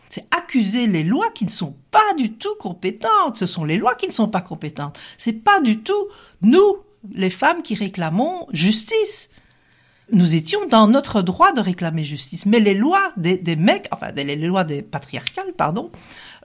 C'est 0.07 0.27
accuser 0.29 0.85
les 0.85 1.03
lois 1.03 1.31
qui 1.31 1.45
ne 1.45 1.49
sont 1.49 1.75
pas 1.89 2.13
du 2.15 2.33
tout 2.33 2.55
compétentes. 2.59 3.37
Ce 3.37 3.47
sont 3.47 3.65
les 3.65 3.77
lois 3.77 3.95
qui 3.95 4.05
ne 4.05 4.13
sont 4.13 4.29
pas 4.29 4.41
compétentes. 4.41 4.99
C'est 5.17 5.33
pas 5.33 5.59
du 5.61 5.79
tout 5.79 6.09
nous, 6.43 6.77
les 7.11 7.31
femmes, 7.31 7.63
qui 7.63 7.73
réclamons 7.73 8.45
justice. 8.51 9.31
Nous 10.11 10.35
étions 10.35 10.59
dans 10.67 10.87
notre 10.87 11.21
droit 11.21 11.53
de 11.53 11.61
réclamer 11.61 12.03
justice, 12.03 12.45
mais 12.45 12.59
les 12.59 12.73
lois 12.73 13.13
des, 13.15 13.55
mecs, 13.55 13.87
enfin 13.91 14.11
les 14.11 14.35
lois 14.35 14.63
des 14.63 14.81
patriarcales, 14.81 15.53
pardon, 15.57 15.91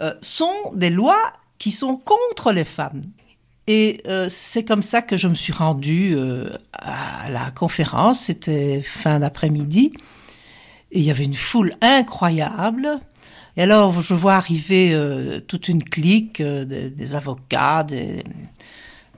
euh, 0.01 0.15
sont 0.23 0.73
des 0.75 0.91
lois 0.91 1.33
qui 1.59 1.73
sont 1.73 1.97
contre 1.97 2.53
les 2.53 2.65
femmes. 2.65 3.03
Et 3.67 4.01
euh, 4.07 4.27
c'est 4.31 4.65
comme 4.65 4.83
ça 4.83 5.03
que 5.03 5.17
je 5.17 5.27
me 5.27 5.35
suis 5.35 5.53
rendue 5.53 6.15
euh, 6.15 6.51
à 6.73 7.29
la 7.31 7.51
conférence, 7.51 8.21
c'était 8.21 8.81
fin 8.81 9.19
d'après-midi, 9.19 9.93
et 10.93 11.01
il 11.01 11.05
y 11.05 11.11
avait 11.11 11.25
une 11.25 11.35
foule 11.35 11.75
incroyable. 11.81 13.01
Et 13.57 13.63
alors 13.63 14.01
je 14.03 14.15
vois 14.15 14.37
arriver 14.37 14.97
toute 15.49 15.69
une 15.69 15.83
clique 15.83 16.41
des, 16.41 17.15
avocats, 17.17 17.83
des, 17.83 18.23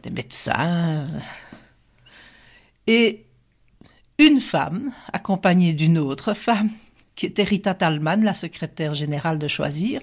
des 0.03 0.11
médecins, 0.11 1.07
et 2.87 3.27
une 4.21 4.41
femme 4.41 4.93
accompagnée 5.13 5.73
d'une 5.73 5.99
autre 5.99 6.35
femme, 6.35 6.71
qui 7.17 7.27
était 7.27 7.43
Rita 7.43 7.75
Talman, 7.75 8.23
la 8.23 8.35
secrétaire 8.35 8.95
générale 8.95 9.39
de 9.39 9.49
Choisir, 9.49 10.01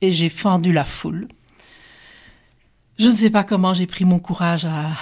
et 0.00 0.10
j'ai 0.10 0.30
fendu 0.30 0.72
la 0.72 0.84
foule. 0.84 1.28
Je 2.98 3.08
ne 3.08 3.14
sais 3.14 3.30
pas 3.30 3.44
comment 3.44 3.74
j'ai 3.74 3.86
pris 3.86 4.04
mon 4.04 4.18
courage 4.18 4.64
à, 4.64 4.92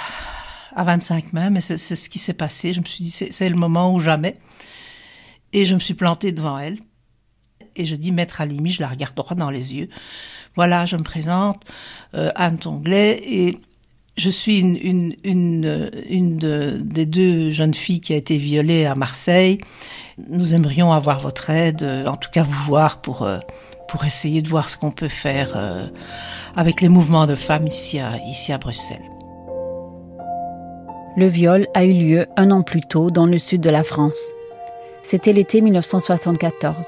à 0.75 0.85
25 0.85 1.33
mains, 1.33 1.51
mais 1.51 1.61
c'est 1.61 1.77
ce 1.77 2.09
qui 2.09 2.19
s'est 2.19 2.33
passé. 2.33 2.73
Je 2.73 2.81
me 2.81 2.85
suis 2.85 3.05
dit, 3.05 3.11
c'est 3.11 3.49
le 3.49 3.57
moment 3.57 3.95
ou 3.95 4.01
jamais. 4.01 4.39
Et 5.53 5.67
je 5.67 5.75
me 5.75 5.81
suis 5.81 5.95
plantée 5.95 6.33
devant 6.33 6.59
elle. 6.59 6.79
Et 7.77 7.85
je 7.85 7.95
dis, 7.95 8.13
Maître 8.13 8.41
Alimi, 8.41 8.71
je 8.71 8.81
la 8.81 8.89
regarde 8.89 9.15
droit 9.15 9.37
dans 9.37 9.51
les 9.51 9.75
yeux. 9.75 9.89
Voilà, 10.57 10.87
je 10.87 10.97
me 10.97 11.03
présente, 11.03 11.65
euh, 12.15 12.31
Anne 12.35 12.59
Tonglet, 12.59 13.21
et 13.25 13.59
je 14.17 14.31
suis 14.31 14.59
une, 14.59 15.15
des 16.81 17.07
deux 17.07 17.51
jeunes 17.51 17.75
filles 17.75 18.01
qui 18.01 18.13
a 18.13 18.17
été 18.17 18.37
violée 18.37 18.85
à 18.85 18.95
Marseille. 18.95 19.59
Nous 20.29 20.55
aimerions 20.55 20.93
avoir 20.93 21.21
votre 21.21 21.51
aide, 21.51 21.83
en 22.07 22.17
tout 22.17 22.31
cas 22.31 22.43
vous 22.43 22.65
voir 22.65 23.01
pour... 23.01 23.23
Euh, 23.23 23.39
pour 23.89 24.07
essayer 24.07 24.41
de 24.41 24.49
voir 24.49 24.71
ce 24.71 24.79
qu'on 24.79 24.91
peut 24.91 25.11
faire 25.11 25.53
euh, 25.55 25.87
avec 26.57 26.81
les 26.81 26.89
mouvements 26.89 27.27
de 27.27 27.35
femmes 27.35 27.67
ici 27.67 27.99
à, 27.99 28.17
ici 28.27 28.51
à 28.51 28.57
Bruxelles. 28.57 29.05
Le 31.15 31.27
viol 31.27 31.67
a 31.75 31.85
eu 31.85 31.93
lieu 31.93 32.27
un 32.39 32.51
an 32.53 32.63
plus 32.63 32.81
tôt 32.81 33.11
dans 33.11 33.27
le 33.27 33.37
sud 33.37 33.61
de 33.61 33.69
la 33.69 33.83
France. 33.83 34.19
C'était 35.03 35.35
l'été 35.35 35.61
1974. 35.61 36.87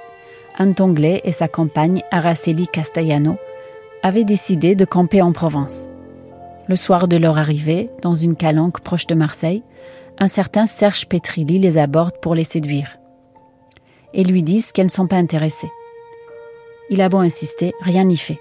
Anne 0.57 0.75
Tonglé 0.75 1.21
et 1.25 1.33
sa 1.33 1.47
compagne 1.47 2.03
Araceli 2.11 2.69
Castellano 2.69 3.37
avaient 4.03 4.25
décidé 4.25 4.75
de 4.75 4.87
camper 4.87 5.21
en 5.21 5.33
Provence. 5.33 5.89
Le 6.67 6.77
soir 6.77 7.09
de 7.09 7.17
leur 7.17 7.39
arrivée, 7.39 7.91
dans 8.01 8.15
une 8.15 8.37
calanque 8.37 8.81
proche 8.81 9.07
de 9.07 9.15
Marseille, 9.15 9.63
un 10.19 10.29
certain 10.29 10.67
Serge 10.67 11.07
Petrilli 11.07 11.59
les 11.59 11.77
aborde 11.77 12.19
pour 12.21 12.35
les 12.35 12.45
séduire 12.45 12.99
et 14.15 14.25
lui 14.25 14.43
disent 14.43 14.73
qu'elles 14.73 14.87
ne 14.87 14.91
sont 14.91 15.09
pas 15.09 15.17
intéressées. 15.17 15.71
Il 16.89 17.01
a 17.01 17.09
beau 17.09 17.19
insister, 17.19 17.75
rien 17.81 18.05
n'y 18.05 18.17
fait. 18.17 18.39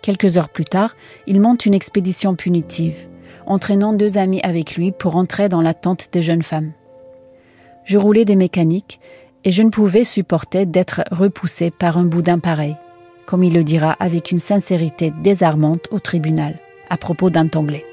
Quelques 0.00 0.36
heures 0.36 0.48
plus 0.48 0.64
tard, 0.64 0.94
il 1.26 1.40
monte 1.40 1.66
une 1.66 1.74
expédition 1.74 2.36
punitive, 2.36 3.08
entraînant 3.46 3.92
deux 3.92 4.16
amis 4.16 4.40
avec 4.42 4.76
lui 4.76 4.92
pour 4.92 5.16
entrer 5.16 5.48
dans 5.48 5.60
la 5.60 5.74
tente 5.74 6.08
des 6.12 6.22
jeunes 6.22 6.44
femmes. 6.44 6.72
Je 7.84 7.98
roulais 7.98 8.24
des 8.24 8.36
mécaniques 8.36 9.00
et 9.44 9.50
je 9.50 9.62
ne 9.62 9.70
pouvais 9.70 10.04
supporter 10.04 10.66
d'être 10.66 11.02
repoussé 11.10 11.70
par 11.70 11.98
un 11.98 12.04
boudin 12.04 12.38
pareil, 12.38 12.76
comme 13.26 13.44
il 13.44 13.54
le 13.54 13.64
dira 13.64 13.96
avec 14.00 14.30
une 14.30 14.38
sincérité 14.38 15.12
désarmante 15.22 15.88
au 15.90 15.98
tribunal 15.98 16.58
à 16.88 16.96
propos 16.96 17.30
d'un 17.30 17.48
tonglé. 17.48 17.84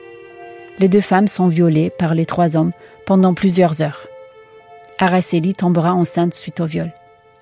Les 0.80 0.88
deux 0.88 1.02
femmes 1.02 1.28
sont 1.28 1.48
violées 1.48 1.90
par 1.90 2.14
les 2.14 2.26
trois 2.26 2.56
hommes 2.56 2.72
pendant 3.06 3.34
plusieurs 3.34 3.82
heures. 3.82 4.08
Araceli 5.00 5.54
tombera 5.54 5.94
enceinte 5.94 6.34
suite 6.34 6.60
au 6.60 6.66
viol. 6.66 6.92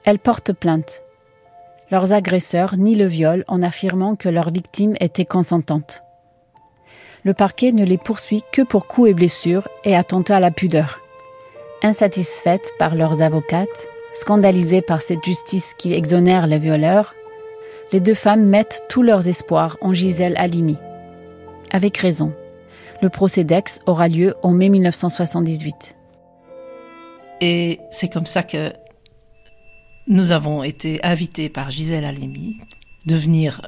Elle 0.06 0.20
porte 0.20 0.54
plainte 0.54 1.02
leurs 1.92 2.14
agresseurs 2.14 2.78
nient 2.78 2.96
le 2.96 3.06
viol 3.06 3.44
en 3.48 3.62
affirmant 3.62 4.16
que 4.16 4.30
leur 4.30 4.50
victime 4.50 4.96
était 5.02 5.26
consentante. 5.26 6.04
Le 7.24 7.34
parquet 7.34 7.74
ne 7.74 7.84
les 7.84 7.98
poursuit 7.98 8.42
que 8.52 8.62
pour 8.62 8.88
coups 8.88 9.10
et 9.10 9.14
blessures 9.14 9.68
et 9.84 9.96
attentats 9.96 10.38
à 10.38 10.40
la 10.40 10.52
pudeur. 10.52 11.02
Insatisfaites 11.84 12.72
par 12.80 12.96
leurs 12.96 13.22
avocates, 13.22 13.88
scandalisées 14.14 14.82
par 14.82 15.02
cette 15.02 15.24
justice 15.24 15.76
qui 15.78 15.94
exonère 15.94 16.48
les 16.48 16.58
violeurs, 16.58 17.14
les 17.92 18.00
deux 18.00 18.14
femmes 18.14 18.46
mettent 18.46 18.84
tous 18.90 19.02
leurs 19.02 19.28
espoirs 19.28 19.78
en 19.82 19.94
Gisèle 19.94 20.36
Halimi. 20.38 20.78
Avec 21.72 21.98
raison. 21.98 22.34
Le 23.02 23.10
procès 23.10 23.44
d'Aix 23.44 23.80
aura 23.86 24.08
lieu 24.08 24.36
en 24.44 24.52
mai 24.52 24.70
1978. 24.70 25.98
Et 27.42 27.80
c'est 27.90 28.12
comme 28.12 28.26
ça 28.26 28.44
que 28.44 28.72
nous 30.08 30.32
avons 30.32 30.64
été 30.64 31.04
invités 31.04 31.50
par 31.50 31.72
Gisèle 31.72 32.06
Halimi 32.06 32.60
de 33.06 33.16
venir 33.16 33.62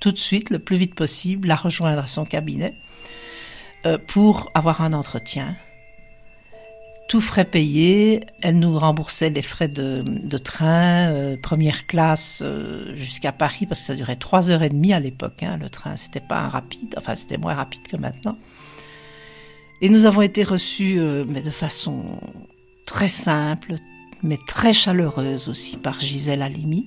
tout 0.00 0.12
de 0.12 0.18
suite, 0.18 0.50
le 0.50 0.58
plus 0.58 0.76
vite 0.76 0.94
possible, 0.94 1.48
la 1.48 1.56
rejoindre 1.56 2.02
à 2.02 2.06
son 2.06 2.24
cabinet 2.24 2.74
euh, 3.86 3.98
pour 4.08 4.50
avoir 4.54 4.80
un 4.80 4.94
entretien. 4.94 5.54
Tout 7.10 7.20
frais 7.20 7.44
payé, 7.44 8.20
elle 8.40 8.60
nous 8.60 8.78
remboursait 8.78 9.30
les 9.30 9.42
frais 9.42 9.66
de, 9.66 10.38
train, 10.38 11.10
euh, 11.10 11.36
première 11.42 11.88
classe 11.88 12.40
euh, 12.40 12.96
jusqu'à 12.96 13.32
Paris, 13.32 13.66
parce 13.66 13.80
que 13.80 13.86
ça 13.86 13.94
durait 13.96 14.14
trois 14.14 14.48
heures 14.48 14.62
et 14.62 14.68
demie 14.68 14.92
à 14.92 15.00
l'époque, 15.00 15.42
hein, 15.42 15.58
le 15.60 15.68
train. 15.68 15.96
C'était 15.96 16.20
pas 16.20 16.46
rapide, 16.46 16.94
enfin 16.96 17.16
c'était 17.16 17.36
moins 17.36 17.54
rapide 17.54 17.82
que 17.90 17.96
maintenant. 17.96 18.38
Et 19.82 19.88
nous 19.88 20.06
avons 20.06 20.22
été 20.22 20.44
reçus, 20.44 21.00
mais 21.26 21.40
de 21.40 21.50
façon 21.50 22.20
très 22.86 23.08
simple, 23.08 23.74
mais 24.22 24.38
très 24.46 24.72
chaleureuse 24.72 25.48
aussi 25.48 25.78
par 25.78 25.98
Gisèle 25.98 26.42
Halimi. 26.42 26.84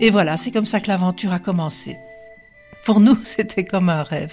Et 0.00 0.08
voilà, 0.08 0.38
c'est 0.38 0.50
comme 0.50 0.64
ça 0.64 0.80
que 0.80 0.88
l'aventure 0.88 1.34
a 1.34 1.40
commencé. 1.40 1.98
Pour 2.86 3.00
nous, 3.00 3.18
c'était 3.22 3.66
comme 3.66 3.90
un 3.90 4.02
rêve. 4.02 4.32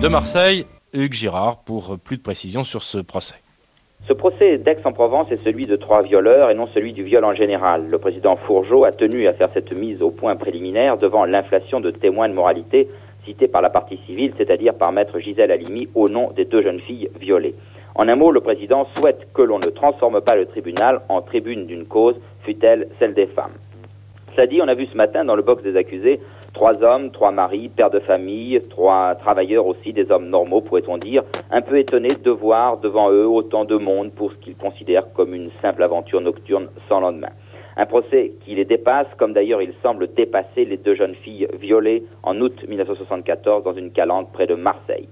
De 0.00 0.06
Marseille, 0.06 0.64
Hugues 0.94 1.12
Girard 1.12 1.58
pour 1.64 1.98
plus 1.98 2.16
de 2.16 2.22
précisions 2.22 2.64
sur 2.64 2.82
ce 2.82 2.98
procès. 2.98 3.36
Ce 4.06 4.12
procès 4.12 4.58
d'Aix-en-Provence 4.58 5.32
est 5.32 5.42
celui 5.42 5.66
de 5.66 5.76
trois 5.76 6.02
violeurs 6.02 6.50
et 6.50 6.54
non 6.54 6.68
celui 6.74 6.92
du 6.92 7.02
viol 7.02 7.24
en 7.24 7.34
général. 7.34 7.88
Le 7.90 7.98
président 7.98 8.36
Fourgeot 8.36 8.84
a 8.84 8.92
tenu 8.92 9.26
à 9.26 9.32
faire 9.32 9.48
cette 9.52 9.74
mise 9.74 10.02
au 10.02 10.10
point 10.10 10.36
préliminaire 10.36 10.98
devant 10.98 11.24
l'inflation 11.24 11.80
de 11.80 11.90
témoins 11.90 12.28
de 12.28 12.34
moralité 12.34 12.88
cités 13.24 13.48
par 13.48 13.62
la 13.62 13.70
partie 13.70 13.98
civile, 14.06 14.34
c'est-à-dire 14.36 14.74
par 14.74 14.92
maître 14.92 15.18
Gisèle 15.18 15.50
Halimi 15.50 15.88
au 15.94 16.08
nom 16.08 16.30
des 16.32 16.44
deux 16.44 16.62
jeunes 16.62 16.80
filles 16.80 17.08
violées. 17.18 17.54
En 17.94 18.08
un 18.08 18.16
mot, 18.16 18.30
le 18.30 18.40
président 18.40 18.86
souhaite 18.96 19.28
que 19.32 19.42
l'on 19.42 19.58
ne 19.58 19.70
transforme 19.70 20.20
pas 20.20 20.36
le 20.36 20.46
tribunal 20.46 21.00
en 21.08 21.22
tribune 21.22 21.66
d'une 21.66 21.86
cause, 21.86 22.16
fût-elle 22.42 22.88
celle 22.98 23.14
des 23.14 23.26
femmes. 23.26 23.52
Cela 24.34 24.46
dit, 24.46 24.60
on 24.60 24.68
a 24.68 24.74
vu 24.74 24.86
ce 24.86 24.96
matin 24.96 25.24
dans 25.24 25.36
le 25.36 25.42
box 25.42 25.62
des 25.62 25.76
accusés 25.76 26.20
trois 26.54 26.82
hommes, 26.82 27.10
trois 27.10 27.32
maris, 27.32 27.68
pères 27.68 27.90
de 27.90 27.98
famille, 27.98 28.60
trois 28.70 29.16
travailleurs 29.16 29.66
aussi, 29.66 29.92
des 29.92 30.10
hommes 30.10 30.28
normaux, 30.28 30.60
pourrait-on 30.60 30.96
dire, 30.96 31.24
un 31.50 31.60
peu 31.60 31.78
étonnés 31.78 32.14
de 32.14 32.30
voir 32.30 32.78
devant 32.78 33.10
eux 33.10 33.26
autant 33.26 33.64
de 33.64 33.76
monde 33.76 34.12
pour 34.12 34.32
ce 34.32 34.36
qu'ils 34.38 34.56
considèrent 34.56 35.12
comme 35.12 35.34
une 35.34 35.50
simple 35.60 35.82
aventure 35.82 36.20
nocturne 36.20 36.68
sans 36.88 37.00
lendemain. 37.00 37.32
Un 37.76 37.86
procès 37.86 38.34
qui 38.44 38.54
les 38.54 38.64
dépasse, 38.64 39.08
comme 39.18 39.32
d'ailleurs 39.32 39.60
il 39.60 39.74
semble 39.82 40.14
dépasser 40.14 40.64
les 40.64 40.76
deux 40.76 40.94
jeunes 40.94 41.16
filles 41.16 41.48
violées 41.60 42.04
en 42.22 42.40
août 42.40 42.64
1974 42.68 43.64
dans 43.64 43.74
une 43.74 43.90
calandre 43.90 44.28
près 44.28 44.46
de 44.46 44.54
Marseille. 44.54 45.08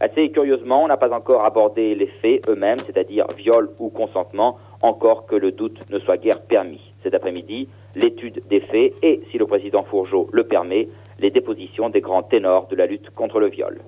Assez 0.00 0.30
curieusement, 0.30 0.82
on 0.82 0.88
n'a 0.88 0.96
pas 0.96 1.14
encore 1.14 1.44
abordé 1.44 1.94
les 1.94 2.06
faits 2.06 2.48
eux-mêmes, 2.48 2.78
c'est-à-dire 2.78 3.26
viol 3.36 3.68
ou 3.78 3.90
consentement, 3.90 4.56
encore 4.82 5.26
que 5.26 5.36
le 5.36 5.52
doute 5.52 5.78
ne 5.92 5.98
soit 5.98 6.16
guère 6.16 6.40
permis. 6.40 6.80
Cet 7.02 7.14
après-midi, 7.14 7.68
l'étude 7.94 8.42
des 8.48 8.60
faits 8.60 8.94
et, 9.02 9.20
si 9.30 9.38
le 9.38 9.46
président 9.46 9.84
Fourgeau 9.84 10.28
le 10.32 10.44
permet, 10.44 10.88
les 11.18 11.30
dépositions 11.30 11.90
des 11.90 12.00
grands 12.00 12.22
ténors 12.22 12.68
de 12.68 12.76
la 12.76 12.86
lutte 12.86 13.10
contre 13.10 13.40
le 13.40 13.48
viol. 13.48 13.80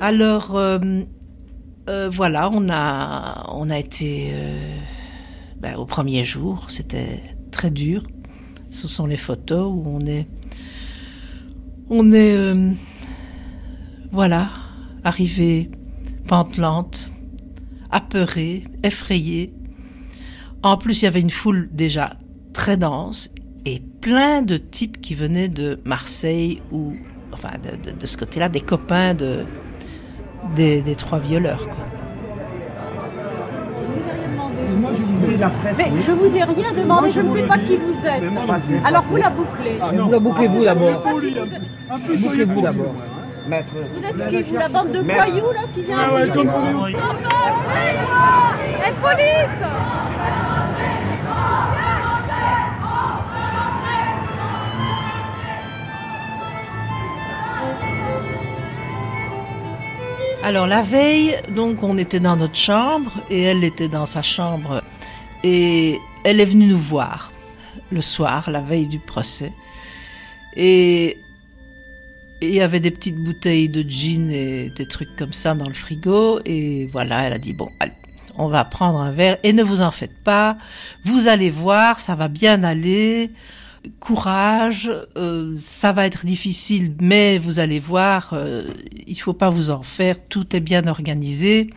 Alors, 0.00 0.56
euh, 0.56 0.78
euh, 1.88 2.08
voilà, 2.10 2.50
on 2.52 2.68
a, 2.70 3.44
on 3.52 3.68
a 3.68 3.78
été 3.78 4.30
euh, 4.32 4.76
ben, 5.58 5.76
au 5.76 5.84
premier 5.84 6.24
jour, 6.24 6.70
c'était 6.70 7.20
très 7.50 7.70
dur. 7.70 8.02
Ce 8.70 8.88
sont 8.88 9.06
les 9.06 9.16
photos 9.16 9.66
où 9.66 9.82
on 9.86 10.06
est 10.06 10.26
on 11.92 12.12
est, 12.12 12.54
voilà, 14.12 14.48
arrivé 15.02 15.68
pantelante, 16.28 17.10
apeuré, 17.90 18.62
effrayé. 18.84 19.52
En 20.62 20.76
plus, 20.76 21.00
il 21.00 21.04
y 21.06 21.08
avait 21.08 21.20
une 21.20 21.30
foule 21.30 21.68
déjà 21.72 22.16
très 22.52 22.76
dense 22.76 23.30
et 23.64 23.80
plein 24.00 24.42
de 24.42 24.58
types 24.58 25.00
qui 25.00 25.14
venaient 25.14 25.48
de 25.48 25.78
Marseille 25.86 26.60
ou, 26.70 26.94
enfin, 27.32 27.50
de, 27.98 28.06
ce 28.06 28.18
côté-là, 28.18 28.50
des 28.50 28.60
copains 28.60 29.14
de, 29.14 29.46
des, 30.54 30.82
trois 30.96 31.18
violeurs. 31.18 31.66
Mais 35.78 35.90
je 36.06 36.12
vous 36.12 36.36
ai 36.36 36.44
rien 36.44 36.72
demandé, 36.74 37.10
je 37.14 37.20
ne 37.20 37.36
sais 37.36 37.42
pas 37.46 37.58
qui 37.58 37.76
vous 37.76 38.06
êtes. 38.06 38.22
Alors 38.84 39.04
vous 39.04 39.16
la 39.16 39.30
bouclez. 39.30 39.78
Ah, 39.80 39.92
vous 39.92 40.10
la 40.10 40.18
bouclez 40.18 40.48
vous 40.48 40.64
d'abord. 40.64 41.02
Bouclez-vous 42.20 42.60
d'abord. 42.60 42.94
Maître. 43.48 43.68
Vous 43.94 44.04
êtes 44.04 44.44
qui 44.44 44.50
Vous 44.50 44.56
la 44.56 44.68
bande 44.68 44.92
de 44.92 45.00
voyous 45.00 45.52
là 45.54 45.62
qui 45.74 45.82
vient 45.82 45.98
ah 45.98 46.14
ouais, 46.14 46.28
Et 48.86 48.92
police 49.00 49.60
Alors 60.42 60.66
la 60.66 60.82
veille, 60.82 61.36
donc 61.54 61.82
on 61.82 61.96
était 61.96 62.18
dans 62.18 62.34
notre 62.34 62.56
chambre 62.56 63.12
et 63.30 63.42
elle 63.42 63.62
était 63.62 63.88
dans 63.88 64.06
sa 64.06 64.20
chambre 64.20 64.82
et 65.44 65.98
elle 66.24 66.40
est 66.40 66.44
venue 66.44 66.66
nous 66.66 66.78
voir 66.78 67.30
le 67.92 68.00
soir, 68.00 68.50
la 68.50 68.60
veille 68.60 68.86
du 68.86 68.98
procès. 68.98 69.52
Et 70.56 71.18
il 72.42 72.50
y 72.50 72.60
avait 72.60 72.80
des 72.80 72.90
petites 72.90 73.16
bouteilles 73.16 73.68
de 73.68 73.88
gin 73.88 74.30
et 74.30 74.70
des 74.70 74.86
trucs 74.86 75.14
comme 75.14 75.32
ça 75.32 75.54
dans 75.54 75.68
le 75.68 75.74
frigo. 75.74 76.40
Et 76.44 76.86
voilà, 76.86 77.24
elle 77.26 77.34
a 77.34 77.38
dit, 77.38 77.52
bon, 77.52 77.70
allez, 77.78 77.92
on 78.36 78.48
va 78.48 78.64
prendre 78.64 79.00
un 79.00 79.12
verre 79.12 79.38
et 79.42 79.52
ne 79.52 79.62
vous 79.62 79.80
en 79.80 79.90
faites 79.90 80.22
pas. 80.24 80.56
Vous 81.04 81.28
allez 81.28 81.50
voir, 81.50 82.00
ça 82.00 82.14
va 82.14 82.28
bien 82.28 82.62
aller. 82.64 83.30
Courage, 83.98 84.90
euh, 85.16 85.56
ça 85.58 85.92
va 85.92 86.06
être 86.06 86.26
difficile, 86.26 86.94
mais 87.00 87.38
vous 87.38 87.60
allez 87.60 87.80
voir, 87.80 88.30
euh, 88.34 88.64
il 89.06 89.18
faut 89.18 89.32
pas 89.32 89.48
vous 89.48 89.70
en 89.70 89.82
faire, 89.82 90.16
tout 90.28 90.54
est 90.54 90.60
bien 90.60 90.86
organisé. 90.86 91.70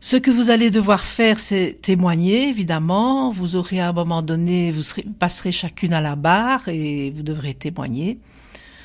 Ce 0.00 0.16
que 0.16 0.30
vous 0.30 0.50
allez 0.50 0.70
devoir 0.70 1.04
faire, 1.04 1.40
c'est 1.40 1.78
témoigner, 1.82 2.48
évidemment. 2.48 3.32
Vous 3.32 3.56
aurez 3.56 3.80
à 3.80 3.88
un 3.88 3.92
moment 3.92 4.22
donné, 4.22 4.70
vous 4.70 4.82
passerez 5.18 5.52
chacune 5.52 5.92
à 5.92 6.00
la 6.00 6.14
barre 6.14 6.68
et 6.68 7.10
vous 7.10 7.22
devrez 7.22 7.54
témoigner. 7.54 8.20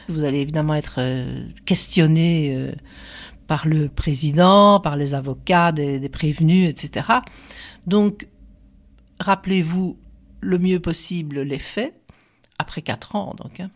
Vous 0.09 0.23
allez 0.25 0.39
évidemment 0.39 0.73
être 0.73 0.95
euh, 0.97 1.45
questionné 1.65 2.55
euh, 2.55 2.71
par 3.51 3.67
le 3.67 3.89
président, 3.89 4.79
par 4.79 4.95
les 4.95 5.13
avocats 5.13 5.73
des, 5.73 6.07
prévenus, 6.07 6.69
etc. 6.69 7.05
Donc, 7.85 8.29
rappelez-vous 9.19 9.97
le 10.39 10.57
mieux 10.57 10.79
possible 10.79 11.41
les 11.41 11.59
faits, 11.59 11.93
après 12.59 12.81
quatre 12.81 13.17
ans, 13.17 13.35
donc. 13.37 13.59
Hein 13.59 13.69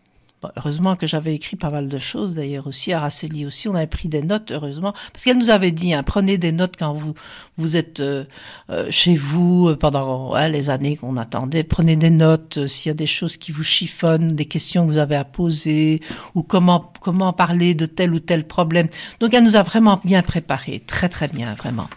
heureusement 0.58 0.96
que 0.96 1.08
j'avais 1.08 1.34
écrit 1.34 1.56
pas 1.56 1.70
mal 1.70 1.90
de 1.90 1.98
choses 1.98 2.36
d'ailleurs 2.36 2.68
aussi, 2.68 2.94
à 2.94 3.00
Raceli 3.00 3.46
aussi, 3.46 3.68
on 3.68 3.76
avait 3.76 3.88
pris 3.88 4.08
des 4.08 4.22
notes, 4.22 4.52
heureusement, 4.52 4.94
parce 5.12 5.24
qu'elle 5.24 5.38
nous 5.38 5.50
avait 5.50 5.72
dit, 5.72 5.94
hein, 5.94 6.04
prenez 6.04 6.38
des 6.38 6.52
notes 6.52 6.76
quand 6.78 6.94
vous, 6.94 7.14
vous 7.58 7.78
êtes 7.78 8.00
euh, 8.00 8.26
euh, 8.70 8.88
chez 8.92 9.16
vous 9.16 9.70
euh, 9.70 9.76
pendant 9.76 10.36
les 10.48 10.70
années 10.70 10.98
qu'on 10.98 11.18
attendait, 11.18 11.64
prenez 11.64 11.96
des 11.96 12.10
notes 12.10 12.68
s'il 12.68 12.90
y 12.90 12.92
a 12.92 12.96
des 12.96 13.08
choses 13.08 13.38
qui 13.38 13.52
vous 13.52 13.64
chiffonnent, 13.64 14.36
des 14.36 14.46
questions 14.46 14.86
que 14.86 14.92
vous 14.92 14.98
avez 14.98 15.16
à 15.16 15.26
poser, 15.26 16.02
ou 16.36 16.44
comment, 16.44 16.92
comment 17.02 17.34
parler 17.34 17.74
de 17.74 17.86
tel 17.86 18.14
ou 18.14 18.20
tel 18.20 18.46
problème. 18.46 18.88
Donc 19.20 19.34
elle 19.34 19.44
nous 19.44 19.56
a 19.56 19.64
vraiment 19.64 20.00
bien 20.04 20.22
préparé, 20.22 20.84
très 20.86 21.10
très 21.10 21.28
bien, 21.28 21.56
vraiment. 21.56 21.90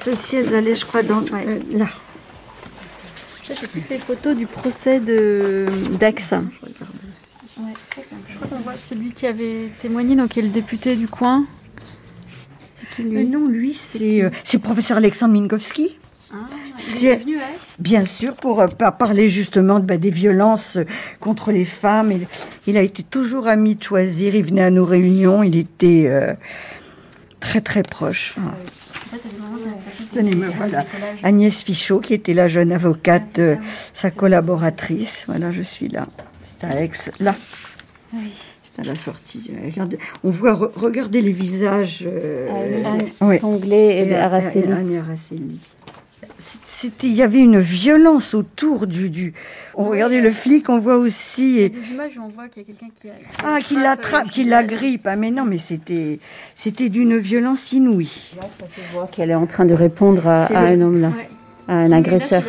Celle-ci, 0.00 0.36
elles 0.36 0.54
allaient, 0.54 0.76
je 0.76 0.84
crois, 0.84 1.02
dans, 1.02 1.22
là. 1.72 1.88
Ça, 3.48 3.54
c'est 3.56 3.72
toutes 3.72 3.88
les 3.88 3.96
photos 3.96 4.36
du 4.36 4.46
procès 4.46 5.00
de 5.00 5.64
d'Aix. 5.98 6.16
Ouais, 6.32 7.72
je 8.28 8.36
crois 8.36 8.46
qu'on 8.46 8.62
voit 8.62 8.76
celui 8.76 9.12
qui 9.12 9.26
avait 9.26 9.70
témoigné, 9.80 10.14
donc 10.16 10.32
qui 10.32 10.40
est 10.40 10.42
le 10.42 10.50
député 10.50 10.96
du 10.96 11.08
coin. 11.08 11.46
C'est 12.74 12.84
qui 12.94 13.08
lui? 13.08 13.24
Euh, 13.24 13.26
Non, 13.26 13.48
lui, 13.48 13.72
c'est 13.72 14.22
euh, 14.22 14.28
le 14.52 14.58
professeur 14.58 14.98
Alexandre 14.98 15.32
Minkowski. 15.32 15.96
Ah, 16.30 16.34
il 17.00 17.06
est 17.06 17.16
venu 17.16 17.38
à 17.38 17.44
Aix 17.44 17.58
Bien 17.78 18.04
sûr, 18.04 18.34
pour 18.34 18.60
euh, 18.60 18.66
parler 18.66 19.30
justement 19.30 19.80
bah, 19.80 19.96
des 19.96 20.10
violences 20.10 20.76
contre 21.18 21.50
les 21.50 21.64
femmes. 21.64 22.12
Il, 22.12 22.26
il, 22.66 22.76
a 22.76 22.82
été 22.82 23.02
toujours 23.02 23.48
ami 23.48 23.76
de 23.76 23.82
choisir. 23.82 24.34
Il 24.34 24.44
venait 24.44 24.64
à 24.64 24.70
nos 24.70 24.84
réunions. 24.84 25.42
Il 25.42 25.56
était 25.56 26.36
très 27.40 27.62
très 27.62 27.82
proche. 27.82 28.34
Ah 28.36 28.52
voilà. 30.56 30.84
Agnès 31.22 31.62
Fichot, 31.62 32.00
qui 32.00 32.14
était 32.14 32.34
la 32.34 32.48
jeune 32.48 32.72
avocate, 32.72 33.38
euh, 33.38 33.56
sa 33.92 34.10
collaboratrice. 34.10 35.24
Voilà, 35.26 35.50
je 35.50 35.62
suis 35.62 35.88
là. 35.88 36.06
C'est 36.60 36.66
à 36.66 36.82
Aix, 36.82 36.90
là. 37.20 37.34
Oui. 38.12 38.32
C'est 38.64 38.82
à 38.82 38.84
la 38.84 38.96
sortie. 38.96 39.50
Regardez, 39.64 39.98
on 40.24 40.30
voit, 40.30 40.54
regardez 40.74 41.20
les 41.20 41.32
visages. 41.32 42.04
Euh, 42.06 42.48
Anglais 43.42 44.02
et, 44.02 44.06
de 44.06 44.14
Araceli 44.14 45.58
il 47.02 47.14
y 47.14 47.22
avait 47.22 47.40
une 47.40 47.60
violence 47.60 48.34
autour 48.34 48.86
du, 48.86 49.10
du. 49.10 49.34
On 49.74 49.84
regardait 49.84 50.20
le 50.20 50.30
flic, 50.30 50.68
on 50.68 50.78
voit 50.78 50.96
aussi. 50.96 51.54
Il 51.54 51.60
y 51.60 51.64
a 51.64 51.68
des 51.68 51.90
images 51.90 52.12
où 52.18 52.22
on 52.22 52.28
voit 52.28 52.48
qu'il 52.48 52.62
y 52.62 52.64
a 52.64 52.68
quelqu'un 52.68 52.92
qui, 52.94 53.08
ah 53.44 53.58
qui 53.60 53.74
l'attrape, 53.74 54.30
qui 54.30 54.44
l'agrippe. 54.44 55.06
Ah 55.06 55.16
mais 55.16 55.30
non, 55.30 55.44
mais 55.44 55.58
c'était 55.58 56.20
c'était 56.54 56.88
d'une 56.88 57.18
violence 57.18 57.72
inouïe. 57.72 58.32
Là, 58.36 58.48
ça 58.58 58.66
se 58.66 58.92
voit 58.92 59.08
qu'elle 59.08 59.30
est 59.30 59.34
en 59.34 59.46
train 59.46 59.64
de 59.64 59.74
répondre 59.74 60.26
à, 60.26 60.48
un 60.56 60.80
homme 60.80 61.00
là, 61.00 61.12
à 61.66 61.74
un 61.74 61.92
agresseur. 61.92 62.42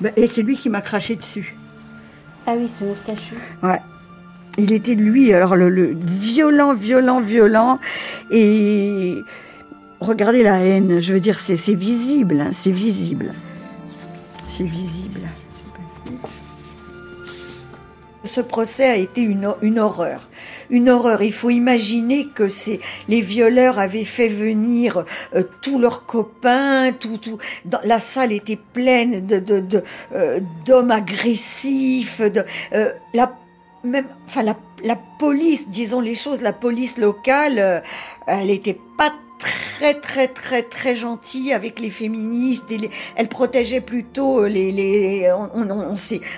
Bah, 0.00 0.10
et 0.16 0.26
c'est 0.26 0.42
lui 0.42 0.56
qui 0.56 0.68
m'a 0.68 0.80
craché 0.80 1.16
dessus. 1.16 1.54
Ah 2.46 2.54
oui, 2.56 2.70
ce 2.78 2.84
moustachu. 2.84 3.36
Ouais. 3.62 3.80
Il 4.58 4.72
était 4.72 4.94
de 4.94 5.02
lui, 5.02 5.32
alors 5.32 5.56
le, 5.56 5.68
le 5.68 5.96
violent, 5.96 6.74
violent, 6.74 7.20
violent, 7.20 7.80
et 8.30 9.16
Regardez 10.00 10.42
la 10.42 10.60
haine, 10.60 11.00
je 11.00 11.12
veux 11.12 11.20
dire, 11.20 11.38
c'est 11.38 11.56
visible, 11.74 12.40
hein, 12.40 12.50
c'est 12.52 12.70
visible. 12.70 13.32
C'est 14.48 14.64
visible. 14.64 15.20
Ce 18.24 18.40
procès 18.40 18.86
a 18.86 18.96
été 18.96 19.20
une, 19.20 19.54
une, 19.62 19.78
horreur. 19.78 20.28
Une 20.70 20.88
horreur. 20.88 21.22
Il 21.22 21.32
faut 21.32 21.50
imaginer 21.50 22.26
que 22.26 22.48
c'est 22.48 22.80
les 23.06 23.20
violeurs 23.20 23.78
avaient 23.78 24.04
fait 24.04 24.28
venir 24.28 25.04
euh, 25.34 25.42
tous 25.60 25.78
leurs 25.78 26.06
copains, 26.06 26.92
tout, 26.92 27.18
tout. 27.18 27.38
Dans, 27.64 27.80
la 27.84 27.98
salle 27.98 28.32
était 28.32 28.58
pleine 28.72 29.26
de 29.26 29.38
d'hommes 30.64 30.88
de, 30.88 30.92
agressifs. 30.92 32.20
De, 32.20 32.44
euh, 32.72 32.92
la, 33.12 33.36
même, 33.84 34.06
enfin 34.26 34.42
la, 34.42 34.56
police, 35.18 35.68
disons 35.68 36.00
les 36.00 36.14
choses, 36.14 36.40
la 36.40 36.52
police 36.52 36.98
locale, 36.98 37.58
euh, 37.58 37.80
elle 38.26 38.46
n'était 38.46 38.78
pas 38.96 39.12
très 39.44 39.94
très 39.94 40.28
très 40.28 40.62
très 40.62 40.96
gentille 40.96 41.52
avec 41.52 41.80
les 41.80 41.90
féministes. 41.90 42.70
Et 42.70 42.90
elle 43.16 43.28
protégeait 43.28 43.80
plutôt 43.80 44.46
les. 44.46 44.72
les 44.72 45.32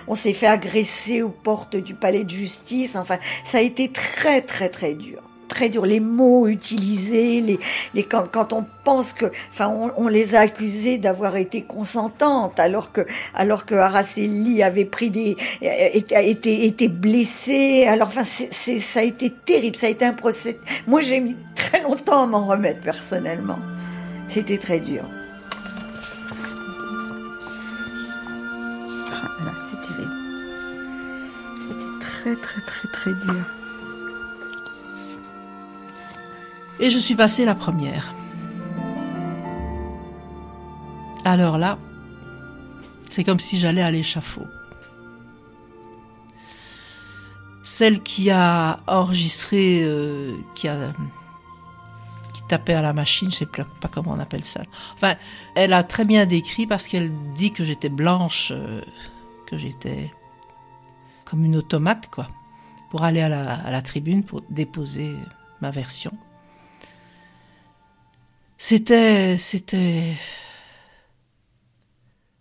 on 0.07 0.15
s'est 0.15 0.35
fait 0.35 0.47
agresser 0.47 1.23
aux 1.23 1.31
portes 1.31 1.77
du 1.77 1.95
palais 1.95 2.25
de 2.25 2.31
justice. 2.31 2.97
Enfin, 2.97 3.19
ça 3.45 3.59
a 3.59 3.61
été 3.63 3.91
très 3.91 4.43
très 4.43 4.69
très 4.69 4.95
dur 4.95 5.26
très 5.49 5.69
dur, 5.69 5.87
les 5.87 6.01
mots 6.01 6.47
utilisés, 6.47 7.41
les, 7.41 7.59
les 7.95 8.05
quand, 8.05 8.53
on 8.53 8.65
pense 8.85 9.13
que, 9.13 9.27
enfin, 9.53 9.93
on, 9.97 10.09
les 10.09 10.35
a 10.35 10.41
accusés 10.41 10.99
d'avoir 10.99 11.37
été 11.37 11.63
consentantes, 11.63 12.59
alors 12.61 12.93
que, 12.93 13.03
alors 13.35 13.65
que 13.65 13.75
Araceli 13.75 14.63
avait 14.63 14.85
pris 14.85 15.11
des, 15.11 15.37
été, 15.61 16.67
été 16.67 16.89
blessé. 16.89 17.87
Alors, 17.87 18.09
enfin, 18.09 18.25
c'est, 18.25 18.81
ça 18.81 19.01
a 19.01 19.03
été 19.03 19.31
terrible, 19.31 19.77
ça 19.77 19.87
a 19.87 19.91
été 19.91 20.05
un 20.05 20.13
procès. 20.13 20.59
Moi, 20.87 21.01
j'ai 21.01 21.21
mis 21.21 21.37
très 21.55 21.83
longtemps 21.83 22.25
à 22.25 22.27
m'en 22.27 22.47
remettre 22.47 22.81
personnellement. 22.81 23.59
C'était 24.29 24.59
très 24.59 24.81
dur. 24.81 25.05
Voilà, 29.39 29.53
c'est 29.71 29.89
terrible. 29.89 30.13
C'était 31.69 32.01
très, 32.01 32.37
très, 32.37 32.61
très, 32.61 32.89
très 32.93 33.11
dur. 33.13 33.56
Et 36.79 36.91
je 36.91 36.99
suis 36.99 37.15
passée 37.15 37.45
la 37.45 37.55
première. 37.55 38.13
Alors 41.25 41.59
là, 41.59 41.79
c'est 43.11 43.25
comme 43.25 43.41
si 43.41 43.59
j'allais 43.59 43.83
à 43.83 43.91
l'échafaud. 43.91 44.47
Celle 47.65 48.03
qui 48.03 48.31
a 48.31 48.81
enregistré, 48.87 49.83
euh, 49.83 50.37
qui 50.55 50.69
a 50.69 50.93
qui 52.33 52.43
tapait 52.47 52.75
à 52.75 52.83
la 52.83 52.93
machine, 52.93 53.31
je 53.31 53.37
sais 53.37 53.47
pas 53.47 53.89
comment 53.91 54.13
on 54.13 54.21
appelle 54.21 54.45
ça. 54.45 54.63
Enfin, 54.95 55.15
elle 55.55 55.73
a 55.73 55.83
très 55.83 56.05
bien 56.05 56.27
décrit 56.27 56.67
parce 56.67 56.87
qu'elle 56.87 57.11
dit 57.35 57.53
que 57.53 57.65
j'étais 57.65 57.89
blanche, 57.89 58.53
euh, 58.55 58.83
que 59.47 59.57
j'étais 59.57 60.13
comme 61.25 61.45
une 61.45 61.57
automate, 61.57 62.09
quoi, 62.09 62.29
pour 62.91 63.03
aller 63.03 63.21
à 63.23 63.71
la 63.71 63.83
tribune 63.83 64.23
pour 64.23 64.43
déposer 64.49 65.17
ma 65.61 65.73
version. 65.73 66.13
C'était, 68.59 69.37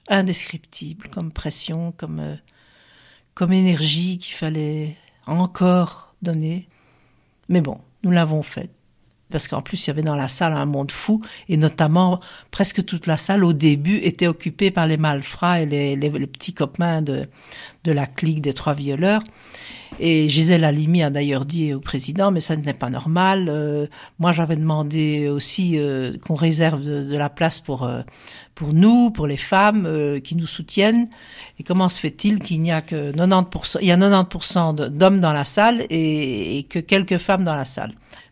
indescriptible 0.07 1.09
comme 1.09 1.31
pression, 1.31 1.91
comme, 1.91 2.19
euh, 2.19 2.35
comme 3.33 3.51
énergie 3.51 4.17
qu'il 4.17 4.33
fallait 4.35 4.95
encore 5.25 6.15
donner. 6.21 6.67
Mais 7.49 7.61
bon, 7.61 7.79
nous 8.03 8.11
l'avons 8.11 8.43
fait. 8.43 8.69
Parce 9.35 9.49
qu'en 9.49 9.59
plus, 9.59 9.85
il 9.85 9.87
y 9.87 9.91
avait 9.91 10.01
dans 10.01 10.15
la 10.15 10.29
salle 10.29 10.53
un 10.53 10.65
monde 10.65 10.93
fou, 10.93 11.19
et 11.49 11.57
notamment 11.57 12.21
presque 12.51 12.85
toute 12.85 13.05
la 13.05 13.17
salle 13.17 13.43
au 13.43 13.51
début 13.51 13.97
était 13.97 14.27
occupée 14.27 14.71
par 14.71 14.87
les 14.87 14.95
malfrats 14.95 15.59
et 15.59 15.65
les, 15.65 16.09
petits 16.09 16.53
copains 16.53 17.01
de, 17.01 17.27
la 17.83 18.05
clique 18.05 18.39
des 18.39 18.53
trois 18.53 18.71
violeurs. 18.71 19.21
Et 19.99 20.29
Gisèle 20.29 20.63
Halimi 20.63 21.03
a 21.03 21.09
d'ailleurs 21.09 21.43
dit 21.43 21.73
au 21.73 21.81
président, 21.81 22.31
mais 22.31 22.39
ça 22.39 22.55
n'est 22.55 22.73
pas 22.73 22.89
normal. 22.89 23.47
Euh, 23.49 23.87
moi, 24.19 24.31
j'avais 24.31 24.55
demandé 24.55 25.27
aussi 25.27 25.73
euh, 25.75 26.17
qu'on 26.25 26.35
réserve 26.35 26.81
de, 26.81 27.17
la 27.17 27.29
place 27.29 27.59
pour 27.59 27.83
euh, 27.83 28.03
pour 28.53 28.71
nous, 28.71 29.11
pour 29.11 29.27
les 29.27 29.35
femmes 29.35 30.21
qui 30.23 30.37
nous 30.37 30.47
soutiennent. 30.47 31.09
Et 31.59 31.63
comment 31.63 31.89
se 31.89 31.99
fait-il 31.99 32.39
qu'il 32.39 32.61
n'y 32.61 32.71
a 32.71 32.81
que 32.81 33.11
90%, 33.11 33.79
il 33.81 33.87
y 33.87 33.91
a 33.91 33.97
90% 33.97 34.91
d'hommes 34.91 35.19
dans 35.19 35.33
la 35.33 35.43
salle 35.43 35.85
et, 35.89 36.65
que 36.69 36.79
quelques 36.79 37.17
femmes 37.17 37.43
dans 37.43 37.55
la 37.55 37.65
salle? 37.65 37.91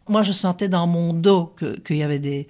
Moi, 0.09 0.21
je 0.21 0.33
sentais 0.33 0.67
dans 0.67 0.85
mon 0.85 1.13
dos 1.13 1.55
qu'il 1.85 1.95
y 1.95 2.03
avait 2.03 2.19
des, 2.19 2.47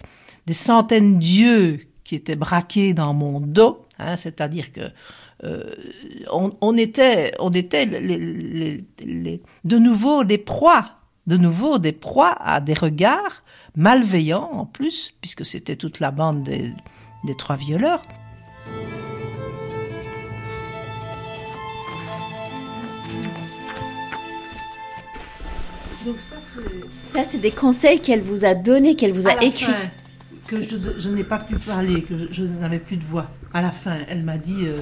des 0.48 0.54
centaines 0.54 1.20
d'yeux 1.20 1.80
qui 2.04 2.16
étaient 2.16 2.36
braqués 2.36 2.94
dans 2.94 3.14
mon 3.14 3.40
dos, 3.40 3.86
hein, 4.00 4.16
c'est-à-dire 4.16 4.72
que 4.72 4.82
euh, 5.44 5.76
on, 6.32 6.78
était, 6.78 7.32
on 7.40 7.52
était 7.52 7.86
de 7.86 9.78
nouveau 9.78 10.24
des 10.24 10.38
proies, 10.38 10.90
de 11.28 11.38
nouveau 11.38 11.78
des 11.80 11.92
proies 11.92 12.36
à 12.40 12.60
des 12.60 12.74
regards 12.74 13.44
malveillants 13.76 14.50
en 14.52 14.66
plus, 14.66 15.14
puisque 15.22 15.46
c'était 15.46 15.76
toute 15.76 16.00
la 16.00 16.12
bande 16.12 16.44
des, 16.44 16.72
des 17.24 17.36
trois 17.36 17.56
violeurs. 17.56 18.02
Donc 26.06 26.20
ça, 26.20 26.38
c'est... 26.42 26.83
Ça, 27.14 27.24
c'est 27.24 27.38
des 27.38 27.52
conseils 27.52 28.02
qu'elle 28.02 28.22
vous 28.22 28.44
a 28.44 28.56
donnés, 28.56 28.96
qu'elle 28.96 29.14
vous 29.14 29.28
a 29.28 29.44
écrits. 29.44 29.68
Que 30.48 30.62
je, 30.62 30.76
je 30.98 31.10
n'ai 31.10 31.24
pas 31.24 31.38
pu 31.38 31.56
parler, 31.56 32.02
que 32.02 32.18
je, 32.18 32.26
je 32.32 32.44
n'avais 32.44 32.80
plus 32.80 32.98
de 32.98 33.06
voix. 33.06 33.28
À 33.54 33.62
la 33.62 33.72
fin, 33.72 33.98
elle 34.10 34.24
m'a 34.24 34.38
dit... 34.38 34.66
Euh, 34.66 34.82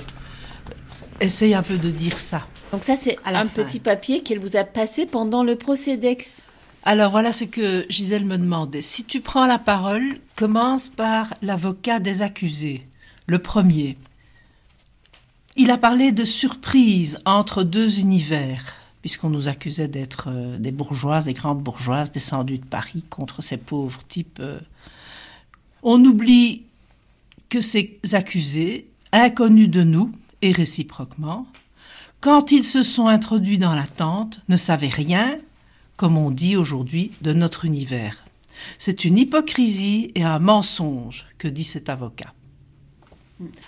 essaye 1.19 1.53
un 1.53 1.61
peu 1.61 1.77
de 1.77 1.89
dire 1.89 2.17
ça. 2.19 2.47
Donc 2.71 2.83
ça, 2.83 2.95
c'est 2.95 3.17
un 3.25 3.33
fin. 3.33 3.47
petit 3.47 3.79
papier 3.79 4.23
qu'elle 4.23 4.39
vous 4.39 4.55
a 4.55 4.63
passé 4.63 5.05
pendant 5.05 5.43
le 5.43 5.55
procédex. 5.55 6.43
Alors 6.83 7.11
voilà 7.11 7.31
ce 7.31 7.43
que 7.43 7.85
Gisèle 7.89 8.25
me 8.25 8.37
demandait. 8.37 8.81
Si 8.81 9.03
tu 9.03 9.21
prends 9.21 9.45
la 9.45 9.59
parole, 9.59 10.17
commence 10.35 10.89
par 10.89 11.33
l'avocat 11.41 11.99
des 11.99 12.21
accusés, 12.23 12.87
le 13.27 13.39
premier. 13.39 13.97
Il 15.57 15.69
a 15.69 15.77
parlé 15.77 16.11
de 16.11 16.23
surprise 16.23 17.19
entre 17.25 17.63
deux 17.63 17.99
univers, 17.99 18.73
puisqu'on 19.01 19.29
nous 19.29 19.47
accusait 19.47 19.87
d'être 19.87 20.29
euh, 20.29 20.57
des 20.57 20.71
bourgeoises, 20.71 21.25
des 21.25 21.33
grandes 21.33 21.61
bourgeoises 21.61 22.11
descendues 22.11 22.59
de 22.59 22.65
Paris 22.65 23.03
contre 23.09 23.41
ces 23.41 23.57
pauvres 23.57 24.01
types. 24.07 24.39
Euh. 24.39 24.59
On 25.83 26.03
oublie 26.05 26.63
que 27.49 27.61
ces 27.61 27.99
accusés, 28.13 28.87
inconnus 29.11 29.69
de 29.69 29.83
nous, 29.83 30.11
et 30.41 30.51
réciproquement, 30.51 31.47
quand 32.19 32.51
ils 32.51 32.63
se 32.63 32.83
sont 32.83 33.07
introduits 33.07 33.57
dans 33.57 33.75
la 33.75 33.87
tente, 33.87 34.41
ne 34.47 34.55
savaient 34.55 34.87
rien, 34.87 35.37
comme 35.97 36.17
on 36.17 36.31
dit 36.31 36.55
aujourd'hui, 36.55 37.11
de 37.21 37.33
notre 37.33 37.65
univers. 37.65 38.23
C'est 38.77 39.05
une 39.05 39.17
hypocrisie 39.17 40.11
et 40.15 40.23
un 40.23 40.39
mensonge 40.39 41.25
que 41.37 41.47
dit 41.47 41.63
cet 41.63 41.89
avocat. 41.89 42.33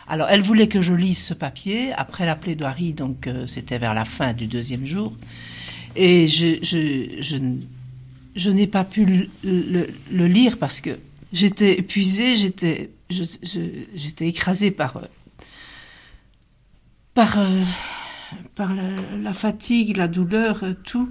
Alors, 0.07 0.27
elle 0.29 0.41
voulait 0.41 0.67
que 0.67 0.81
je 0.81 0.93
lise 0.93 1.23
ce 1.23 1.33
papier 1.33 1.93
après 1.93 2.25
la 2.25 2.35
plaidoirie, 2.35 2.93
donc 2.93 3.27
euh, 3.27 3.47
c'était 3.47 3.77
vers 3.77 3.93
la 3.93 4.05
fin 4.05 4.33
du 4.33 4.47
deuxième 4.47 4.85
jour, 4.85 5.15
et 5.95 6.27
je, 6.27 6.57
je, 6.61 7.21
je, 7.21 7.37
je 8.35 8.49
n'ai 8.49 8.67
pas 8.67 8.83
pu 8.83 9.29
le, 9.43 10.27
lire 10.27 10.57
parce 10.57 10.81
que 10.81 10.97
j'étais 11.31 11.79
épuisée, 11.79 12.37
j'étais, 12.37 12.89
j'étais 13.09 14.27
écrasée 14.27 14.71
par 14.71 15.01
par, 17.13 17.37
euh, 17.37 17.63
par 18.55 18.71
la, 18.73 19.33
fatigue, 19.33 19.97
la 19.97 20.07
douleur, 20.07 20.63
euh, 20.63 20.73
tout. 20.83 21.09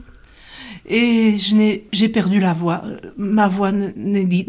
Et 0.86 1.36
j'ai 1.36 2.08
perdu 2.08 2.40
la 2.40 2.52
voix. 2.52 2.82
Ma 3.16 3.46
voix 3.46 3.72
n'est 3.72 4.24
dit. 4.24 4.46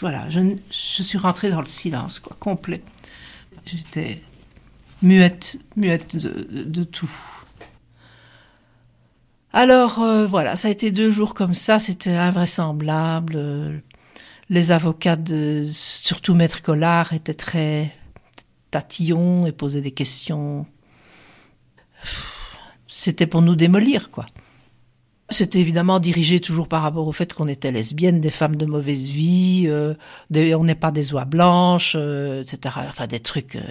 Voilà, 0.00 0.28
je, 0.28 0.40
je, 0.70 1.02
suis 1.02 1.18
rentrée 1.18 1.50
dans 1.50 1.60
le 1.60 1.66
silence, 1.66 2.18
quoi, 2.18 2.36
complet. 2.38 2.82
J'étais 3.66 4.22
muette, 5.02 5.58
muette 5.76 6.16
de, 6.16 6.84
tout. 6.84 7.10
Alors 9.52 10.00
euh, 10.00 10.26
voilà, 10.26 10.54
ça 10.56 10.68
a 10.68 10.70
été 10.70 10.92
deux 10.92 11.10
jours 11.10 11.34
comme 11.34 11.54
ça, 11.54 11.78
c'était 11.78 12.14
invraisemblable. 12.14 13.82
Les 14.50 14.70
avocats, 14.70 15.16
de, 15.16 15.66
surtout 15.72 16.34
Maître 16.34 16.62
Collard, 16.62 17.12
étaient 17.12 17.34
très 17.34 17.92
tatillons 18.70 19.46
et 19.46 19.52
posaient 19.52 19.80
des 19.80 19.90
questions. 19.90 20.66
C'était 22.86 23.26
pour 23.26 23.42
nous 23.42 23.56
démolir, 23.56 24.10
quoi. 24.10 24.26
C'était 25.28 25.58
évidemment 25.58 25.98
dirigé 25.98 26.38
toujours 26.38 26.68
par 26.68 26.82
rapport 26.82 27.08
au 27.08 27.10
fait 27.10 27.34
qu'on 27.34 27.48
était 27.48 27.72
lesbiennes, 27.72 28.20
des 28.20 28.30
femmes 28.30 28.54
de 28.54 28.64
mauvaise 28.64 29.08
vie, 29.08 29.64
euh, 29.66 29.94
des, 30.30 30.54
on 30.54 30.62
n'est 30.62 30.76
pas 30.76 30.92
des 30.92 31.12
oies 31.12 31.24
blanches, 31.24 31.94
euh, 31.96 32.42
etc. 32.42 32.76
Enfin, 32.88 33.08
des 33.08 33.18
trucs. 33.18 33.56
Euh... 33.56 33.62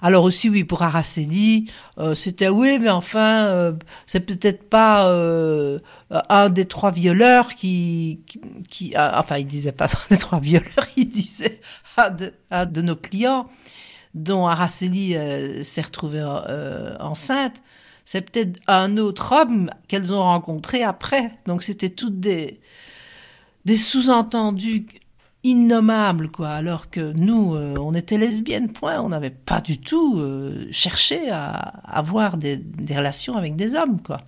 Alors 0.00 0.22
aussi, 0.22 0.48
oui, 0.48 0.62
pour 0.62 0.82
Araceli, 0.82 1.72
euh, 1.98 2.14
c'était 2.14 2.48
oui, 2.48 2.78
mais 2.78 2.90
enfin, 2.90 3.46
euh, 3.46 3.72
c'est 4.06 4.20
peut-être 4.20 4.68
pas 4.68 5.08
euh, 5.08 5.80
un 6.10 6.48
des 6.50 6.66
trois 6.66 6.92
violeurs 6.92 7.56
qui, 7.56 8.20
qui, 8.26 8.40
qui 8.70 8.94
enfin, 8.96 9.38
il 9.38 9.48
disait 9.48 9.72
pas 9.72 9.86
un 9.86 10.14
des 10.14 10.18
trois 10.18 10.38
violeurs, 10.38 10.86
il 10.96 11.08
disait 11.08 11.60
un 11.96 12.10
de, 12.10 12.32
un 12.52 12.66
de 12.66 12.80
nos 12.80 12.96
clients 12.96 13.48
dont 14.14 14.46
Araceli 14.46 15.16
s'est 15.64 15.80
retrouvée 15.80 16.22
enceinte 17.00 17.60
c'est 18.04 18.22
peut-être 18.22 18.60
un 18.66 18.96
autre 18.96 19.32
homme 19.32 19.70
qu'elles 19.88 20.12
ont 20.12 20.22
rencontré 20.22 20.82
après. 20.82 21.32
Donc 21.46 21.62
c'était 21.62 21.88
toutes 21.88 22.20
des, 22.20 22.60
sous-entendus 23.76 24.86
innommables, 25.42 26.30
quoi. 26.30 26.50
Alors 26.50 26.90
que 26.90 27.12
nous, 27.12 27.54
euh, 27.54 27.76
on 27.78 27.94
était 27.94 28.18
lesbiennes, 28.18 28.72
point. 28.72 29.00
On 29.00 29.08
n'avait 29.08 29.30
pas 29.30 29.60
du 29.60 29.78
tout 29.78 30.18
euh, 30.18 30.66
cherché 30.70 31.30
à, 31.30 31.52
avoir 31.84 32.36
des, 32.36 32.62
relations 32.90 33.36
avec 33.36 33.56
des 33.56 33.74
hommes, 33.74 34.00
quoi. 34.02 34.18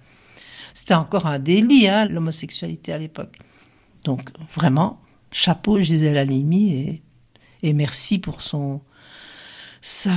C'était 0.75 0.95
encore 0.95 1.27
un 1.27 1.39
délit, 1.39 1.89
hein, 1.89 2.07
l'homosexualité 2.07 2.93
à 2.93 2.99
l'époque. 2.99 3.39
Donc 4.05 4.31
vraiment, 4.55 5.01
chapeau 5.33 5.81
Gisèle 5.81 6.19
Halimi 6.19 6.75
et, 6.75 7.03
et 7.63 7.73
merci 7.73 8.19
pour 8.19 8.43
son 8.43 8.83
sa 9.81 10.13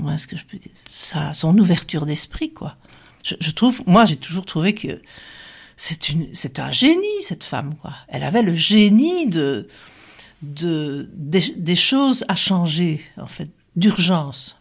comment 0.00 0.14
est-ce 0.14 0.26
que 0.26 0.36
je 0.36 0.44
peux 0.44 0.58
dire 0.58 0.72
ça 0.88 1.32
son 1.34 1.56
ouverture 1.58 2.06
d'esprit 2.06 2.52
quoi. 2.52 2.76
Je, 3.22 3.50
trouve 3.50 3.82
moi 3.86 4.06
j'ai 4.06 4.16
toujours 4.16 4.46
trouvé 4.46 4.74
que 4.74 5.00
c'est 5.76 6.08
une 6.08 6.34
c'est 6.34 6.58
un 6.58 6.72
génie 6.72 7.22
cette 7.22 7.44
femme 7.44 7.74
quoi. 7.76 7.92
Elle 8.08 8.22
avait 8.22 8.42
le 8.42 8.54
génie 8.54 9.28
de 9.28 9.68
de 10.42 11.08
des, 11.12 11.76
choses 11.76 12.24
à 12.28 12.34
changer 12.34 13.02
en 13.18 13.26
fait 13.26 13.50
d'urgence. 13.76 14.56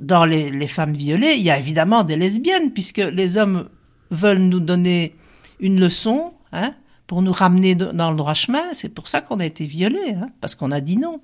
Dans 0.00 0.24
les, 0.24 0.50
les 0.50 0.66
femmes 0.66 0.94
violées, 0.94 1.34
il 1.36 1.42
y 1.42 1.50
a 1.50 1.58
évidemment 1.58 2.02
des 2.02 2.16
lesbiennes 2.16 2.72
puisque 2.72 2.98
les 2.98 3.36
hommes 3.36 3.68
veulent 4.10 4.38
nous 4.38 4.58
donner 4.58 5.14
une 5.60 5.78
leçon, 5.78 6.34
hein, 6.52 6.74
pour 7.06 7.22
nous 7.22 7.32
ramener 7.32 7.74
dans 7.74 8.10
le 8.10 8.16
droit 8.16 8.34
chemin. 8.34 8.72
C'est 8.72 8.88
pour 8.88 9.08
ça 9.08 9.20
qu'on 9.20 9.38
a 9.40 9.44
été 9.44 9.66
violés, 9.66 10.14
hein, 10.16 10.26
parce 10.40 10.54
qu'on 10.54 10.70
a 10.70 10.80
dit 10.80 10.96
non. 10.96 11.20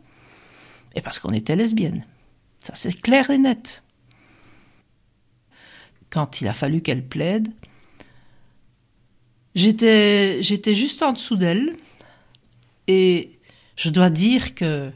Et 0.94 1.00
parce 1.00 1.18
qu'on 1.18 1.32
était 1.32 1.56
lesbienne. 1.56 2.04
Ça, 2.64 2.74
c'est 2.74 2.92
clair 2.92 3.30
et 3.30 3.38
net. 3.38 3.82
Quand 6.10 6.40
il 6.40 6.48
a 6.48 6.52
fallu 6.52 6.80
qu'elle 6.80 7.06
plaide, 7.06 7.48
j'étais, 9.54 10.42
juste 10.42 11.02
en 11.02 11.12
dessous 11.12 11.36
d'elle. 11.36 11.74
Et 12.86 13.38
je 13.76 13.90
dois 13.90 14.10
dire 14.10 14.54
que 14.54 14.90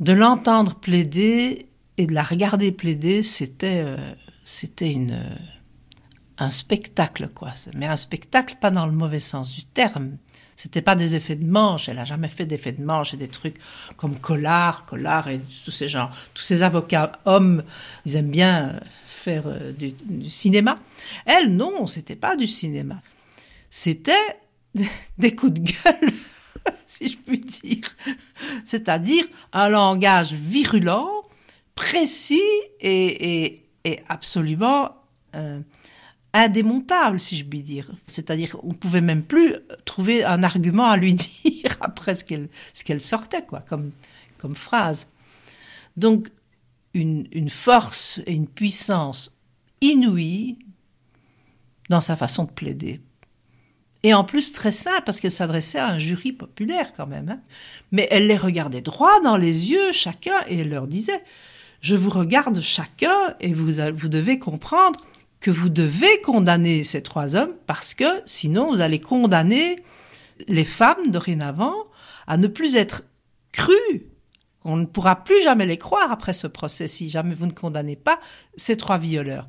de 0.00 0.12
l'entendre 0.12 0.74
plaider 0.74 1.66
et 1.96 2.06
de 2.06 2.14
la 2.14 2.22
regarder 2.22 2.72
plaider, 2.72 3.22
c'était, 3.22 3.82
euh, 3.84 4.14
un 6.38 6.50
spectacle, 6.50 7.28
quoi. 7.28 7.52
Mais 7.74 7.86
un 7.86 7.96
spectacle 7.96 8.56
pas 8.60 8.70
dans 8.70 8.86
le 8.86 8.92
mauvais 8.92 9.18
sens 9.18 9.52
du 9.52 9.64
terme. 9.64 10.18
C'était 10.58 10.82
pas 10.82 10.96
des 10.96 11.14
effets 11.14 11.36
de 11.36 11.46
manche. 11.46 11.88
Elle 11.88 12.00
a 12.00 12.04
jamais 12.04 12.26
fait 12.26 12.44
d'effets 12.44 12.72
de 12.72 12.82
manche 12.82 13.14
et 13.14 13.16
des 13.16 13.28
trucs 13.28 13.58
comme 13.96 14.18
Collard, 14.18 14.86
Collard 14.86 15.28
et 15.28 15.40
tous 15.64 15.70
ces 15.70 15.86
gens, 15.86 16.10
tous 16.34 16.42
ces 16.42 16.64
avocats 16.64 17.12
hommes, 17.26 17.62
ils 18.04 18.16
aiment 18.16 18.32
bien 18.32 18.70
euh, 18.70 18.80
faire 19.06 19.44
euh, 19.46 19.70
du, 19.70 19.94
cinéma. 20.28 20.74
Elle, 21.26 21.54
non, 21.54 21.86
c'était 21.86 22.16
pas 22.16 22.34
du 22.34 22.48
cinéma. 22.48 23.00
C'était 23.70 24.36
des 25.18 25.36
coups 25.36 25.52
de 25.52 25.60
gueule, 25.60 26.12
si 26.88 27.06
je 27.06 27.18
puis 27.18 27.38
dire. 27.38 27.86
C'est-à-dire 28.64 29.26
un 29.52 29.68
langage 29.68 30.32
virulent, 30.32 31.22
précis 31.76 32.42
et, 32.80 33.62
absolument 34.08 34.90
euh, 35.36 35.60
indémontable, 36.34 37.20
si 37.20 37.36
je 37.36 37.44
puis 37.44 37.62
dire. 37.62 37.90
C'est-à-dire, 38.06 38.56
on 38.62 38.74
pouvait 38.74 39.00
même 39.00 39.22
plus 39.22 39.56
trouver 39.84 40.24
un 40.24 40.42
argument 40.42 40.86
à 40.86 40.96
lui 40.96 41.14
dire 41.44 41.76
après 41.80 42.16
ce 42.16 42.24
qu'elle, 42.24 43.00
sortait, 43.00 43.44
quoi, 43.44 43.60
comme, 43.60 43.92
phrase. 44.54 45.08
Donc, 45.96 46.28
une, 46.94 47.50
force 47.50 48.20
et 48.26 48.32
une 48.32 48.48
puissance 48.48 49.36
inouïe 49.80 50.58
dans 51.88 52.00
sa 52.00 52.16
façon 52.16 52.44
de 52.44 52.50
plaider. 52.50 53.00
Et 54.02 54.14
en 54.14 54.24
plus, 54.24 54.52
très 54.52 54.72
simple, 54.72 55.02
parce 55.04 55.20
qu'elle 55.20 55.30
s'adressait 55.30 55.78
à 55.78 55.88
un 55.88 55.98
jury 55.98 56.32
populaire 56.32 56.92
quand 56.92 57.06
même. 57.06 57.28
Hein. 57.30 57.40
Mais 57.90 58.06
elle 58.10 58.26
les 58.26 58.36
regardait 58.36 58.80
droit 58.80 59.20
dans 59.22 59.36
les 59.36 59.70
yeux, 59.70 59.92
chacun, 59.92 60.40
et 60.46 60.58
elle 60.58 60.70
leur 60.70 60.86
disait, 60.86 61.24
je 61.80 61.96
vous 61.96 62.10
regarde 62.10 62.60
chacun, 62.60 63.34
et 63.40 63.52
vous 63.52 64.08
devez 64.08 64.38
comprendre 64.38 65.00
que 65.40 65.50
vous 65.50 65.68
devez 65.68 66.20
condamner 66.22 66.82
ces 66.82 67.02
trois 67.02 67.36
hommes 67.36 67.54
parce 67.66 67.94
que 67.94 68.22
sinon 68.24 68.70
vous 68.70 68.80
allez 68.80 69.00
condamner 69.00 69.82
les 70.48 70.64
femmes 70.64 71.10
dorénavant 71.10 71.74
à 72.26 72.36
ne 72.36 72.46
plus 72.46 72.76
être 72.76 73.04
crues. 73.52 74.06
On 74.64 74.76
ne 74.76 74.86
pourra 74.86 75.24
plus 75.24 75.42
jamais 75.42 75.66
les 75.66 75.78
croire 75.78 76.10
après 76.10 76.32
ce 76.32 76.46
procès 76.46 76.88
si 76.88 77.08
jamais 77.08 77.34
vous 77.34 77.46
ne 77.46 77.52
condamnez 77.52 77.96
pas 77.96 78.18
ces 78.56 78.76
trois 78.76 78.98
violeurs. 78.98 79.48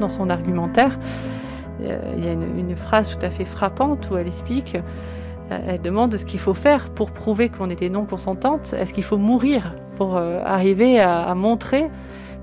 Dans 0.00 0.08
son 0.08 0.30
argumentaire, 0.30 0.98
euh, 1.80 2.14
il 2.16 2.24
y 2.24 2.28
a 2.28 2.32
une, 2.32 2.76
phrase 2.76 3.16
tout 3.16 3.26
à 3.26 3.30
fait 3.30 3.44
frappante 3.44 4.08
où 4.10 4.16
elle 4.16 4.28
explique 4.28 4.76
euh, 5.50 5.58
elle 5.66 5.80
demande 5.80 6.16
ce 6.16 6.24
qu'il 6.24 6.38
faut 6.38 6.54
faire 6.54 6.90
pour 6.90 7.12
prouver 7.12 7.48
qu'on 7.48 7.70
était 7.70 7.88
non 7.88 8.04
consentante. 8.04 8.72
Est-ce 8.74 8.92
qu'il 8.92 9.02
faut 9.02 9.16
mourir 9.16 9.74
pour 9.98 10.16
euh, 10.16 10.40
arriver 10.44 11.00
à, 11.00 11.34
montrer 11.34 11.90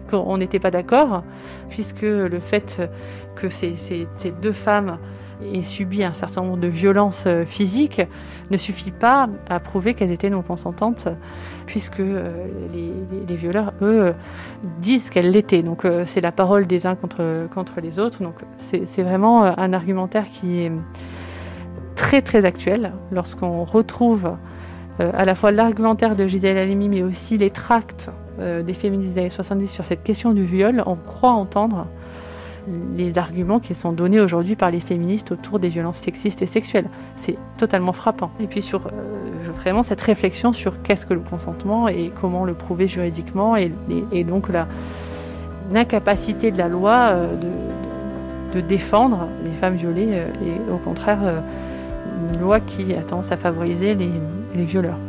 qu'on 0.09 0.37
n'était 0.37 0.59
pas 0.59 0.71
d'accord, 0.71 1.23
puisque 1.69 2.01
le 2.03 2.39
fait 2.39 2.87
que 3.35 3.49
ces, 3.49 4.05
deux 4.41 4.51
femmes 4.51 4.99
aient 5.53 5.63
subi 5.63 6.03
un 6.03 6.13
certain 6.13 6.41
nombre 6.41 6.57
de 6.57 6.67
violences 6.67 7.23
euh, 7.27 7.45
physiques 7.45 8.01
ne 8.51 8.57
suffit 8.57 8.91
pas 8.91 9.27
à 9.49 9.59
prouver 9.59 9.93
qu'elles 9.93 10.11
étaient 10.11 10.29
non 10.29 10.41
consentantes, 10.41 11.07
puisque 11.65 11.99
les, 11.99 13.35
violeurs, 13.35 13.73
eux, 13.81 14.13
disent 14.79 15.09
qu'elles 15.09 15.31
l'étaient. 15.31 15.63
Donc 15.63 15.87
c'est 16.05 16.21
la 16.21 16.31
parole 16.31 16.67
des 16.67 16.85
uns 16.85 16.95
contre, 16.95 17.47
contre 17.53 17.81
les 17.81 17.99
autres. 17.99 18.21
Donc 18.21 18.35
c'est 18.57 19.03
vraiment 19.03 19.43
un 19.43 19.73
argumentaire 19.73 20.29
qui 20.29 20.59
est 20.59 20.71
très 21.95 22.21
très 22.21 22.45
actuel 22.45 22.91
lorsqu'on 23.11 23.63
retrouve 23.63 24.35
euh, 25.01 25.11
à 25.13 25.25
la 25.25 25.35
fois 25.35 25.51
l'argumentaire 25.51 26.15
de 26.15 26.25
Gisèle 26.25 26.57
Halimi 26.57 26.87
mais 26.87 27.03
aussi 27.03 27.37
les 27.37 27.49
tracts 27.49 28.09
euh, 28.39 28.63
des 28.63 28.73
féministes 28.73 29.13
des 29.13 29.21
années 29.21 29.29
70 29.29 29.67
sur 29.67 29.85
cette 29.85 30.03
question 30.03 30.31
du 30.31 30.43
viol, 30.43 30.83
on 30.85 30.95
croit 30.95 31.31
entendre 31.31 31.87
les 32.95 33.17
arguments 33.17 33.59
qui 33.59 33.75
sont 33.75 33.91
donnés 33.91 34.19
aujourd'hui 34.19 34.55
par 34.55 34.71
les 34.71 34.79
féministes 34.79 35.31
autour 35.31 35.59
des 35.59 35.69
violences 35.69 35.97
sexistes 35.97 36.41
et 36.41 36.47
sexuelles. 36.47 36.87
C'est 37.17 37.37
totalement 37.57 37.93
frappant. 37.93 38.31
Et 38.39 38.47
puis 38.47 38.61
sur 38.61 38.87
euh, 38.87 38.89
vraiment 39.53 39.83
cette 39.83 40.01
réflexion 40.01 40.51
sur 40.51 40.81
qu'est-ce 40.81 41.05
que 41.05 41.13
le 41.13 41.19
consentement 41.19 41.87
et 41.87 42.11
comment 42.19 42.43
le 42.43 42.53
prouver 42.53 42.87
juridiquement 42.87 43.55
et, 43.55 43.69
donc 44.23 44.47
l'incapacité 45.71 46.51
de 46.51 46.57
la 46.57 46.67
loi 46.67 47.13
de, 47.13 48.59
de, 48.59 48.65
défendre 48.65 49.27
les 49.43 49.51
femmes 49.51 49.75
violées 49.75 50.23
et 50.43 50.71
au 50.71 50.77
contraire 50.77 51.19
une 52.15 52.39
loi 52.41 52.59
qui 52.59 52.93
a 52.93 53.01
tendance 53.03 53.31
à 53.31 53.37
favoriser 53.37 53.93
les, 53.93 54.11
les 54.55 54.65
violeurs. 54.65 54.99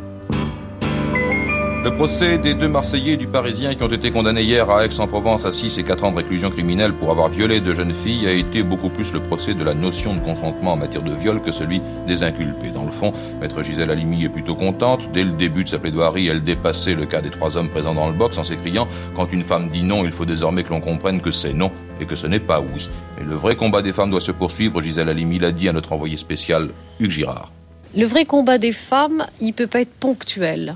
Le 1.87 1.93
procès 1.93 2.37
des 2.37 2.53
deux 2.53 2.67
Marseillais 2.67 3.13
et 3.13 3.17
du 3.17 3.27
Parisien 3.27 3.73
qui 3.73 3.81
ont 3.81 3.87
été 3.87 4.11
condamnés 4.11 4.43
hier 4.43 4.69
à 4.69 4.85
Aix-en-Provence 4.85 5.45
à 5.45 5.51
6 5.51 5.77
et 5.77 5.85
4 5.85 6.03
ans 6.03 6.11
de 6.11 6.17
réclusion 6.17 6.49
criminelle 6.49 6.91
pour 6.91 7.11
avoir 7.11 7.29
violé 7.29 7.61
de 7.61 7.73
jeunes 7.73 7.93
filles 7.93 8.27
a 8.27 8.33
été 8.33 8.61
beaucoup 8.61 8.89
plus 8.89 9.13
le 9.13 9.23
procès 9.23 9.53
de 9.53 9.63
la 9.63 9.73
notion 9.73 10.13
de 10.13 10.19
consentement 10.19 10.73
en 10.73 10.75
matière 10.75 11.01
de 11.01 11.15
viol 11.15 11.41
que 11.41 11.53
celui 11.53 11.81
des 12.05 12.23
inculpés. 12.23 12.71
Dans 12.71 12.83
le 12.83 12.91
fond, 12.91 13.13
maître 13.39 13.63
Gisèle 13.63 13.89
Halimi 13.89 14.25
est 14.25 14.29
plutôt 14.29 14.53
contente. 14.53 15.09
Dès 15.13 15.23
le 15.23 15.31
début 15.31 15.63
de 15.63 15.69
sa 15.69 15.79
plaidoirie, 15.79 16.27
elle 16.27 16.43
dépassait 16.43 16.93
le 16.93 17.05
cas 17.05 17.21
des 17.21 17.29
trois 17.29 17.55
hommes 17.55 17.69
présents 17.69 17.95
dans 17.95 18.07
le 18.07 18.13
box 18.13 18.37
en 18.37 18.43
s'écriant 18.43 18.89
Quand 19.15 19.31
une 19.31 19.43
femme 19.43 19.69
dit 19.69 19.83
non, 19.83 20.03
il 20.03 20.11
faut 20.11 20.25
désormais 20.25 20.63
que 20.63 20.71
l'on 20.71 20.81
comprenne 20.81 21.21
que 21.21 21.31
c'est 21.31 21.53
non 21.53 21.71
et 22.01 22.05
que 22.05 22.17
ce 22.17 22.27
n'est 22.27 22.41
pas 22.41 22.59
oui. 22.59 22.89
Mais 23.17 23.23
le 23.23 23.35
vrai 23.35 23.55
combat 23.55 23.81
des 23.81 23.93
femmes 23.93 24.11
doit 24.11 24.19
se 24.19 24.33
poursuivre, 24.33 24.81
Gisèle 24.81 25.07
Halimi 25.07 25.39
l'a 25.39 25.53
dit 25.53 25.69
à 25.69 25.71
notre 25.71 25.93
envoyé 25.93 26.17
spécial, 26.17 26.67
Hugues 26.99 27.11
Girard. 27.11 27.53
Le 27.95 28.05
vrai 28.05 28.25
combat 28.25 28.57
des 28.57 28.73
femmes, 28.73 29.25
il 29.39 29.53
peut 29.53 29.67
pas 29.67 29.79
être 29.79 29.93
ponctuel. 29.93 30.75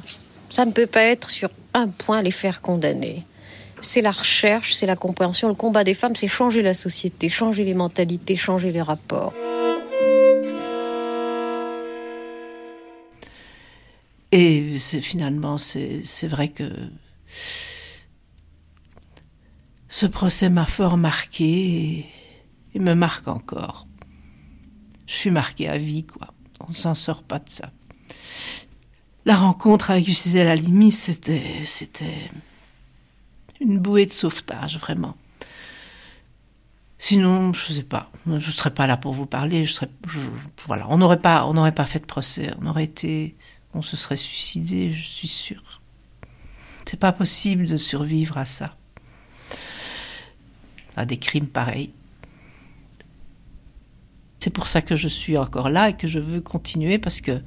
Ça 0.52 0.66
ne 0.66 0.72
peut 0.72 0.86
pas 0.86 1.04
être 1.04 1.30
sur 1.30 1.49
un 1.74 1.88
point 1.88 2.22
les 2.22 2.32
faire 2.32 2.62
condamner. 2.62 3.24
C'est 3.80 4.02
la 4.02 4.12
recherche, 4.12 4.74
c'est 4.74 4.86
la 4.86 4.97
compréhension. 4.97 5.47
Le 5.47 5.56
combat 5.56 5.86
des 5.86 5.93
femmes, 5.93 6.16
c'est 6.16 6.28
changer 6.28 6.62
la 6.62 6.74
société, 6.74 7.30
changer 7.30 7.64
les 7.64 7.74
mentalités, 7.74 8.36
changer 8.36 8.72
les 8.72 8.82
rapports. 8.82 9.34
Et 14.34 14.78
finalement, 14.80 15.58
c'est 15.58 16.28
vrai 16.28 16.49
que 16.49 16.70
ce 19.88 20.06
procès 20.06 20.49
m'a 20.49 20.66
fort 20.66 20.97
marqué 20.97 22.06
et, 22.74 22.80
me 22.80 22.93
marque 22.93 23.28
encore. 23.28 23.88
Je 25.08 25.16
suis 25.16 25.32
marqué 25.32 25.68
à 25.70 25.78
vie, 25.78 26.06
quoi. 26.06 26.28
On 26.60 26.70
ne 26.70 26.76
s'en 26.76 26.95
sort 26.95 27.24
pas 27.24 27.39
de 27.39 27.49
ça. 27.49 27.72
La 29.26 29.36
rencontre 29.36 29.91
avec 29.91 30.05
Gisèle 30.05 30.47
Halimi, 30.47 30.91
c'était, 30.91 31.63
c'était 31.65 32.30
une 33.59 33.78
bouée 33.78 34.07
de 34.07 34.13
sauvetage, 34.13 34.80
vraiment. 34.80 35.15
Sinon, 36.97 37.53
je 37.53 37.72
ne 37.72 37.76
sais 37.78 37.84
pas, 37.84 38.11
je 38.26 38.34
ne 38.34 38.39
serais 38.39 38.74
pas 38.74 38.88
là 38.88 38.97
pour 38.97 39.13
vous 39.13 39.26
parler. 39.26 39.65
Je 39.65 39.74
serais, 39.74 39.89
voilà, 40.65 40.86
on 40.89 40.97
n'aurait 40.97 41.19
pas, 41.19 41.45
on 41.45 41.53
n'aurait 41.53 41.72
pas 41.72 41.86
fait 41.86 41.99
de 41.99 42.05
procès. 42.05 42.51
On 42.61 42.67
aurait 42.67 42.84
été, 42.84 43.36
on 43.74 43.82
se 43.82 43.95
serait 43.95 44.17
suicidé, 44.17 44.91
je 44.91 45.03
suis 45.03 45.28
sûre. 45.28 45.82
C'est 46.86 46.99
pas 46.99 47.11
possible 47.11 47.67
de 47.67 47.78
survivre 47.78 48.38
à 48.38 48.45
ça, 48.45 48.76
à 50.95 51.05
des 51.05 51.17
crimes 51.17 51.47
pareils. 51.47 51.93
C'est 54.44 54.50
pour 54.50 54.66
ça 54.66 54.82
que 54.82 54.96
je 54.96 55.08
suis 55.08 55.38
encore 55.38 55.70
là 55.70 55.89
et 55.89 55.94
que 55.96 56.08
je 56.08 56.18
veux 56.18 56.42
continuer 56.42 56.98
parce 56.98 57.22
que 57.22 57.44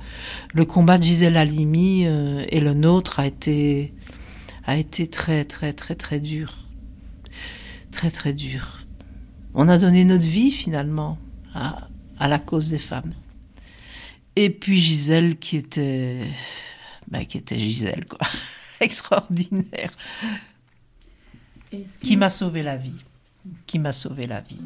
le 0.53 0.65
combat 0.65 0.97
de 0.97 1.03
Gisèle 1.03 1.37
Halimi 1.37 2.07
euh, 2.07 2.45
et 2.51 2.61
le 2.61 2.73
nôtre 2.73 3.19
a 3.19 3.27
été, 3.27 3.93
a 4.65 4.77
été 4.77 5.09
très, 5.09 5.45
très, 5.45 5.73
très, 5.73 5.97
très 5.97 6.21
dur. 6.21 6.55
Très, 7.91 8.13
très 8.13 8.33
dur. 8.33 8.79
On 9.55 9.69
a 9.69 9.77
donné 9.77 10.05
notre 10.05 10.23
vie 10.23 10.53
finalement 10.53 11.19
à, 11.53 11.89
à 12.21 12.29
la 12.29 12.39
cause 12.39 12.69
des 12.69 12.79
femmes. 12.79 13.13
Et 14.37 14.51
puis 14.51 14.81
Gisèle 14.81 15.37
qui 15.37 15.57
était, 15.57 16.21
ben, 17.09 17.27
qui 17.27 17.39
était 17.39 17.59
Gisèle 17.59 18.05
quoi, 18.07 18.21
extraordinaire, 18.81 19.91
qui 22.03 22.17
m'a 22.17 22.31
sauvé 22.31 22.63
la 22.63 22.77
vie, 22.77 23.03
qui 23.67 23.81
m'a 23.81 23.91
sauvé 23.91 24.29
la 24.29 24.43
vie. 24.43 24.61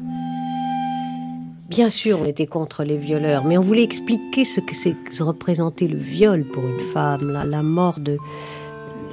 Bien 1.69 1.91
sûr, 1.91 2.19
on 2.19 2.25
était 2.25 2.47
contre 2.47 2.83
les 2.83 2.97
violeurs, 2.97 3.45
mais 3.45 3.55
on 3.55 3.61
voulait 3.61 3.83
expliquer 3.83 4.43
ce 4.43 4.59
que 4.59 4.73
c'est 4.73 4.95
que 4.95 5.21
représentait 5.21 5.87
le 5.87 5.99
viol 5.99 6.43
pour 6.43 6.67
une 6.67 6.79
femme, 6.79 7.31
la, 7.47 7.61
mort 7.61 7.99
de. 7.99 8.17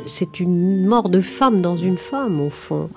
C'est 0.07 0.41
une 0.41 0.87
mort 0.87 1.11
de 1.11 1.21
femme 1.21 1.61
dans 1.61 1.77
une 1.77 1.99
femme, 1.99 2.41
au 2.41 2.49
fond. 2.49 2.89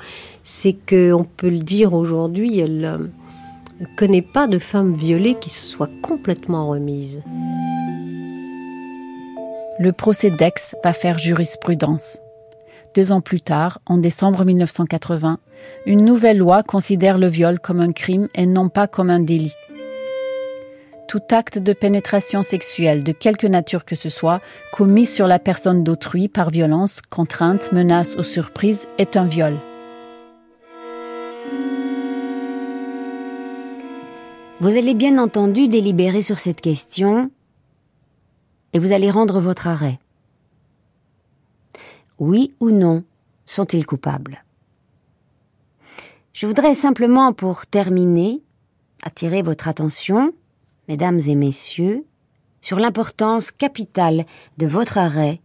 C'est 0.43 0.72
que, 0.72 1.12
on 1.12 1.26
peut 1.26 1.49
le 1.49 1.60
dire 1.60 1.93
aujourd'hui, 1.93 2.57
elle 2.57 2.86
euh, 2.86 2.97
ne 3.82 3.97
connaît 3.97 4.22
pas 4.22 4.47
de 4.47 4.60
femme 4.60 4.95
violée 4.95 5.36
qui 5.36 5.49
se 5.49 5.66
soit 5.66 5.89
complètement 6.01 6.70
remise. 6.70 7.22
Le 9.78 9.91
procès 9.91 10.32
d'Aix 10.32 10.74
va 10.86 10.93
faire 10.93 11.20
jurisprudence. 11.20 12.20
Deux 12.96 13.12
ans 13.12 13.22
plus 13.22 13.42
tard, 13.42 13.80
en 13.86 13.98
décembre 13.98 14.46
1980, 14.46 15.38
une 15.86 16.04
nouvelle 16.04 16.38
loi 16.38 16.64
considère 16.64 17.18
le 17.18 17.28
viol 17.28 17.60
comme 17.60 17.82
un 17.82 17.92
crime 17.92 18.28
et 18.34 18.48
non 18.48 18.70
pas 18.70 18.88
comme 18.88 19.12
un 19.12 19.20
délit. 19.20 19.54
Tout 21.08 21.22
acte 21.32 21.60
de 21.60 21.74
pénétration 21.74 22.44
sexuelle 22.44 23.04
de 23.04 23.12
quelque 23.12 23.48
nature 23.48 23.86
que 23.86 23.96
ce 23.96 24.10
soit 24.10 24.42
commis 24.74 25.06
sur 25.06 25.28
la 25.28 25.40
personne 25.40 25.84
d'autrui 25.84 26.28
par 26.28 26.50
violence, 26.50 27.02
contrainte, 27.02 27.72
menace 27.72 28.16
ou 28.16 28.24
surprise 28.24 28.88
est 28.98 29.18
un 29.18 29.26
viol. 29.26 29.58
Vous 34.62 34.78
allez 34.78 34.94
bien 34.94 35.18
entendu 35.18 35.68
délibérer 35.68 36.22
sur 36.22 36.38
cette 36.38 36.62
question 36.62 37.32
et 38.74 38.80
vous 38.80 38.92
allez 38.92 39.10
rendre 39.10 39.40
votre 39.40 39.68
arrêt. 39.68 40.00
Oui 42.20 42.54
ou 42.60 42.70
non 42.70 43.04
sont-ils 43.46 43.86
coupables? 43.86 44.44
Je 46.34 46.46
voudrais 46.46 46.74
simplement, 46.74 47.34
pour 47.34 47.66
terminer, 47.66 48.42
attirer 49.04 49.42
votre 49.42 49.70
attention, 49.70 50.34
mesdames 50.90 51.20
et 51.28 51.36
messieurs, 51.36 52.06
sur 52.62 52.78
l'importance 52.80 53.52
capitale 53.52 54.26
de 54.58 54.68
votre 54.68 54.98
arrêt 54.98 55.42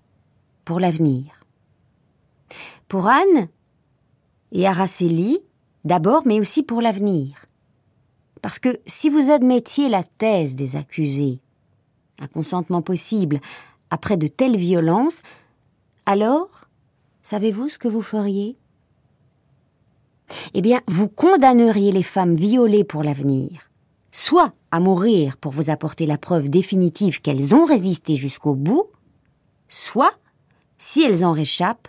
pour 0.64 0.81
l'avenir. 0.81 1.41
Pour 2.89 3.07
Anne 3.07 3.49
et 4.51 4.66
Araceli, 4.66 5.39
d'abord, 5.85 6.22
mais 6.27 6.41
aussi 6.41 6.64
pour 6.64 6.81
l'avenir. 6.81 7.47
Parce 8.43 8.59
que 8.59 8.81
si 8.87 9.09
vous 9.09 9.31
admettiez 9.31 9.89
la 9.89 10.03
thèse 10.03 10.57
des 10.57 10.77
accusés, 10.77 11.39
un 12.20 12.27
consentement 12.27 12.83
possible 12.83 13.41
après 13.91 14.16
de 14.16 14.27
telles 14.27 14.57
violences, 14.57 15.22
alors, 16.07 16.51
savez-vous 17.25 17.68
ce 17.68 17.79
que 17.79 17.89
vous 17.89 18.03
feriez? 18.03 18.57
Eh 20.55 20.62
bien, 20.62 20.81
vous 20.87 21.09
condamneriez 21.09 21.91
les 21.91 22.03
femmes 22.03 22.37
violées 22.37 22.85
pour 22.85 23.03
l'avenir, 23.03 23.70
soit 24.12 24.53
à 24.70 24.79
mourir 24.79 25.37
pour 25.37 25.51
vous 25.51 25.70
apporter 25.70 26.07
la 26.07 26.18
preuve 26.18 26.49
définitive 26.49 27.20
qu'elles 27.20 27.55
ont 27.55 27.64
résisté 27.64 28.14
jusqu'au 28.14 28.55
bout, 28.55 28.87
soit, 29.68 30.14
si 30.79 31.03
elles 31.03 31.25
en 31.25 31.33
réchappent, 31.33 31.89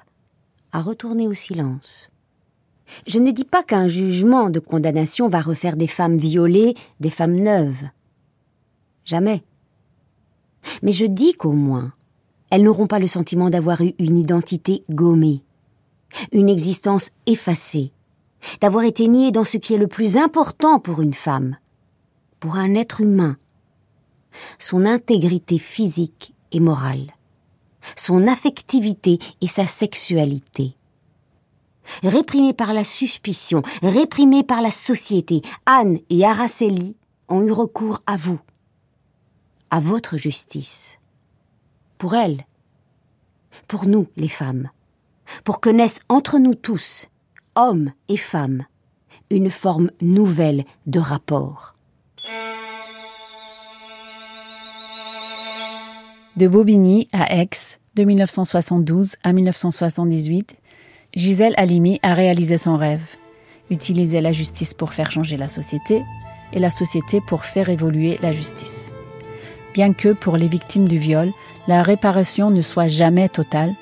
à 0.71 0.81
retourner 0.81 1.27
au 1.27 1.33
silence. 1.33 2.09
Je 3.07 3.19
ne 3.19 3.31
dis 3.31 3.45
pas 3.45 3.63
qu'un 3.63 3.87
jugement 3.87 4.49
de 4.49 4.59
condamnation 4.59 5.27
va 5.27 5.41
refaire 5.41 5.75
des 5.75 5.87
femmes 5.87 6.17
violées 6.17 6.75
des 6.99 7.09
femmes 7.09 7.35
neuves. 7.35 7.83
Jamais. 9.05 9.43
Mais 10.81 10.91
je 10.91 11.05
dis 11.05 11.33
qu'au 11.33 11.51
moins, 11.51 11.93
elles 12.49 12.63
n'auront 12.63 12.87
pas 12.87 12.99
le 12.99 13.07
sentiment 13.07 13.49
d'avoir 13.49 13.81
eu 13.81 13.93
une 13.99 14.17
identité 14.17 14.83
gommée, 14.89 15.43
une 16.31 16.49
existence 16.49 17.11
effacée, 17.25 17.91
d'avoir 18.61 18.83
été 18.83 19.07
nié 19.07 19.31
dans 19.31 19.43
ce 19.43 19.57
qui 19.57 19.73
est 19.73 19.79
le 19.79 19.87
plus 19.87 20.17
important 20.17 20.79
pour 20.79 21.01
une 21.01 21.13
femme, 21.13 21.57
pour 22.39 22.55
un 22.55 22.75
être 22.75 23.01
humain, 23.01 23.37
son 24.59 24.85
intégrité 24.85 25.57
physique 25.57 26.33
et 26.51 26.59
morale, 26.59 27.11
son 27.95 28.27
affectivité 28.27 29.19
et 29.41 29.47
sa 29.47 29.65
sexualité. 29.65 30.75
Réprimée 32.03 32.53
par 32.53 32.73
la 32.73 32.83
suspicion, 32.83 33.61
réprimée 33.81 34.43
par 34.43 34.61
la 34.61 34.71
société, 34.71 35.41
Anne 35.65 35.99
et 36.09 36.25
Araceli 36.25 36.95
ont 37.29 37.43
eu 37.43 37.51
recours 37.51 38.01
à 38.07 38.15
vous, 38.15 38.39
à 39.69 39.79
votre 39.79 40.17
justice. 40.17 40.97
Pour 41.97 42.15
elles, 42.15 42.45
pour 43.67 43.87
nous 43.87 44.07
les 44.17 44.27
femmes, 44.27 44.69
pour 45.43 45.59
que 45.59 45.69
naissent 45.69 46.01
entre 46.09 46.39
nous 46.39 46.55
tous 46.55 47.07
hommes 47.55 47.91
et 48.09 48.17
femmes, 48.17 48.65
une 49.29 49.49
forme 49.49 49.89
nouvelle 50.01 50.65
de 50.85 50.99
rapport. 50.99 51.75
De 56.35 56.47
Bobigny 56.49 57.07
à 57.13 57.33
Aix, 57.33 57.49
de 57.95 58.03
1972 58.03 59.15
à 59.23 59.31
1978, 59.31 60.57
Gisèle 61.15 61.53
Halimi 61.55 61.99
a 62.03 62.13
réalisé 62.13 62.57
son 62.57 62.75
rêve, 62.75 63.15
utiliser 63.69 64.19
la 64.19 64.33
justice 64.33 64.73
pour 64.73 64.93
faire 64.93 65.11
changer 65.11 65.37
la 65.37 65.47
société 65.47 66.03
et 66.51 66.59
la 66.59 66.71
société 66.71 67.21
pour 67.25 67.45
faire 67.45 67.69
évoluer 67.69 68.19
la 68.21 68.33
justice. 68.33 68.91
Bien 69.73 69.93
que 69.93 70.11
pour 70.11 70.35
les 70.35 70.47
victimes 70.47 70.87
du 70.89 70.97
viol, 70.97 71.31
la 71.67 71.81
réparation 71.81 72.51
ne 72.51 72.61
soit 72.61 72.87
jamais 72.87 73.29
totale, 73.29 73.73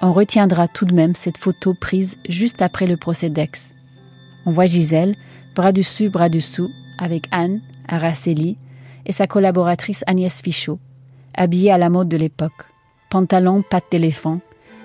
on 0.00 0.12
retiendra 0.12 0.68
tout 0.68 0.84
de 0.84 0.94
même 0.94 1.14
cette 1.14 1.38
photo 1.38 1.74
prise 1.74 2.16
juste 2.28 2.62
après 2.62 2.86
le 2.86 2.96
procès 2.96 3.30
d'Aix. 3.30 3.74
On 4.46 4.50
voit 4.50 4.66
Gisèle, 4.66 5.14
bras 5.54 5.72
dessus, 5.72 6.08
bras 6.08 6.28
dessous, 6.28 6.70
avec 6.98 7.26
Anne, 7.30 7.60
Araceli 7.88 8.56
et 9.06 9.12
sa 9.12 9.26
collaboratrice 9.26 10.04
Agnès 10.06 10.42
Fichot, 10.42 10.78
habillée 11.34 11.72
à 11.72 11.78
la 11.78 11.90
mode 11.90 12.08
de 12.08 12.16
l'époque. 12.16 12.66
Pantalon, 13.10 13.62
patte 13.62 13.84
d'éléphant, 13.90 14.40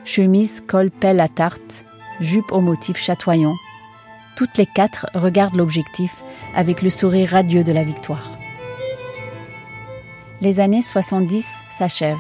chemise, 0.06 0.62
col, 0.66 0.92
pelle 0.92 1.20
à 1.20 1.28
tarte, 1.28 1.86
jupe 2.20 2.52
au 2.52 2.62
motif 2.62 2.98
chatoyant. 2.98 3.56
Toutes 4.36 4.58
les 4.58 4.66
quatre 4.66 5.08
regardent 5.14 5.56
l'objectif 5.56 6.24
avec 6.56 6.82
le 6.82 6.90
sourire 6.90 7.30
radieux 7.30 7.64
de 7.64 7.72
la 7.72 7.84
victoire. 7.84 8.32
Les 10.42 10.60
années 10.60 10.82
70 10.82 11.46
s'achèvent, 11.70 12.18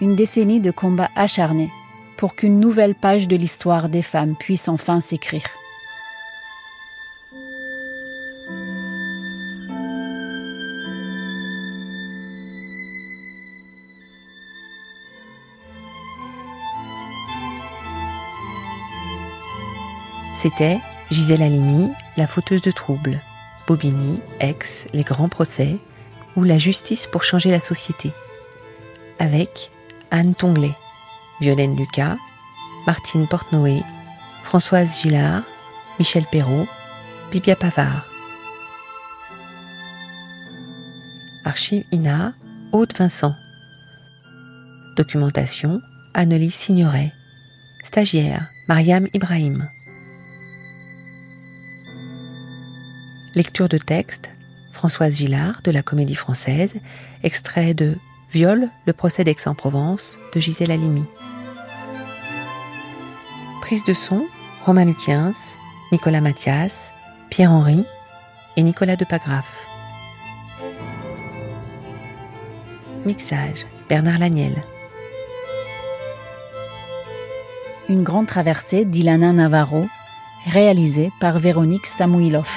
une 0.00 0.16
décennie 0.16 0.60
de 0.60 0.70
combats 0.70 1.10
acharnés 1.14 1.70
pour 2.16 2.34
qu'une 2.34 2.60
nouvelle 2.60 2.94
page 2.94 3.28
de 3.28 3.36
l'histoire 3.36 3.88
des 3.88 4.02
femmes 4.02 4.36
puisse 4.36 4.68
enfin 4.68 5.00
s'écrire. 5.00 5.46
C'était 20.34 20.78
Gisèle 21.10 21.42
Halimi, 21.42 21.90
la 22.16 22.26
fauteuse 22.26 22.60
de 22.60 22.70
troubles, 22.70 23.20
Bobigny, 23.66 24.20
Ex, 24.38 24.86
les 24.92 25.02
grands 25.02 25.28
procès, 25.28 25.78
ou 26.36 26.44
la 26.44 26.58
justice 26.58 27.06
pour 27.06 27.24
changer 27.24 27.50
la 27.50 27.58
société, 27.58 28.12
avec 29.18 29.70
Anne 30.16 30.34
Tonglet. 30.34 30.74
Violaine 31.42 31.76
Lucas, 31.76 32.16
Martine 32.86 33.26
Portnoé, 33.26 33.82
Françoise 34.44 35.02
Gillard, 35.02 35.42
Michel 35.98 36.24
Perrault, 36.32 36.66
Bibia 37.30 37.54
Pavard. 37.54 38.06
Archive 41.44 41.84
INA, 41.92 42.32
Aude 42.72 42.94
Vincent. 42.96 43.34
Documentation, 44.96 45.82
Annelise 46.14 46.54
Signoret. 46.54 47.12
Stagiaire, 47.84 48.48
Mariam 48.68 49.06
Ibrahim. 49.12 49.68
Lecture 53.34 53.68
de 53.68 53.76
texte, 53.76 54.30
Françoise 54.72 55.16
Gillard 55.16 55.60
de 55.62 55.70
la 55.70 55.82
Comédie 55.82 56.14
Française, 56.14 56.76
extrait 57.22 57.74
de 57.74 57.98
Viol, 58.32 58.70
le 58.86 58.92
procès 58.92 59.22
d'Aix-en-Provence 59.22 60.18
de 60.34 60.40
Gisèle 60.40 60.72
Halimi. 60.72 61.04
Prise 63.60 63.84
de 63.84 63.94
son, 63.94 64.26
Romain 64.64 64.84
Luquiens, 64.84 65.32
Nicolas 65.92 66.20
Mathias, 66.20 66.92
Pierre-Henri 67.30 67.84
et 68.56 68.62
Nicolas 68.62 68.96
Depagraf. 68.96 69.66
Mixage, 73.04 73.64
Bernard 73.88 74.18
Lagnel. 74.18 74.54
Une 77.88 78.02
grande 78.02 78.26
traversée 78.26 78.84
d'Ilana 78.84 79.32
Navarro, 79.32 79.86
réalisée 80.46 81.12
par 81.20 81.38
Véronique 81.38 81.86
Samouilov. 81.86 82.50